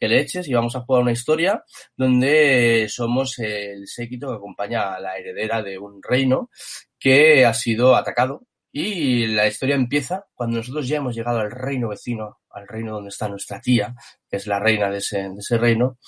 que 0.00 0.08
le 0.08 0.20
eches, 0.20 0.48
y 0.48 0.54
vamos 0.54 0.74
a 0.74 0.80
jugar 0.80 1.02
una 1.02 1.12
historia 1.12 1.62
donde 1.96 2.86
somos 2.90 3.38
el 3.38 3.86
séquito 3.86 4.28
que 4.30 4.34
acompaña 4.36 4.94
a 4.94 5.00
la 5.00 5.16
heredera 5.16 5.62
de 5.62 5.78
un 5.78 6.02
reino 6.02 6.50
que 6.98 7.46
ha 7.46 7.54
sido 7.54 7.94
atacado, 7.94 8.42
y 8.78 9.26
la 9.28 9.46
historia 9.46 9.74
empieza 9.74 10.26
cuando 10.34 10.58
nosotros 10.58 10.86
ya 10.86 10.98
hemos 10.98 11.16
llegado 11.16 11.38
al 11.38 11.50
reino 11.50 11.88
vecino, 11.88 12.40
al 12.50 12.68
reino 12.68 12.92
donde 12.92 13.08
está 13.08 13.26
nuestra 13.26 13.58
tía, 13.58 13.94
que 14.28 14.36
es 14.36 14.46
la 14.46 14.60
reina 14.60 14.90
de 14.90 14.98
ese, 14.98 15.56
reino, 15.56 15.98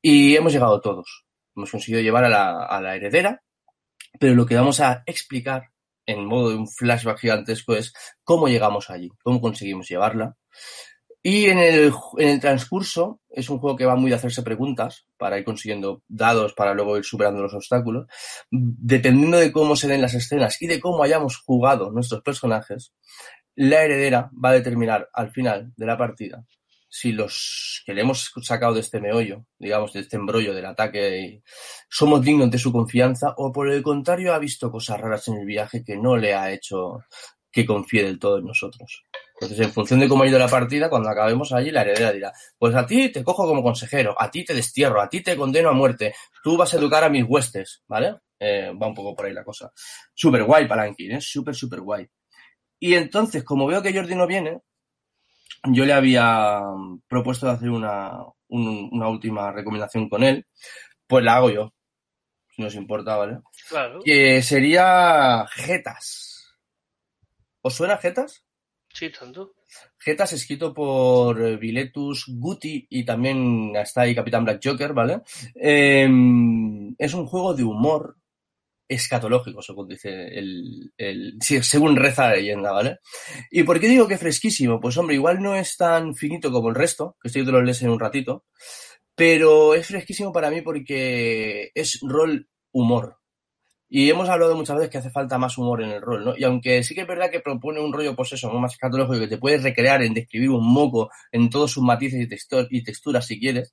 y 0.00 0.34
hemos 0.34 0.54
llegado 0.54 0.80
todos. 0.80 1.26
Hemos 1.54 1.70
conseguido 1.70 2.00
llevar 2.00 2.24
a 2.24 2.30
la, 2.30 2.64
a 2.64 2.80
la 2.80 2.96
heredera, 2.96 3.42
pero 4.18 4.34
lo 4.34 4.46
que 4.46 4.54
vamos 4.54 4.80
a 4.80 5.02
explicar 5.04 5.64
en 6.06 6.24
modo 6.24 6.48
de 6.48 6.56
un 6.56 6.66
flashback 6.66 7.18
gigantesco 7.18 7.74
es 7.74 7.92
cómo 8.24 8.48
llegamos 8.48 8.88
allí, 8.88 9.10
cómo 9.22 9.38
conseguimos 9.38 9.86
llevarla. 9.86 10.38
Y 11.28 11.46
en 11.46 11.58
el, 11.58 11.92
en 12.18 12.28
el 12.28 12.38
transcurso 12.38 13.20
es 13.28 13.50
un 13.50 13.58
juego 13.58 13.76
que 13.76 13.84
va 13.84 13.96
muy 13.96 14.10
de 14.10 14.14
hacerse 14.14 14.44
preguntas 14.44 15.08
para 15.16 15.36
ir 15.36 15.44
consiguiendo 15.44 16.04
dados 16.06 16.52
para 16.52 16.72
luego 16.72 16.98
ir 16.98 17.04
superando 17.04 17.42
los 17.42 17.52
obstáculos. 17.52 18.06
Dependiendo 18.48 19.36
de 19.36 19.50
cómo 19.50 19.74
se 19.74 19.88
den 19.88 20.02
las 20.02 20.14
escenas 20.14 20.62
y 20.62 20.68
de 20.68 20.78
cómo 20.78 21.02
hayamos 21.02 21.38
jugado 21.38 21.90
nuestros 21.90 22.22
personajes, 22.22 22.92
la 23.56 23.82
heredera 23.82 24.30
va 24.32 24.50
a 24.50 24.52
determinar 24.52 25.08
al 25.12 25.32
final 25.32 25.72
de 25.76 25.86
la 25.86 25.98
partida 25.98 26.44
si 26.88 27.12
los 27.12 27.82
que 27.84 27.92
le 27.92 28.02
hemos 28.02 28.30
sacado 28.42 28.74
de 28.74 28.80
este 28.80 29.00
meollo, 29.00 29.44
digamos, 29.58 29.92
de 29.92 30.00
este 30.00 30.16
embrollo 30.16 30.54
del 30.54 30.64
ataque, 30.64 31.42
somos 31.90 32.22
dignos 32.22 32.50
de 32.50 32.58
su 32.58 32.72
confianza 32.72 33.34
o 33.36 33.52
por 33.52 33.68
el 33.68 33.82
contrario 33.82 34.32
ha 34.32 34.38
visto 34.38 34.70
cosas 34.70 35.00
raras 35.00 35.28
en 35.28 35.38
el 35.38 35.44
viaje 35.44 35.84
que 35.84 35.96
no 35.96 36.16
le 36.16 36.34
ha 36.34 36.52
hecho 36.52 37.00
que 37.56 37.64
confíe 37.66 38.04
del 38.04 38.18
todo 38.18 38.36
en 38.38 38.44
nosotros. 38.44 39.02
Entonces, 39.40 39.66
en 39.66 39.72
función 39.72 39.98
de 40.00 40.08
cómo 40.08 40.24
ha 40.24 40.28
ido 40.28 40.38
la 40.38 40.46
partida, 40.48 40.90
cuando 40.90 41.08
acabemos 41.08 41.52
allí, 41.54 41.70
la 41.70 41.80
heredera 41.80 42.12
dirá, 42.12 42.32
pues 42.58 42.74
a 42.74 42.86
ti 42.86 43.08
te 43.10 43.24
cojo 43.24 43.46
como 43.46 43.62
consejero, 43.62 44.14
a 44.20 44.30
ti 44.30 44.44
te 44.44 44.52
destierro, 44.52 45.00
a 45.00 45.08
ti 45.08 45.22
te 45.22 45.36
condeno 45.36 45.70
a 45.70 45.72
muerte, 45.72 46.14
tú 46.42 46.56
vas 46.58 46.74
a 46.74 46.76
educar 46.76 47.02
a 47.04 47.08
mis 47.08 47.24
huestes, 47.26 47.82
¿vale? 47.86 48.16
Eh, 48.38 48.70
va 48.80 48.86
un 48.88 48.94
poco 48.94 49.16
por 49.16 49.24
ahí 49.24 49.32
la 49.32 49.42
cosa. 49.42 49.72
Súper 50.14 50.44
guay, 50.44 50.68
Palanquín, 50.68 51.12
¿eh? 51.12 51.20
Súper, 51.22 51.54
súper 51.54 51.80
guay. 51.80 52.06
Y 52.78 52.92
entonces, 52.94 53.42
como 53.42 53.66
veo 53.66 53.82
que 53.82 53.94
Jordi 53.94 54.14
no 54.14 54.26
viene, 54.26 54.60
yo 55.64 55.86
le 55.86 55.94
había 55.94 56.60
propuesto 57.08 57.46
de 57.46 57.52
hacer 57.52 57.70
una, 57.70 58.18
un- 58.48 58.90
una 58.92 59.08
última 59.08 59.50
recomendación 59.50 60.10
con 60.10 60.22
él, 60.22 60.46
pues 61.06 61.24
la 61.24 61.36
hago 61.36 61.48
yo, 61.50 61.72
si 62.54 62.60
nos 62.62 62.74
importa, 62.74 63.16
¿vale? 63.16 63.38
Claro. 63.70 64.00
Que 64.04 64.42
sería 64.42 65.46
Getas. 65.48 66.34
¿Os 67.66 67.74
suena 67.74 67.98
Getas? 67.98 68.44
Sí, 68.94 69.10
tanto. 69.10 69.56
Getas 69.98 70.32
escrito 70.32 70.72
por 70.72 71.42
eh, 71.42 71.56
Viletus 71.56 72.26
Guti 72.28 72.86
y 72.88 73.04
también 73.04 73.74
está 73.74 74.02
ahí 74.02 74.14
Capitán 74.14 74.44
Black 74.44 74.60
Joker, 74.62 74.92
¿vale? 74.92 75.22
Eh, 75.56 76.08
es 76.96 77.14
un 77.14 77.26
juego 77.26 77.54
de 77.54 77.64
humor 77.64 78.18
escatológico, 78.86 79.62
según 79.62 79.88
dice 79.88 80.28
el, 80.28 80.92
el 80.96 81.38
sí, 81.40 81.60
según 81.60 81.96
reza 81.96 82.28
la 82.28 82.36
leyenda, 82.36 82.70
¿vale? 82.70 83.00
¿Y 83.50 83.64
por 83.64 83.80
qué 83.80 83.88
digo 83.88 84.06
que 84.06 84.16
fresquísimo? 84.16 84.78
Pues 84.78 84.96
hombre, 84.96 85.16
igual 85.16 85.42
no 85.42 85.56
es 85.56 85.76
tan 85.76 86.14
finito 86.14 86.52
como 86.52 86.68
el 86.68 86.76
resto, 86.76 87.16
que 87.20 87.26
estoy 87.26 87.44
te 87.44 87.50
lo 87.50 87.62
lees 87.62 87.82
en 87.82 87.90
un 87.90 87.98
ratito, 87.98 88.44
pero 89.16 89.74
es 89.74 89.88
fresquísimo 89.88 90.32
para 90.32 90.50
mí 90.50 90.60
porque 90.60 91.72
es 91.74 91.98
rol 92.02 92.48
humor. 92.70 93.18
Y 93.88 94.10
hemos 94.10 94.28
hablado 94.28 94.56
muchas 94.56 94.76
veces 94.76 94.90
que 94.90 94.98
hace 94.98 95.10
falta 95.10 95.38
más 95.38 95.56
humor 95.58 95.80
en 95.82 95.90
el 95.90 96.02
rol, 96.02 96.24
¿no? 96.24 96.36
Y 96.36 96.42
aunque 96.42 96.82
sí 96.82 96.92
que 96.94 97.02
es 97.02 97.06
verdad 97.06 97.30
que 97.30 97.38
propone 97.40 97.80
un 97.80 97.92
rollo, 97.92 98.16
pues 98.16 98.32
eso, 98.32 98.50
más 98.50 98.72
escatológico, 98.72 99.20
que 99.20 99.28
te 99.28 99.38
puedes 99.38 99.62
recrear 99.62 100.02
en 100.02 100.12
describir 100.12 100.50
un 100.50 100.66
moco 100.66 101.08
en 101.30 101.48
todos 101.50 101.70
sus 101.70 101.84
matices 101.84 102.20
y, 102.20 102.26
textu- 102.28 102.66
y 102.70 102.82
texturas 102.82 103.26
si 103.26 103.38
quieres, 103.38 103.72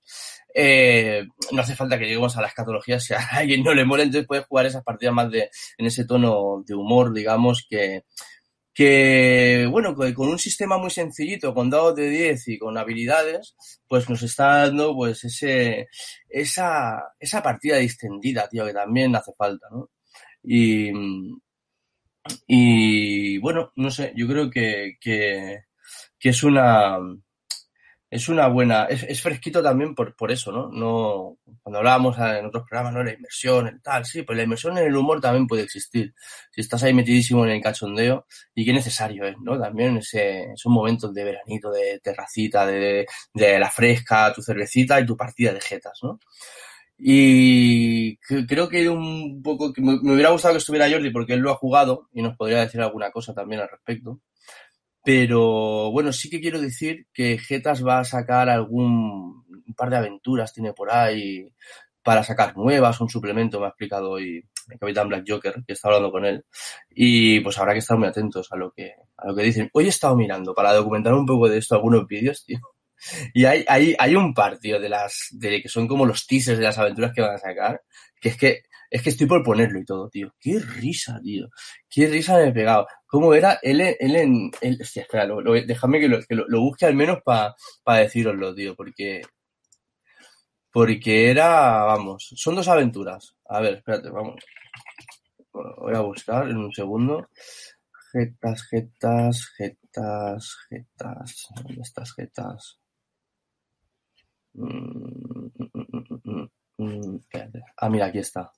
eh, 0.53 1.25
no 1.51 1.61
hace 1.61 1.75
falta 1.75 1.97
que 1.97 2.05
lleguemos 2.05 2.37
a 2.37 2.41
la 2.41 2.47
escatología 2.47 2.99
si 2.99 3.13
a 3.15 3.19
alguien 3.31 3.63
no 3.63 3.73
le 3.73 3.85
mola, 3.85 4.03
entonces 4.03 4.27
puedes 4.27 4.45
jugar 4.45 4.67
esas 4.67 4.83
partidas 4.83 5.15
más 5.15 5.31
de, 5.31 5.49
en 5.79 5.85
ese 5.87 6.05
tono 6.05 6.63
de 6.65 6.75
humor, 6.75 7.11
digamos, 7.13 7.65
que, 7.67 8.03
que, 8.73 9.67
bueno, 9.69 9.95
con 9.95 10.29
un 10.29 10.39
sistema 10.39 10.77
muy 10.77 10.89
sencillito, 10.89 11.53
con 11.53 11.69
dados 11.69 11.95
de 11.95 12.09
10 12.09 12.47
y 12.47 12.57
con 12.57 12.77
habilidades, 12.77 13.55
pues 13.87 14.09
nos 14.09 14.23
está 14.23 14.65
dando, 14.65 14.95
pues, 14.95 15.23
ese, 15.23 15.87
esa, 16.29 17.03
esa 17.19 17.43
partida 17.43 17.77
distendida, 17.77 18.47
tío, 18.49 18.65
que 18.65 18.73
también 18.73 19.15
hace 19.15 19.31
falta, 19.37 19.67
¿no? 19.71 19.89
Y, 20.43 20.91
y 22.47 23.37
bueno, 23.39 23.71
no 23.75 23.91
sé, 23.91 24.13
yo 24.15 24.27
creo 24.27 24.49
que, 24.49 24.97
que, 24.99 25.63
es 26.21 26.43
una, 26.43 26.97
es 28.09 28.29
una 28.29 28.47
buena, 28.47 28.85
es, 28.85 29.03
es 29.03 29.21
fresquito 29.21 29.61
también 29.63 29.95
por, 29.95 30.15
por 30.15 30.31
eso, 30.31 30.51
¿no? 30.51 30.69
No, 30.71 31.37
cuando 31.61 31.79
hablábamos 31.79 32.17
en 32.19 32.45
otros 32.45 32.63
programas, 32.69 32.93
¿no? 32.93 33.03
La 33.03 33.13
inmersión, 33.13 33.67
el 33.67 33.81
tal, 33.81 34.05
sí, 34.05 34.21
pues 34.23 34.37
la 34.37 34.43
inmersión 34.43 34.77
en 34.77 34.85
el 34.85 34.95
humor 34.95 35.19
también 35.19 35.47
puede 35.47 35.63
existir. 35.63 36.13
Si 36.51 36.61
estás 36.61 36.83
ahí 36.83 36.93
metidísimo 36.93 37.43
en 37.45 37.51
el 37.51 37.61
cachondeo, 37.61 38.27
y 38.53 38.65
qué 38.65 38.73
necesario 38.73 39.25
es, 39.25 39.35
¿no? 39.41 39.59
También 39.59 39.97
ese, 39.97 40.51
esos 40.53 40.71
momentos 40.71 41.13
de 41.13 41.23
veranito, 41.23 41.71
de 41.71 41.99
terracita, 42.01 42.65
de, 42.65 43.05
de 43.33 43.59
la 43.59 43.69
fresca, 43.71 44.31
tu 44.33 44.41
cervecita 44.41 44.99
y 44.99 45.05
tu 45.05 45.17
partida 45.17 45.53
de 45.53 45.61
jetas, 45.61 45.99
¿no? 46.03 46.19
Y 47.05 48.17
cre- 48.19 48.45
creo 48.47 48.69
que 48.69 48.87
un 48.89 49.41
poco, 49.43 49.73
que 49.73 49.81
me, 49.81 49.99
me 50.01 50.13
hubiera 50.13 50.29
gustado 50.31 50.53
que 50.53 50.59
estuviera 50.59 50.89
Jordi 50.89 51.09
porque 51.11 51.33
él 51.33 51.41
lo 51.41 51.51
ha 51.51 51.55
jugado 51.55 52.07
y 52.13 52.21
nos 52.21 52.37
podría 52.37 52.61
decir 52.61 52.81
alguna 52.81 53.11
cosa 53.11 53.33
también 53.33 53.61
al 53.61 53.69
respecto. 53.69 54.21
Pero 55.03 55.91
bueno, 55.91 56.13
sí 56.13 56.29
que 56.29 56.39
quiero 56.41 56.61
decir 56.61 57.07
que 57.13 57.37
Getas 57.37 57.85
va 57.85 57.99
a 57.99 58.05
sacar 58.05 58.49
algún 58.49 59.43
un 59.67 59.73
par 59.75 59.89
de 59.89 59.97
aventuras, 59.97 60.53
tiene 60.53 60.73
por 60.73 60.91
ahí 60.91 61.47
para 62.03 62.23
sacar 62.23 62.55
nuevas, 62.57 62.99
un 63.01 63.09
suplemento, 63.09 63.59
me 63.59 63.65
ha 63.67 63.69
explicado 63.69 64.11
hoy 64.11 64.43
el 64.69 64.79
Capitán 64.79 65.07
Black 65.09 65.25
Joker, 65.27 65.55
que 65.65 65.73
está 65.73 65.87
hablando 65.89 66.11
con 66.11 66.25
él. 66.25 66.45
Y 66.89 67.39
pues 67.41 67.57
habrá 67.59 67.73
que 67.73 67.79
estar 67.79 67.97
muy 67.97 68.07
atentos 68.07 68.51
a 68.51 68.57
lo 68.57 68.71
que, 68.71 68.93
a 69.17 69.27
lo 69.27 69.35
que 69.35 69.43
dicen. 69.43 69.69
Hoy 69.73 69.85
he 69.85 69.89
estado 69.89 70.15
mirando 70.15 70.53
para 70.53 70.73
documentar 70.73 71.13
un 71.13 71.25
poco 71.25 71.49
de 71.49 71.57
esto 71.59 71.75
algunos 71.75 72.07
vídeos, 72.07 72.43
tío. 72.45 72.59
Y 73.33 73.45
hay, 73.45 73.65
hay, 73.67 73.95
hay 73.97 74.15
un 74.15 74.33
par, 74.33 74.59
tío, 74.59 74.79
de 74.79 74.89
las, 74.89 75.27
de 75.31 75.61
que 75.61 75.69
son 75.69 75.87
como 75.87 76.05
los 76.05 76.25
teasers 76.27 76.57
de 76.57 76.65
las 76.65 76.77
aventuras 76.77 77.11
que 77.13 77.21
van 77.21 77.35
a 77.35 77.37
sacar, 77.37 77.81
que 78.19 78.29
es 78.29 78.37
que 78.37 78.61
Es 78.89 79.01
que 79.01 79.09
estoy 79.09 79.25
por 79.27 79.43
ponerlo 79.43 79.79
y 79.79 79.85
todo, 79.85 80.07
tío. 80.07 80.35
Qué 80.39 80.59
risa, 80.59 81.19
tío. 81.23 81.49
Qué 81.89 82.07
risa 82.07 82.37
me 82.37 82.49
he 82.49 82.51
pegado. 82.51 82.85
¿Cómo 83.07 83.33
era? 83.33 83.59
Él, 83.63 83.81
en... 83.81 84.51
Él, 84.61 84.77
hostia, 84.81 85.01
espera, 85.01 85.27
déjame 85.65 85.99
que, 85.99 86.07
lo, 86.07 86.21
que 86.21 86.35
lo, 86.35 86.61
busque 86.61 86.85
al 86.85 86.95
menos 86.95 87.19
para 87.23 87.55
deciroslo, 87.99 88.53
tío, 88.53 88.75
porque... 88.75 89.21
Porque 90.71 91.29
era, 91.31 91.83
vamos, 91.85 92.33
son 92.35 92.55
dos 92.55 92.67
aventuras. 92.67 93.35
A 93.45 93.59
ver, 93.61 93.75
espérate, 93.75 94.09
vamos. 94.09 94.43
Voy 95.51 95.95
a 95.95 96.01
buscar 96.01 96.49
en 96.49 96.57
un 96.57 96.71
segundo. 96.73 97.29
Jetas, 98.11 98.63
jetas, 98.69 99.47
jetas, 99.57 100.55
jetas. 100.69 101.47
¿Dónde 101.55 101.81
estás, 101.81 102.13
jetas? 102.13 102.79
Mm, 102.85 102.91
mm, 102.91 102.91
mm, 102.91 102.91
mm, 102.91 102.91
mm, 102.91 102.91
mm, 102.93 104.11
espérate. 104.13 104.42
Ah, 107.77 107.89
mira, 107.89 108.05
aquí 108.07 108.19
está. 108.19 108.51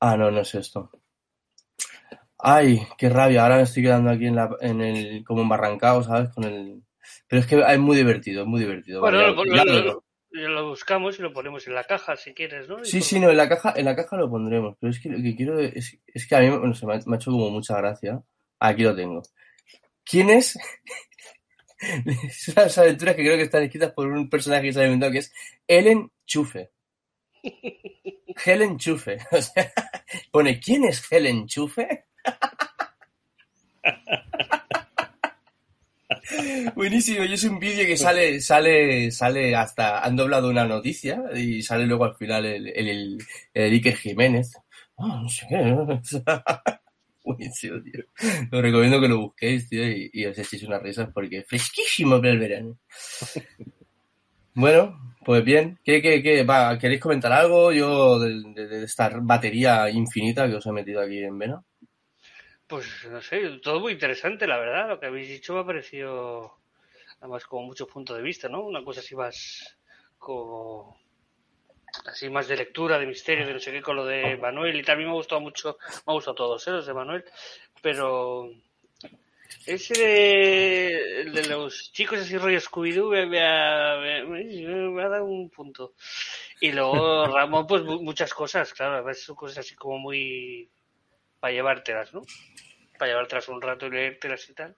Ah, 0.00 0.16
no, 0.16 0.30
no 0.30 0.40
es 0.40 0.54
esto. 0.54 0.90
Ay, 2.38 2.80
qué 2.96 3.08
rabia. 3.10 3.42
Ahora 3.42 3.56
me 3.56 3.62
estoy 3.62 3.82
quedando 3.82 4.10
aquí 4.10 4.26
en, 4.26 4.36
la, 4.36 4.56
en 4.60 4.80
el, 4.80 5.24
como 5.24 5.42
embarrancado, 5.42 6.02
¿sabes? 6.02 6.30
Con 6.30 6.44
el. 6.44 6.82
Pero 7.28 7.40
es 7.40 7.46
que 7.46 7.60
es 7.60 7.78
muy 7.78 7.96
divertido, 7.96 8.42
es 8.42 8.48
muy 8.48 8.60
divertido. 8.60 9.00
Bueno, 9.00 9.18
vale, 9.18 9.34
lo, 9.34 9.56
ya 9.56 9.64
lo- 9.64 9.80
lo- 9.82 10.04
lo- 10.30 10.48
lo 10.48 10.68
buscamos 10.70 11.18
y 11.18 11.22
lo 11.22 11.32
ponemos 11.32 11.66
en 11.66 11.74
la 11.74 11.84
caja 11.84 12.16
si 12.16 12.32
quieres, 12.32 12.68
¿no? 12.68 12.80
Y 12.80 12.84
Sí, 12.86 12.98
por- 12.98 13.06
sí, 13.08 13.20
no, 13.20 13.30
en 13.30 13.36
la 13.36 13.48
caja, 13.48 13.74
en 13.76 13.84
la 13.84 13.96
caja 13.96 14.16
lo 14.16 14.30
pondremos, 14.30 14.76
pero 14.80 14.90
es 14.90 15.00
que 15.00 15.08
lo 15.10 15.22
que 15.22 15.36
quiero 15.36 15.58
es, 15.58 15.98
es 16.06 16.26
que 16.26 16.36
a 16.36 16.40
mí 16.40 16.48
bueno, 16.50 16.72
se 16.74 16.86
me, 16.86 16.94
ha, 16.94 17.00
me 17.06 17.16
ha 17.16 17.18
hecho 17.18 17.30
como 17.30 17.50
mucha 17.50 17.76
gracia. 17.76 18.22
Aquí 18.58 18.82
lo 18.84 18.94
tengo. 18.96 19.22
¿Quién 20.04 20.30
es? 20.30 20.58
es 22.06 22.48
unas 22.48 22.76
aventuras 22.78 23.14
que 23.14 23.22
creo 23.22 23.36
que 23.36 23.44
están 23.44 23.62
escritas 23.62 23.92
por 23.92 24.06
un 24.06 24.28
personaje 24.28 24.64
que 24.64 24.72
se 24.72 24.80
ha 24.80 24.84
inventado 24.84 25.12
que 25.12 25.18
es 25.18 25.32
Ellen 25.66 26.10
Chufe. 26.26 26.70
Helen 28.44 28.78
Chufe. 28.78 29.18
O 29.32 29.40
sea, 29.40 29.72
pone 30.30 30.60
¿Quién 30.60 30.84
es 30.84 31.02
Helen 31.10 31.46
Chufe? 31.46 32.06
Buenísimo, 36.74 37.24
y 37.24 37.32
es 37.32 37.44
un 37.44 37.58
vídeo 37.58 37.86
que 37.86 37.96
sale, 37.96 38.40
sale, 38.40 39.10
sale 39.10 39.54
hasta, 39.56 40.00
han 40.00 40.16
doblado 40.16 40.48
una 40.48 40.64
noticia 40.64 41.22
y 41.34 41.62
sale 41.62 41.86
luego 41.86 42.04
al 42.04 42.14
final 42.14 42.46
el, 42.46 42.68
el, 42.68 42.88
el, 42.88 43.18
el 43.54 43.72
Iker 43.72 43.96
Jiménez. 43.96 44.52
Ah, 44.96 45.20
no 45.22 45.28
sé 45.28 45.46
qué. 45.48 45.74
Buenísimo, 47.24 47.82
tío. 47.82 48.04
Os 48.52 48.62
recomiendo 48.62 49.00
que 49.00 49.08
lo 49.08 49.18
busquéis, 49.18 49.68
tío, 49.68 49.84
y, 49.86 50.26
os 50.26 50.38
echéis 50.38 50.62
unas 50.64 50.82
risas 50.82 51.10
porque 51.12 51.38
es 51.38 51.46
fresquísimo 51.46 52.18
para 52.18 52.32
el 52.32 52.38
verano. 52.38 52.78
Bueno, 54.54 55.14
pues 55.24 55.44
bien. 55.44 55.78
¿Qué, 55.84 56.00
qué, 56.02 56.22
qué? 56.22 56.46
¿Queréis 56.80 57.00
comentar 57.00 57.32
algo? 57.32 57.72
Yo 57.72 58.18
de, 58.18 58.42
de- 58.54 58.84
esta 58.84 59.10
batería 59.20 59.88
infinita 59.90 60.48
que 60.48 60.56
os 60.56 60.66
he 60.66 60.72
metido 60.72 61.00
aquí 61.00 61.18
en 61.22 61.38
vena. 61.38 61.62
Pues 62.66 62.86
no 63.10 63.20
sé, 63.20 63.58
todo 63.62 63.80
muy 63.80 63.92
interesante, 63.92 64.46
la 64.46 64.58
verdad. 64.58 64.88
Lo 64.88 65.00
que 65.00 65.06
habéis 65.06 65.28
dicho 65.28 65.54
me 65.54 65.60
ha 65.60 65.66
parecido, 65.66 66.58
además, 67.20 67.44
como 67.44 67.66
muchos 67.66 67.88
puntos 67.88 68.16
de 68.16 68.22
vista, 68.22 68.48
¿no? 68.48 68.62
Una 68.64 68.84
cosa 68.84 69.00
así 69.00 69.16
más, 69.16 69.76
como, 70.18 70.96
así 72.06 72.28
más 72.30 72.48
de 72.48 72.56
lectura, 72.56 72.98
de 72.98 73.06
misterio, 73.06 73.46
de 73.46 73.54
no 73.54 73.60
sé 73.60 73.72
qué, 73.72 73.82
con 73.82 73.96
lo 73.96 74.04
de 74.06 74.36
Manuel. 74.36 74.76
Y 74.78 74.82
también 74.82 75.08
me 75.08 75.14
ha 75.14 75.16
gustado 75.16 75.40
mucho, 75.40 75.78
me 76.06 76.12
ha 76.12 76.14
gustado 76.14 76.34
todos, 76.34 76.66
¿eh? 76.68 76.70
Los 76.72 76.86
de 76.86 76.94
Manuel. 76.94 77.24
Pero 77.82 78.50
ese 79.66 79.94
de, 79.96 81.30
de 81.32 81.42
los 81.42 81.92
chicos 81.92 82.18
así 82.20 82.36
rollo 82.36 82.58
Scooby-Doo 82.60 83.10
me, 83.10 83.26
me 83.26 83.40
ha, 83.42 83.96
me- 84.00 84.24
me- 84.24 84.90
me 84.90 85.02
ha 85.02 85.08
dado 85.08 85.24
un 85.24 85.50
punto. 85.50 85.94
Y 86.60 86.72
luego 86.72 87.26
Ramón, 87.34 87.66
pues 87.66 87.82
mu- 87.82 88.02
muchas 88.02 88.32
cosas, 88.34 88.72
claro, 88.74 88.96
a 88.96 89.02
veces 89.02 89.24
son 89.24 89.36
cosas 89.36 89.58
así 89.58 89.74
como 89.76 89.98
muy 89.98 90.70
para 91.40 91.52
llevártelas, 91.54 92.12
¿no? 92.14 92.22
Para 92.98 93.12
llevártelas 93.12 93.48
un 93.48 93.62
rato 93.62 93.86
y 93.86 93.90
leértelas 93.90 94.48
y 94.50 94.54
tal. 94.54 94.76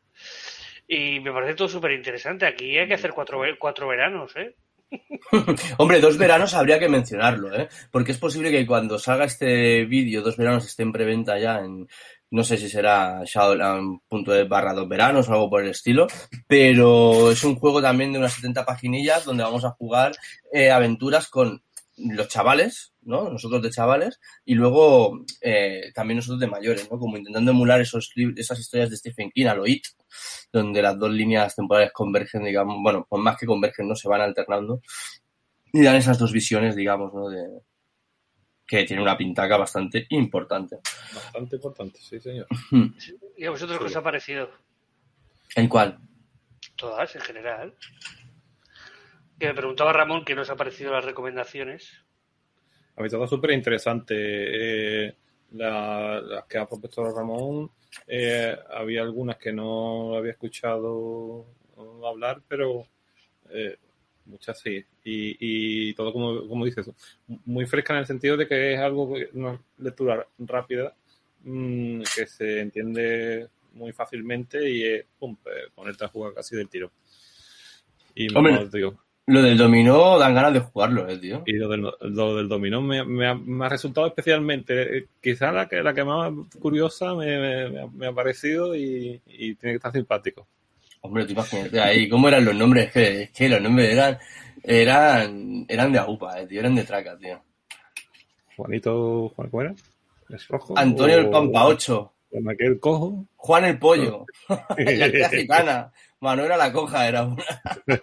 Y 0.88 1.20
me 1.20 1.32
parece 1.32 1.54
todo 1.54 1.68
súper 1.68 1.92
interesante. 1.92 2.46
Aquí 2.46 2.78
hay 2.78 2.88
que 2.88 2.94
hacer 2.94 3.12
cuatro, 3.12 3.42
cuatro 3.58 3.88
veranos, 3.88 4.36
¿eh? 4.36 4.56
Hombre, 5.78 6.00
dos 6.00 6.18
veranos 6.18 6.54
habría 6.54 6.78
que 6.78 6.88
mencionarlo, 6.88 7.54
¿eh? 7.54 7.68
Porque 7.90 8.12
es 8.12 8.18
posible 8.18 8.50
que 8.50 8.66
cuando 8.66 8.98
salga 8.98 9.24
este 9.24 9.84
vídeo, 9.84 10.22
dos 10.22 10.36
veranos 10.36 10.66
esté 10.66 10.82
en 10.82 10.92
preventa 10.92 11.38
ya 11.38 11.60
en, 11.60 11.88
no 12.30 12.44
sé 12.44 12.56
si 12.56 12.68
será 12.68 13.22
Shadowland.es 13.24 14.48
barra 14.48 14.72
dos 14.72 14.88
veranos 14.88 15.28
o 15.28 15.32
algo 15.32 15.50
por 15.50 15.62
el 15.62 15.70
estilo, 15.70 16.06
pero 16.46 17.30
es 17.30 17.44
un 17.44 17.56
juego 17.56 17.80
también 17.80 18.12
de 18.12 18.18
unas 18.18 18.32
70 18.32 18.64
paginillas 18.64 19.24
donde 19.24 19.44
vamos 19.44 19.64
a 19.64 19.70
jugar 19.70 20.12
eh, 20.52 20.70
aventuras 20.70 21.28
con 21.28 21.62
los 22.10 22.28
chavales, 22.28 22.92
¿no? 23.02 23.30
Nosotros 23.30 23.62
de 23.62 23.70
chavales, 23.70 24.20
y 24.44 24.54
luego 24.54 25.24
eh, 25.40 25.92
también 25.94 26.16
nosotros 26.16 26.40
de 26.40 26.46
mayores, 26.46 26.90
¿no? 26.90 26.98
Como 26.98 27.16
intentando 27.16 27.50
emular 27.50 27.80
esos 27.80 28.12
esas 28.36 28.58
historias 28.58 28.90
de 28.90 28.96
Stephen 28.96 29.30
King 29.30 29.46
a 29.46 29.54
lo 29.54 29.66
It, 29.66 29.84
donde 30.52 30.82
las 30.82 30.98
dos 30.98 31.10
líneas 31.10 31.54
temporales 31.54 31.92
convergen, 31.92 32.44
digamos, 32.44 32.76
bueno, 32.82 33.06
pues 33.08 33.22
más 33.22 33.36
que 33.36 33.46
convergen, 33.46 33.88
¿no? 33.88 33.94
Se 33.94 34.08
van 34.08 34.20
alternando 34.20 34.80
y 35.72 35.82
dan 35.82 35.96
esas 35.96 36.18
dos 36.18 36.32
visiones, 36.32 36.76
digamos, 36.76 37.12
¿no? 37.14 37.28
De, 37.28 37.62
que 38.66 38.84
tiene 38.84 39.02
una 39.02 39.16
pintaca 39.16 39.56
bastante 39.56 40.06
importante. 40.10 40.78
Bastante 41.14 41.56
importante, 41.56 41.98
sí, 42.00 42.18
señor. 42.20 42.46
¿Y 43.36 43.44
a 43.44 43.50
vosotros 43.50 43.78
qué 43.78 43.84
os 43.84 43.96
ha 43.96 44.02
parecido? 44.02 44.50
¿En 45.56 45.68
cuál? 45.68 45.98
Todas, 46.76 47.14
en 47.14 47.20
general. 47.20 47.74
Que 49.38 49.46
me 49.48 49.54
preguntaba 49.54 49.92
Ramón 49.92 50.24
qué 50.24 50.34
nos 50.34 50.50
ha 50.50 50.56
parecido 50.56 50.92
las 50.92 51.04
recomendaciones. 51.04 52.04
Ha 52.96 53.04
estado 53.04 53.26
súper 53.26 53.52
interesante 53.52 54.14
eh, 55.06 55.14
la- 55.52 56.20
las 56.20 56.44
que 56.44 56.58
ha 56.58 56.68
propuesto 56.68 57.04
Ramón. 57.10 57.70
Eh, 58.06 58.56
había 58.70 59.02
algunas 59.02 59.36
que 59.38 59.52
no 59.52 60.14
había 60.16 60.32
escuchado 60.32 61.46
hablar, 62.06 62.42
pero 62.46 62.86
eh, 63.50 63.76
muchas 64.26 64.60
sí. 64.60 64.76
Y, 65.04 65.88
y 65.90 65.94
todo, 65.94 66.12
como, 66.12 66.46
como 66.46 66.64
dices, 66.64 66.90
muy 67.46 67.66
fresca 67.66 67.94
en 67.94 68.00
el 68.00 68.06
sentido 68.06 68.36
de 68.36 68.46
que 68.46 68.74
es 68.74 68.78
algo, 68.80 69.14
que- 69.14 69.30
una 69.32 69.58
lectura 69.78 70.26
rápida, 70.38 70.94
mm, 71.42 72.02
que 72.14 72.26
se 72.26 72.60
entiende 72.60 73.48
muy 73.72 73.92
fácilmente 73.92 74.68
y 74.70 74.84
es 74.84 75.06
pum, 75.18 75.36
eh, 75.46 75.70
ponerte 75.74 76.04
a 76.04 76.08
jugar 76.08 76.34
casi 76.34 76.54
del 76.54 76.68
tiro. 76.68 76.92
Y 78.14 78.32
Hombre. 78.36 78.68
digo, 78.70 79.02
Lo 79.26 79.40
del 79.40 79.56
dominó 79.56 80.18
dan 80.18 80.34
ganas 80.34 80.52
de 80.52 80.60
jugarlo, 80.60 81.08
¿eh, 81.08 81.16
tío? 81.16 81.42
y 81.46 81.52
lo 81.52 81.68
del, 81.68 81.86
lo 82.00 82.36
del 82.36 82.48
dominó 82.48 82.82
me, 82.82 83.04
me 83.04 83.28
ha, 83.28 83.34
me 83.34 83.66
ha 83.66 83.68
resultado 83.68 84.06
especialmente, 84.08 84.98
eh, 84.98 85.06
quizá 85.22 85.52
la 85.52 85.68
que, 85.68 85.80
la 85.80 85.94
que 85.94 86.02
más 86.02 86.32
curiosa 86.58 87.14
me, 87.14 87.68
me- 87.88 88.06
ha, 88.08 88.12
parecido 88.12 88.74
y, 88.74 89.20
y 89.26 89.54
tiene 89.54 89.74
que 89.74 89.76
estar 89.76 89.92
simpático. 89.92 90.48
Hombre, 91.02 91.24
tú 91.24 91.32
imagínate 91.32 91.80
ahí, 91.80 92.08
¿cómo 92.08 92.26
eran 92.28 92.44
los 92.44 92.54
nombres? 92.56 92.86
Es 92.86 92.92
que, 92.92 93.22
es 93.22 93.30
que 93.30 93.48
los 93.48 93.60
nombres 93.62 93.90
eran, 93.92 94.18
eran, 94.64 95.66
eran 95.68 95.92
de 95.92 95.98
AUPA, 96.00 96.40
eh, 96.40 96.46
tío, 96.48 96.58
eran 96.60 96.74
de 96.74 96.82
traca, 96.84 97.16
tío. 97.16 97.40
Juanito, 98.56 99.28
Juan, 99.36 99.50
¿cómo 99.50 99.62
era? 99.62 99.74
¿Es 100.30 100.48
rojo? 100.48 100.76
Antonio 100.76 101.18
el 101.18 101.30
Pampa 101.30 101.66
8, 101.66 102.12
o 102.32 102.50
aquel 102.50 102.80
cojo. 102.80 103.24
Juan 103.36 103.64
el 103.66 103.78
Pollo, 103.78 104.26
la 104.48 105.10
tía 105.12 105.28
gitana, 105.28 105.92
Manuela 106.20 106.56
la 106.56 106.72
Coja 106.72 107.06
era 107.06 107.24
una. 107.24 107.44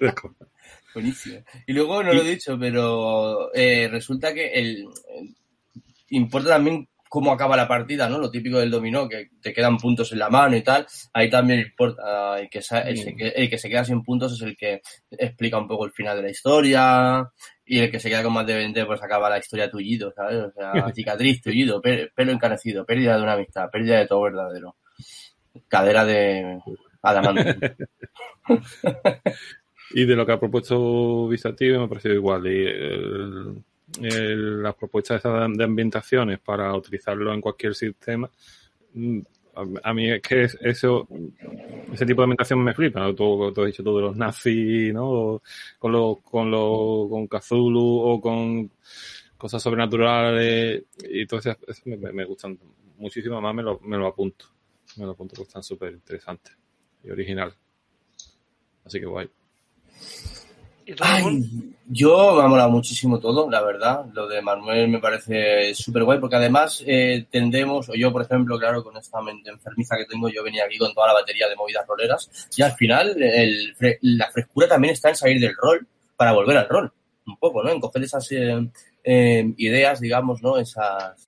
Buenísimo. 0.94 1.44
Y 1.68 1.74
luego 1.74 2.04
no 2.04 2.14
lo 2.14 2.22
he 2.24 2.30
dicho, 2.32 2.58
pero 2.60 3.54
eh, 3.54 3.88
resulta 3.90 4.34
que 4.34 4.48
el, 4.54 4.86
el- 5.16 5.36
importa 6.10 6.50
también 6.50 6.88
cómo 7.08 7.32
acaba 7.32 7.58
la 7.58 7.68
partida, 7.68 8.08
¿no? 8.08 8.20
Lo 8.20 8.30
típico 8.30 8.60
del 8.60 8.70
dominó, 8.72 9.08
que 9.10 9.30
te 9.42 9.52
quedan 9.54 9.78
puntos 9.78 10.12
en 10.12 10.20
la 10.20 10.30
mano 10.30 10.56
y 10.56 10.62
tal. 10.62 10.86
Ahí 11.14 11.30
también 11.30 11.60
importa. 11.62 12.40
El 12.40 12.50
que, 12.50 12.60
el, 13.36 13.50
que 13.50 13.58
se 13.58 13.70
queda 13.70 13.84
sin 13.84 14.04
puntos 14.04 14.34
es 14.34 14.42
el 14.42 14.56
que 14.56 14.82
explica 15.12 15.58
un 15.58 15.68
poco 15.68 15.86
el 15.86 15.92
final 15.92 16.18
de 16.18 16.24
la 16.24 16.30
historia. 16.30 17.28
Y 17.66 17.80
el 17.80 17.92
que 17.92 18.00
se 18.00 18.10
queda 18.10 18.24
con 18.24 18.34
más 18.34 18.46
de 18.48 18.56
20, 18.56 18.86
pues 18.86 19.02
acaba 19.02 19.30
la 19.30 19.40
historia 19.40 19.70
tullido, 19.72 20.12
¿sabes? 20.16 20.38
O 20.38 20.52
sea, 20.52 20.72
cicatriz, 20.96 21.42
tullido, 21.42 21.82
pe- 21.82 22.10
pelo 22.16 22.32
encanecido, 22.32 22.86
pérdida 22.86 23.16
de 23.18 23.24
una 23.24 23.34
amistad, 23.34 23.70
pérdida 23.72 23.98
de 24.00 24.08
todo 24.08 24.22
verdadero. 24.24 24.76
Cadera 25.68 26.06
de 26.06 26.60
adamante. 27.02 27.78
Y 29.92 30.06
de 30.06 30.16
lo 30.16 30.26
que 30.26 30.32
ha 30.34 30.40
propuesto 30.40 31.28
Visatio 31.28 31.80
me 31.80 31.86
ha 31.86 31.88
parecido 31.88 32.14
igual. 32.16 32.46
Y 32.48 32.66
las 34.62 34.76
propuestas 34.76 35.24
de, 35.24 35.64
ambientaciones 35.64 36.40
para 36.40 36.76
utilizarlo 36.76 37.34
en 37.34 37.42
cualquier 37.42 37.74
sistema, 37.74 38.30
mm, 38.94 39.20
a, 39.84 39.94
mí 39.94 40.12
es 40.12 40.22
que 40.22 40.44
es- 40.44 40.58
eso, 40.62 41.08
ese 41.92 42.06
tipo 42.06 42.22
de 42.22 42.26
ambientación 42.26 42.64
me 42.64 42.74
flipa. 42.74 43.00
¿no? 43.00 43.16
Todo, 43.16 43.52
todo 43.52 43.66
dicho, 43.66 43.84
todo 43.84 43.98
de 43.98 44.04
los 44.04 44.16
nazis, 44.16 44.94
¿no? 44.94 45.42
Con 45.80 45.92
los, 45.92 46.20
con 46.22 46.52
los, 46.52 47.10
con 47.10 47.28
Cthulhu 47.28 48.00
o 48.02 48.22
con 48.22 48.72
cosas 49.38 49.62
sobrenaturales 49.64 50.84
y 51.10 51.26
todo 51.26 51.40
eso, 51.40 51.56
me 51.86 52.26
gustan 52.26 52.60
muchísimo 52.98 53.42
más, 53.42 53.56
me 53.56 53.64
lo, 53.64 53.80
me 53.80 53.98
lo 53.98 54.08
apunto. 54.08 54.46
Me 54.98 55.06
lo 55.06 55.12
apunto 55.12 55.36
porque 55.36 55.48
están 55.48 55.64
súper 55.64 55.94
interesantes 55.94 56.56
y 57.04 57.10
original. 57.10 57.54
Así 58.86 59.00
que 59.00 59.06
guay. 59.06 59.30
Ay, 61.00 61.76
yo 61.88 62.36
me 62.36 62.44
ha 62.44 62.48
molado 62.48 62.70
muchísimo 62.70 63.20
todo, 63.20 63.50
la 63.50 63.62
verdad. 63.62 64.06
Lo 64.14 64.28
de 64.28 64.42
Manuel 64.42 64.88
me 64.90 65.00
parece 65.00 65.74
súper 65.76 66.04
guay 66.04 66.20
porque 66.20 66.36
además 66.36 66.84
eh, 66.86 67.26
tendemos, 67.30 67.90
o 67.90 67.96
yo 67.96 68.12
por 68.12 68.24
ejemplo, 68.24 68.58
claro, 68.58 68.84
con 68.84 68.98
esta 68.98 69.22
mente 69.22 69.50
enfermiza 69.50 69.98
que 69.98 70.06
tengo, 70.06 70.30
yo 70.30 70.44
venía 70.44 70.66
aquí 70.66 70.78
con 70.78 70.94
toda 70.94 71.08
la 71.08 71.14
batería 71.14 71.48
de 71.48 71.56
movidas 71.56 71.86
roleras 71.88 72.50
y 72.56 72.62
al 72.62 72.74
final 72.74 73.22
el 73.22 73.76
la 74.02 74.32
frescura 74.32 74.68
también 74.68 74.94
está 74.94 75.10
en 75.10 75.16
salir 75.16 75.40
del 75.40 75.56
rol 75.56 75.88
para 76.16 76.32
volver 76.32 76.58
al 76.58 76.70
rol, 76.70 76.92
un 77.28 77.38
poco, 77.38 77.64
¿no? 77.64 77.70
En 77.70 77.80
coger 77.80 78.04
esas 78.04 78.32
eh, 78.32 78.70
eh, 79.04 79.54
ideas, 79.58 80.00
digamos, 80.00 80.42
¿no? 80.42 80.58
Esas, 80.58 81.28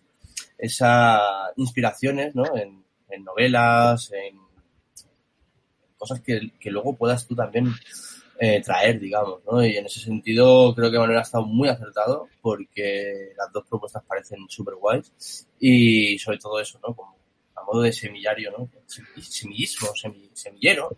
esas 0.57 1.22
inspiraciones, 1.55 2.36
¿no? 2.36 2.43
En, 2.55 2.84
en 3.09 3.24
novelas, 3.24 4.11
en 4.11 4.39
cosas 5.97 6.19
que, 6.22 6.51
que 6.59 6.72
luego 6.72 6.95
puedas 6.95 7.28
tú 7.28 7.36
también 7.36 7.74
eh, 8.43 8.61
traer, 8.61 8.99
digamos, 8.99 9.41
¿no? 9.45 9.63
Y 9.63 9.77
en 9.77 9.85
ese 9.85 9.99
sentido 9.99 10.73
creo 10.75 10.89
que 10.91 10.97
Manuel 10.97 11.19
ha 11.19 11.21
estado 11.21 11.45
muy 11.45 11.69
acertado 11.69 12.27
porque 12.41 13.33
las 13.37 13.51
dos 13.53 13.63
propuestas 13.69 14.03
parecen 14.07 14.39
súper 14.49 14.75
guays 14.75 15.47
y 15.59 16.17
sobre 16.17 16.39
todo 16.39 16.59
eso, 16.59 16.79
¿no? 16.85 16.95
Como 16.95 17.15
a 17.55 17.63
modo 17.63 17.81
de 17.83 17.93
semillario, 17.93 18.51
¿no? 18.57 18.69
Semi- 18.87 19.21
Semillismo, 19.21 19.89
semi- 19.95 20.29
semillero, 20.33 20.89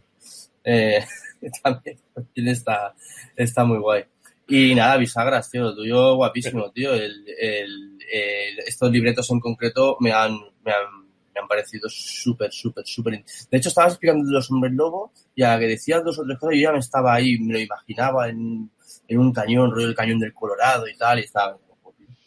eh, 0.64 1.04
también, 1.64 2.00
también 2.14 2.48
está, 2.48 2.96
está 3.36 3.64
muy 3.66 3.80
guay. 3.80 4.06
Y 4.48 4.76
nada, 4.76 4.98
bisagras, 4.98 5.50
tío, 5.50 5.64
lo 5.64 5.76
tuyo 5.76 6.16
guapísimo, 6.16 6.72
tío. 6.72 6.94
El, 6.94 7.26
el, 7.40 7.98
el- 8.12 8.60
estos 8.68 8.92
libretos 8.92 9.30
en 9.32 9.40
concreto 9.40 9.98
me 10.00 10.12
han, 10.14 10.38
me 10.64 10.72
han, 10.72 11.03
me 11.34 11.42
han 11.42 11.48
parecido 11.48 11.90
súper, 11.90 12.52
súper, 12.52 12.86
súper. 12.86 13.24
De 13.50 13.58
hecho, 13.58 13.70
estabas 13.70 13.94
explicando 13.94 14.30
los 14.32 14.50
hombres 14.52 14.74
lobo 14.74 15.12
y 15.36 15.44
a 15.44 15.56
la 15.56 15.60
que 15.60 15.68
decías 15.68 16.04
dos 16.04 16.20
o 16.20 16.24
tres 16.24 16.38
cosas, 16.38 16.56
yo 16.56 16.62
ya 16.62 16.72
me 16.72 16.80
estaba 16.80 17.14
ahí, 17.14 17.40
me 17.40 17.54
lo 17.54 17.60
imaginaba 17.60 18.30
en, 18.30 18.70
en 19.08 19.20
un 19.20 19.34
cañón, 19.34 19.72
rollo 19.72 19.88
el 19.88 19.96
cañón 19.96 20.20
del 20.20 20.34
Colorado 20.34 20.88
y 20.88 20.96
tal, 20.96 21.20
y 21.20 21.24
estaba. 21.24 21.58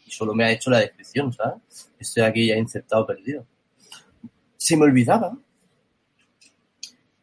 Y 0.05 0.11
solo 0.11 0.35
me 0.35 0.45
ha 0.45 0.53
hecho 0.53 0.71
la 0.71 0.79
descripción, 0.79 1.33
¿sabes? 1.33 1.91
Estoy 1.99 2.23
aquí 2.23 2.47
ya 2.47 2.57
inceptado, 2.57 3.05
perdido. 3.05 3.45
Se 4.57 4.77
me 4.77 4.85
olvidaba 4.85 5.37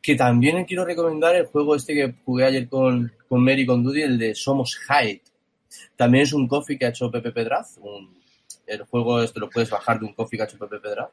que 0.02 0.16
también 0.16 0.66
quiero 0.66 0.84
recomendar 0.84 1.34
el 1.34 1.46
juego 1.46 1.76
este 1.76 1.94
que 1.94 2.14
jugué 2.26 2.44
ayer 2.44 2.68
con, 2.68 3.14
con 3.30 3.42
Mary 3.42 3.66
con 3.66 3.82
Dudy, 3.84 4.02
el 4.02 4.18
de 4.18 4.36
Somos 4.36 4.78
Hyde. 4.78 5.22
También 5.96 6.24
es 6.24 6.34
un 6.34 6.46
coffee 6.46 6.78
que 6.78 6.86
ha 6.86 6.90
hecho 6.90 7.10
Pepe 7.10 7.32
Pedraz. 7.32 7.78
Un, 7.78 8.22
el 8.68 8.84
juego 8.84 9.22
este 9.22 9.40
lo 9.40 9.50
puedes 9.50 9.70
bajar 9.70 10.00
de 10.00 10.06
un 10.06 10.14
coffee 10.14 10.38
que 10.38 10.44
ha 10.44 10.46
hecho 10.46 10.60
Pepe 10.60 10.80
Pedraz. 10.80 11.10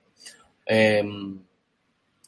Eh, 0.72 1.02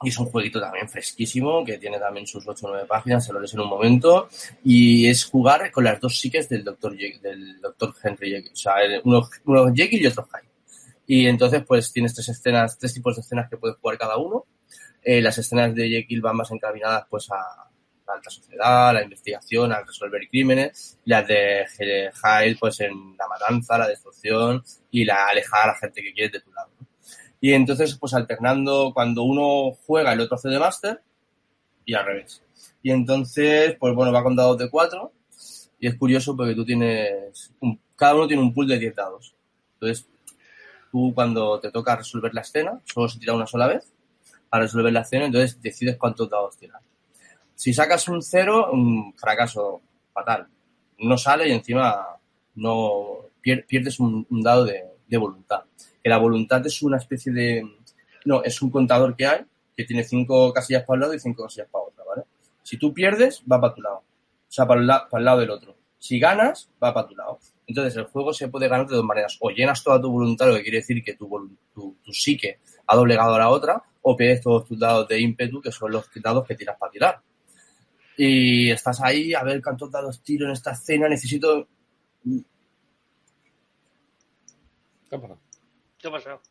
y 0.05 0.09
es 0.09 0.19
un 0.19 0.27
jueguito 0.27 0.61
también 0.61 0.89
fresquísimo, 0.89 1.65
que 1.65 1.79
tiene 1.79 1.99
también 1.99 2.27
sus 2.27 2.47
8 2.47 2.67
o 2.67 2.71
9 2.71 2.87
páginas, 2.89 3.25
se 3.25 3.33
lo 3.33 3.39
lees 3.39 3.55
en 3.55 3.61
un 3.61 3.69
momento. 3.69 4.29
Y 4.65 5.07
es 5.07 5.25
jugar 5.25 5.71
con 5.71 5.85
las 5.85 6.01
dos 6.01 6.19
psiques 6.19 6.49
del 6.49 6.65
Dr. 6.65 6.97
del 6.97 7.61
Dr. 7.61 7.95
Henry 8.03 8.31
Jekyll. 8.31 8.53
O 8.53 8.57
sea, 8.57 8.75
uno, 9.05 9.29
uno 9.45 9.73
Jekyll 9.73 10.03
y 10.03 10.07
otro 10.07 10.27
Hyde. 10.27 10.51
Y 11.07 11.27
entonces, 11.27 11.63
pues 11.67 11.93
tienes 11.93 12.15
tres 12.15 12.29
escenas, 12.31 12.79
tres 12.79 12.95
tipos 12.95 13.15
de 13.15 13.21
escenas 13.21 13.49
que 13.49 13.57
puedes 13.57 13.77
jugar 13.77 13.97
cada 13.99 14.17
uno. 14.17 14.47
Eh, 15.03 15.21
las 15.23 15.39
escenas 15.39 15.75
de 15.75 15.89
Jekyll 15.89 16.21
van 16.21 16.37
más 16.37 16.51
encaminadas 16.51 17.07
pues 17.09 17.31
a 17.31 17.37
la 18.07 18.15
alta 18.15 18.31
sociedad, 18.31 18.89
a 18.89 18.93
la 18.93 19.03
investigación, 19.05 19.73
a 19.73 19.83
resolver 19.83 20.21
crímenes. 20.29 20.99
Las 21.05 21.29
de 21.29 21.65
Hyde, 21.69 22.57
pues 22.59 22.81
en 22.81 23.17
la 23.17 23.29
matanza, 23.29 23.79
la 23.79 23.87
destrucción 23.87 24.65
y 24.91 25.05
la 25.05 25.29
alejar 25.29 25.63
a 25.63 25.67
la 25.69 25.75
gente 25.77 26.03
que 26.03 26.13
quieres 26.13 26.33
de 26.33 26.41
tu 26.41 26.53
lado. 26.53 26.72
Y 27.45 27.55
entonces, 27.55 27.97
pues 27.99 28.15
alternando, 28.15 28.93
cuando 28.95 29.25
uno 29.25 29.77
juega, 29.85 30.13
el 30.13 30.21
otro 30.21 30.37
hace 30.37 30.49
de 30.49 30.61
máster 30.61 31.03
y 31.85 31.93
al 31.93 32.07
revés. 32.07 32.41
Y 32.85 32.93
entonces, 32.93 33.75
pues 33.81 33.97
bueno, 33.97 34.13
va 34.13 34.23
con 34.23 34.37
dados 34.37 34.59
de 34.59 34.71
4 34.71 35.13
y 35.81 35.89
es 35.89 35.97
curioso 35.97 36.37
porque 36.37 36.55
tú 36.55 36.65
tienes, 36.65 37.53
un, 37.59 37.81
cada 37.97 38.15
uno 38.15 38.29
tiene 38.29 38.45
un 38.45 38.55
pool 38.55 38.69
de 38.69 38.79
10 38.79 38.95
dados. 38.95 39.35
Entonces, 39.75 40.07
tú 40.93 41.11
cuando 41.17 41.59
te 41.59 41.73
toca 41.73 41.97
resolver 41.97 42.33
la 42.33 42.43
escena, 42.43 42.81
solo 42.85 43.09
se 43.09 43.19
tira 43.19 43.35
una 43.35 43.49
sola 43.49 43.67
vez 43.67 43.93
para 44.49 44.63
resolver 44.63 44.93
la 44.93 45.01
escena, 45.01 45.25
entonces 45.25 45.61
decides 45.61 45.97
cuántos 45.97 46.31
dados 46.31 46.57
tirar. 46.57 46.81
Si 47.57 47.75
sacas 47.75 48.07
un 48.07 48.23
0, 48.23 48.71
un 48.73 49.15
fracaso 49.15 49.81
fatal. 50.13 50.47
No 50.99 51.19
sale 51.19 51.49
y 51.49 51.53
encima 51.53 52.07
no 52.55 53.31
pier, 53.41 53.67
pierdes 53.67 53.99
un, 53.99 54.29
dado 54.31 54.65
de 54.65 55.17
voluntad 55.19 55.65
que 56.03 56.11
la 56.11 56.19
voluntad 56.19 56.65
es 56.67 56.83
una 56.83 56.97
especie 56.97 57.33
de... 57.33 57.63
No, 58.25 58.43
es 58.43 58.61
un 58.63 58.71
contador 58.71 59.17
que 59.17 59.27
hay 59.27 59.45
que 59.77 59.85
tiene 59.85 60.05
cinco 60.05 60.53
casillas 60.53 60.85
para 60.85 60.95
un 60.95 61.01
lado 61.01 61.15
y 61.15 61.21
cinco 61.21 61.45
casillas 61.45 61.69
para 61.71 61.85
otra, 61.85 62.05
¿vale? 62.05 62.23
Si 62.63 62.77
tú 62.77 62.93
pierdes, 62.93 63.43
va 63.51 63.61
para 63.61 63.75
tu 63.75 63.83
lado. 63.83 63.97
O 63.97 64.05
sea, 64.49 64.67
para 64.67 64.81
el, 64.81 64.87
para 64.87 65.19
el 65.19 65.25
lado 65.25 65.41
del 65.41 65.51
otro. 65.51 65.77
Si 65.99 66.19
ganas, 66.19 66.69
va 66.83 66.93
para 66.93 67.09
tu 67.09 67.17
lado. 67.17 67.39
Entonces, 67.67 67.97
el 67.97 68.05
juego 68.05 68.33
se 68.33 68.49
puede 68.49 68.69
ganar 68.69 68.87
de 68.87 68.97
dos 68.97 69.05
maneras. 69.05 69.39
O 69.41 69.51
llenas 69.51 69.83
toda 69.83 70.01
tu 70.01 70.11
voluntad, 70.11 70.49
lo 70.49 70.55
que 70.57 70.63
quiere 70.63 70.79
decir 70.79 71.03
que 71.03 71.15
tu, 71.15 71.57
tu, 71.75 71.97
tu 72.05 72.13
psique 72.13 72.59
ha 72.87 72.97
doblegado 72.97 73.35
a 73.35 73.39
la 73.39 73.49
otra, 73.49 73.83
o 74.03 74.17
pierdes 74.17 74.43
todos 74.43 74.67
tus 74.67 74.79
dados 74.79 75.09
de 75.09 75.21
ímpetu, 75.21 75.61
que 75.61 75.73
son 75.73 75.93
los 75.93 76.09
dados 76.17 76.47
que 76.47 76.55
tiras 76.55 76.77
para 76.79 76.93
tirar. 76.93 77.21
Y 78.17 78.71
estás 78.71 79.01
ahí, 79.01 79.33
a 79.33 79.43
ver 79.43 79.63
cuántos 79.63 79.91
dados 79.91 80.23
tiro 80.23 80.47
en 80.47 80.53
esta 80.53 80.73
escena, 80.73 81.09
necesito... 81.09 81.67
¿Qué 86.03 86.09
ha 86.09 86.11
pasado? 86.11 86.43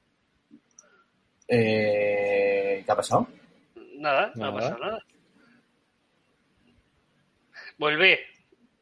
Eh, 1.46 2.84
¿Qué 2.86 2.92
ha 2.92 2.96
pasado? 2.96 3.28
Nada, 3.98 4.32
no 4.36 4.46
ha 4.46 4.54
pasado 4.54 4.78
nada. 4.80 5.06
Vuelve. 7.78 8.20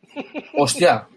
Hostia, 0.53 1.07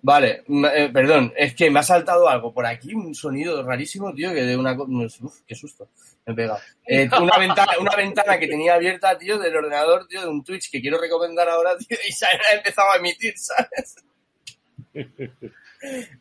vale, 0.00 0.44
eh, 0.48 0.88
perdón, 0.90 1.30
es 1.36 1.54
que 1.54 1.70
me 1.70 1.80
ha 1.80 1.82
saltado 1.82 2.26
algo 2.26 2.54
por 2.54 2.64
aquí, 2.64 2.94
un 2.94 3.14
sonido 3.14 3.62
rarísimo, 3.62 4.14
tío, 4.14 4.32
que 4.32 4.44
de 4.44 4.56
una 4.56 4.72
uf, 4.72 5.40
qué 5.46 5.54
susto, 5.54 5.90
me 6.24 6.32
he 6.32 6.36
pegado. 6.36 6.60
Eh, 6.86 7.06
una 7.20 7.36
ventana, 7.36 7.72
una 7.78 7.94
ventana 7.94 8.38
que 8.38 8.46
tenía 8.46 8.74
abierta, 8.74 9.18
tío, 9.18 9.38
del 9.38 9.54
ordenador, 9.54 10.06
tío, 10.06 10.22
de 10.22 10.28
un 10.28 10.42
Twitch 10.42 10.70
que 10.70 10.80
quiero 10.80 10.98
recomendar 10.98 11.50
ahora, 11.50 11.76
tío, 11.86 11.98
y 12.08 12.12
se 12.12 12.24
ha 12.24 12.56
empezado 12.56 12.90
a 12.92 12.96
emitir, 12.96 13.34
¿sabes? 13.36 13.96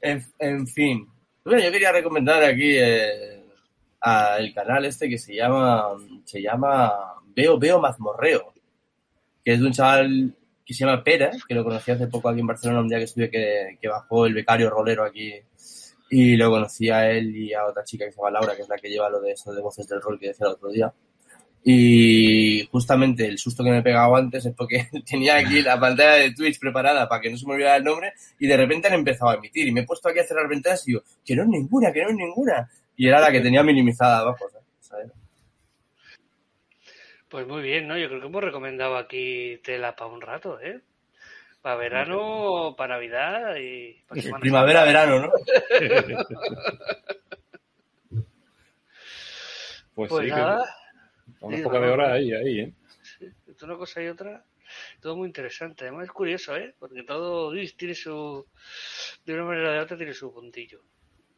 En, 0.02 0.26
en 0.40 0.68
fin. 0.68 1.08
Bueno, 1.44 1.64
yo 1.64 1.72
quería 1.72 1.92
recomendar 1.92 2.44
aquí 2.44 2.78
eh, 2.78 3.44
al 4.00 4.54
canal 4.54 4.86
este 4.86 5.10
que 5.10 5.18
se 5.18 5.36
llama 5.36 5.88
se 6.24 6.40
llama 6.40 7.16
Veo 7.36 7.58
Veo 7.58 7.80
Mazmorreo, 7.80 8.54
que 9.44 9.54
es 9.54 9.60
de 9.60 9.66
un 9.66 9.74
chaval 9.74 10.36
que 10.64 10.74
se 10.76 10.86
llama 10.86 11.04
Pera, 11.04 11.32
que 11.48 11.56
lo 11.56 11.64
conocí 11.64 11.90
hace 11.90 12.08
poco 12.08 12.30
aquí 12.30 12.42
en 12.42 12.48
Barcelona 12.48 12.82
un 12.82 12.88
día 12.88 13.00
que 13.00 13.06
estuve 13.06 13.32
que, 13.32 13.78
que 13.82 13.88
bajó 13.88 14.28
el 14.28 14.36
becario 14.36 14.70
rolero 14.70 15.04
aquí 15.04 15.34
y 16.12 16.36
lo 16.36 16.52
conocí 16.52 16.90
a 16.92 17.10
él 17.10 17.36
y 17.36 17.54
a 17.54 17.66
otra 17.66 17.84
chica 17.84 18.06
que 18.06 18.12
se 18.12 18.18
llama 18.18 18.32
Laura, 18.32 18.56
que 18.56 18.62
es 18.62 18.70
la 18.70 18.78
que 18.78 18.90
lleva 18.90 19.10
lo 19.10 19.20
de 19.20 19.32
eso 19.32 19.52
de 19.52 19.62
voces 19.62 19.88
del 19.88 20.02
rol 20.02 20.20
que 20.20 20.28
decía 20.28 20.46
el 20.46 20.54
otro 20.54 20.70
día. 20.70 20.94
Y 21.64 22.66
justamente 22.72 23.28
el 23.28 23.38
susto 23.38 23.64
que 23.64 23.70
me 23.70 23.80
he 23.80 23.84
pegado 23.84 24.16
antes 24.16 24.46
es 24.46 24.54
porque 24.56 24.88
tenía 25.10 25.38
aquí 25.38 25.62
la 25.62 25.80
pantalla 25.80 26.14
de 26.14 26.34
Twitch 26.34 26.60
preparada 26.60 27.08
para 27.08 27.22
que 27.22 27.30
no 27.30 27.38
se 27.38 27.46
me 27.46 27.54
olvidara 27.54 27.78
el 27.78 27.84
nombre 27.84 28.14
y 28.40 28.48
de 28.48 28.58
repente 28.58 28.88
han 28.88 28.96
empezado 28.96 29.32
a 29.32 29.36
emitir 29.36 29.68
y 29.68 29.72
me 29.72 29.82
he 29.82 29.86
puesto 29.86 30.10
aquí 30.10 30.20
a 30.20 30.24
cerrar 30.24 30.48
ventanas 30.48 30.88
y 30.88 30.92
digo, 30.92 31.04
que 31.24 31.36
no 31.36 31.44
es 31.44 31.50
ninguna, 31.50 31.92
que 31.92 32.04
no 32.04 32.10
es 32.10 32.16
ninguna. 32.16 32.70
Y 32.96 33.08
era 33.08 33.20
la 33.20 33.32
que 33.32 33.42
tenía 33.42 33.64
minimizada 33.64 34.20
abajo, 34.20 34.46
¿sabes? 34.80 35.12
Pues 37.30 37.48
muy 37.48 37.62
bien, 37.62 37.88
¿no? 37.88 37.98
Yo 37.98 38.10
creo 38.10 38.20
que 38.20 38.28
hemos 38.28 38.44
recomendado 38.44 38.98
aquí 38.98 39.58
tela 39.64 39.96
para 39.96 40.12
un 40.12 40.22
rato, 40.22 40.60
¿eh? 40.60 40.82
Para 41.62 41.76
verano, 41.76 42.76
para 42.76 42.96
Navidad 42.96 43.56
y 43.56 43.94
para 44.08 44.22
Primavera, 44.40 44.84
verano, 44.84 45.20
¿no? 45.22 45.32
Pues, 49.94 50.10
Pues 50.10 50.24
sí, 50.24 50.32
nada, 50.32 50.64
que 50.64 50.81
una 51.42 51.58
Sí, 51.58 51.64
poca 51.64 51.80
de 51.80 51.88
no, 51.88 51.98
no. 51.98 52.08
ahí, 52.08 52.34
ahí, 52.34 52.60
¿eh? 52.62 52.74
entre 53.48 53.66
una 53.66 53.78
cosa 53.78 54.02
y 54.02 54.08
otra, 54.08 54.46
todo 55.00 55.16
muy 55.18 55.28
interesante. 55.28 55.86
Además 55.86 56.06
es 56.06 56.12
curioso, 56.12 56.56
¿eh? 56.56 56.74
Porque 56.80 57.04
todo 57.04 57.52
tiene 57.78 57.96
su... 57.96 58.46
De 59.26 59.34
una 59.34 59.46
manera 59.46 59.70
o 59.70 59.74
de 59.74 59.80
otra 59.80 59.98
tiene 59.98 60.14
su 60.14 60.34
puntillo. 60.34 60.82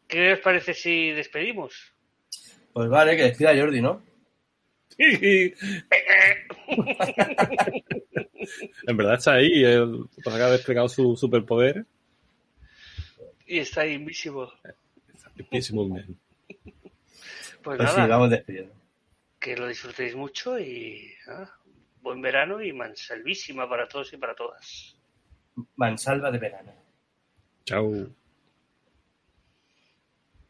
¿Qué 0.07 0.33
os 0.33 0.39
parece 0.39 0.73
si 0.73 1.11
despedimos? 1.11 1.93
Pues 2.73 2.89
vale, 2.89 3.15
que 3.15 3.23
despida 3.23 3.55
Jordi, 3.55 3.81
¿no? 3.81 4.01
en 4.97 5.55
verdad 8.97 9.15
está 9.15 9.33
ahí, 9.33 9.63
él 9.63 10.05
pues 10.13 10.27
acaba 10.27 10.51
de 10.51 10.57
desplegado 10.57 10.87
su 10.87 11.15
superpoder. 11.15 11.85
Y 13.47 13.57
está 13.59 13.85
Invisible. 13.87 14.49
Invisible 15.37 15.87
Man. 15.87 16.17
Pues 17.63 17.65
Pues 17.77 17.79
nada, 17.79 18.03
sí, 18.03 18.09
vamos 18.09 18.29
despidiendo. 18.29 18.73
Que 19.43 19.57
lo 19.57 19.67
disfrutéis 19.67 20.15
mucho 20.15 20.57
y 20.57 21.13
nada, 21.27 21.59
buen 22.01 22.21
verano 22.21 22.61
y 22.61 22.71
mansalvísima 22.71 23.67
para 23.67 23.89
todos 23.89 24.13
y 24.13 24.17
para 24.17 24.33
todas. 24.33 24.97
Mansalva 25.75 26.31
de 26.31 26.39
verano. 26.39 26.73
Chao. 27.65 28.07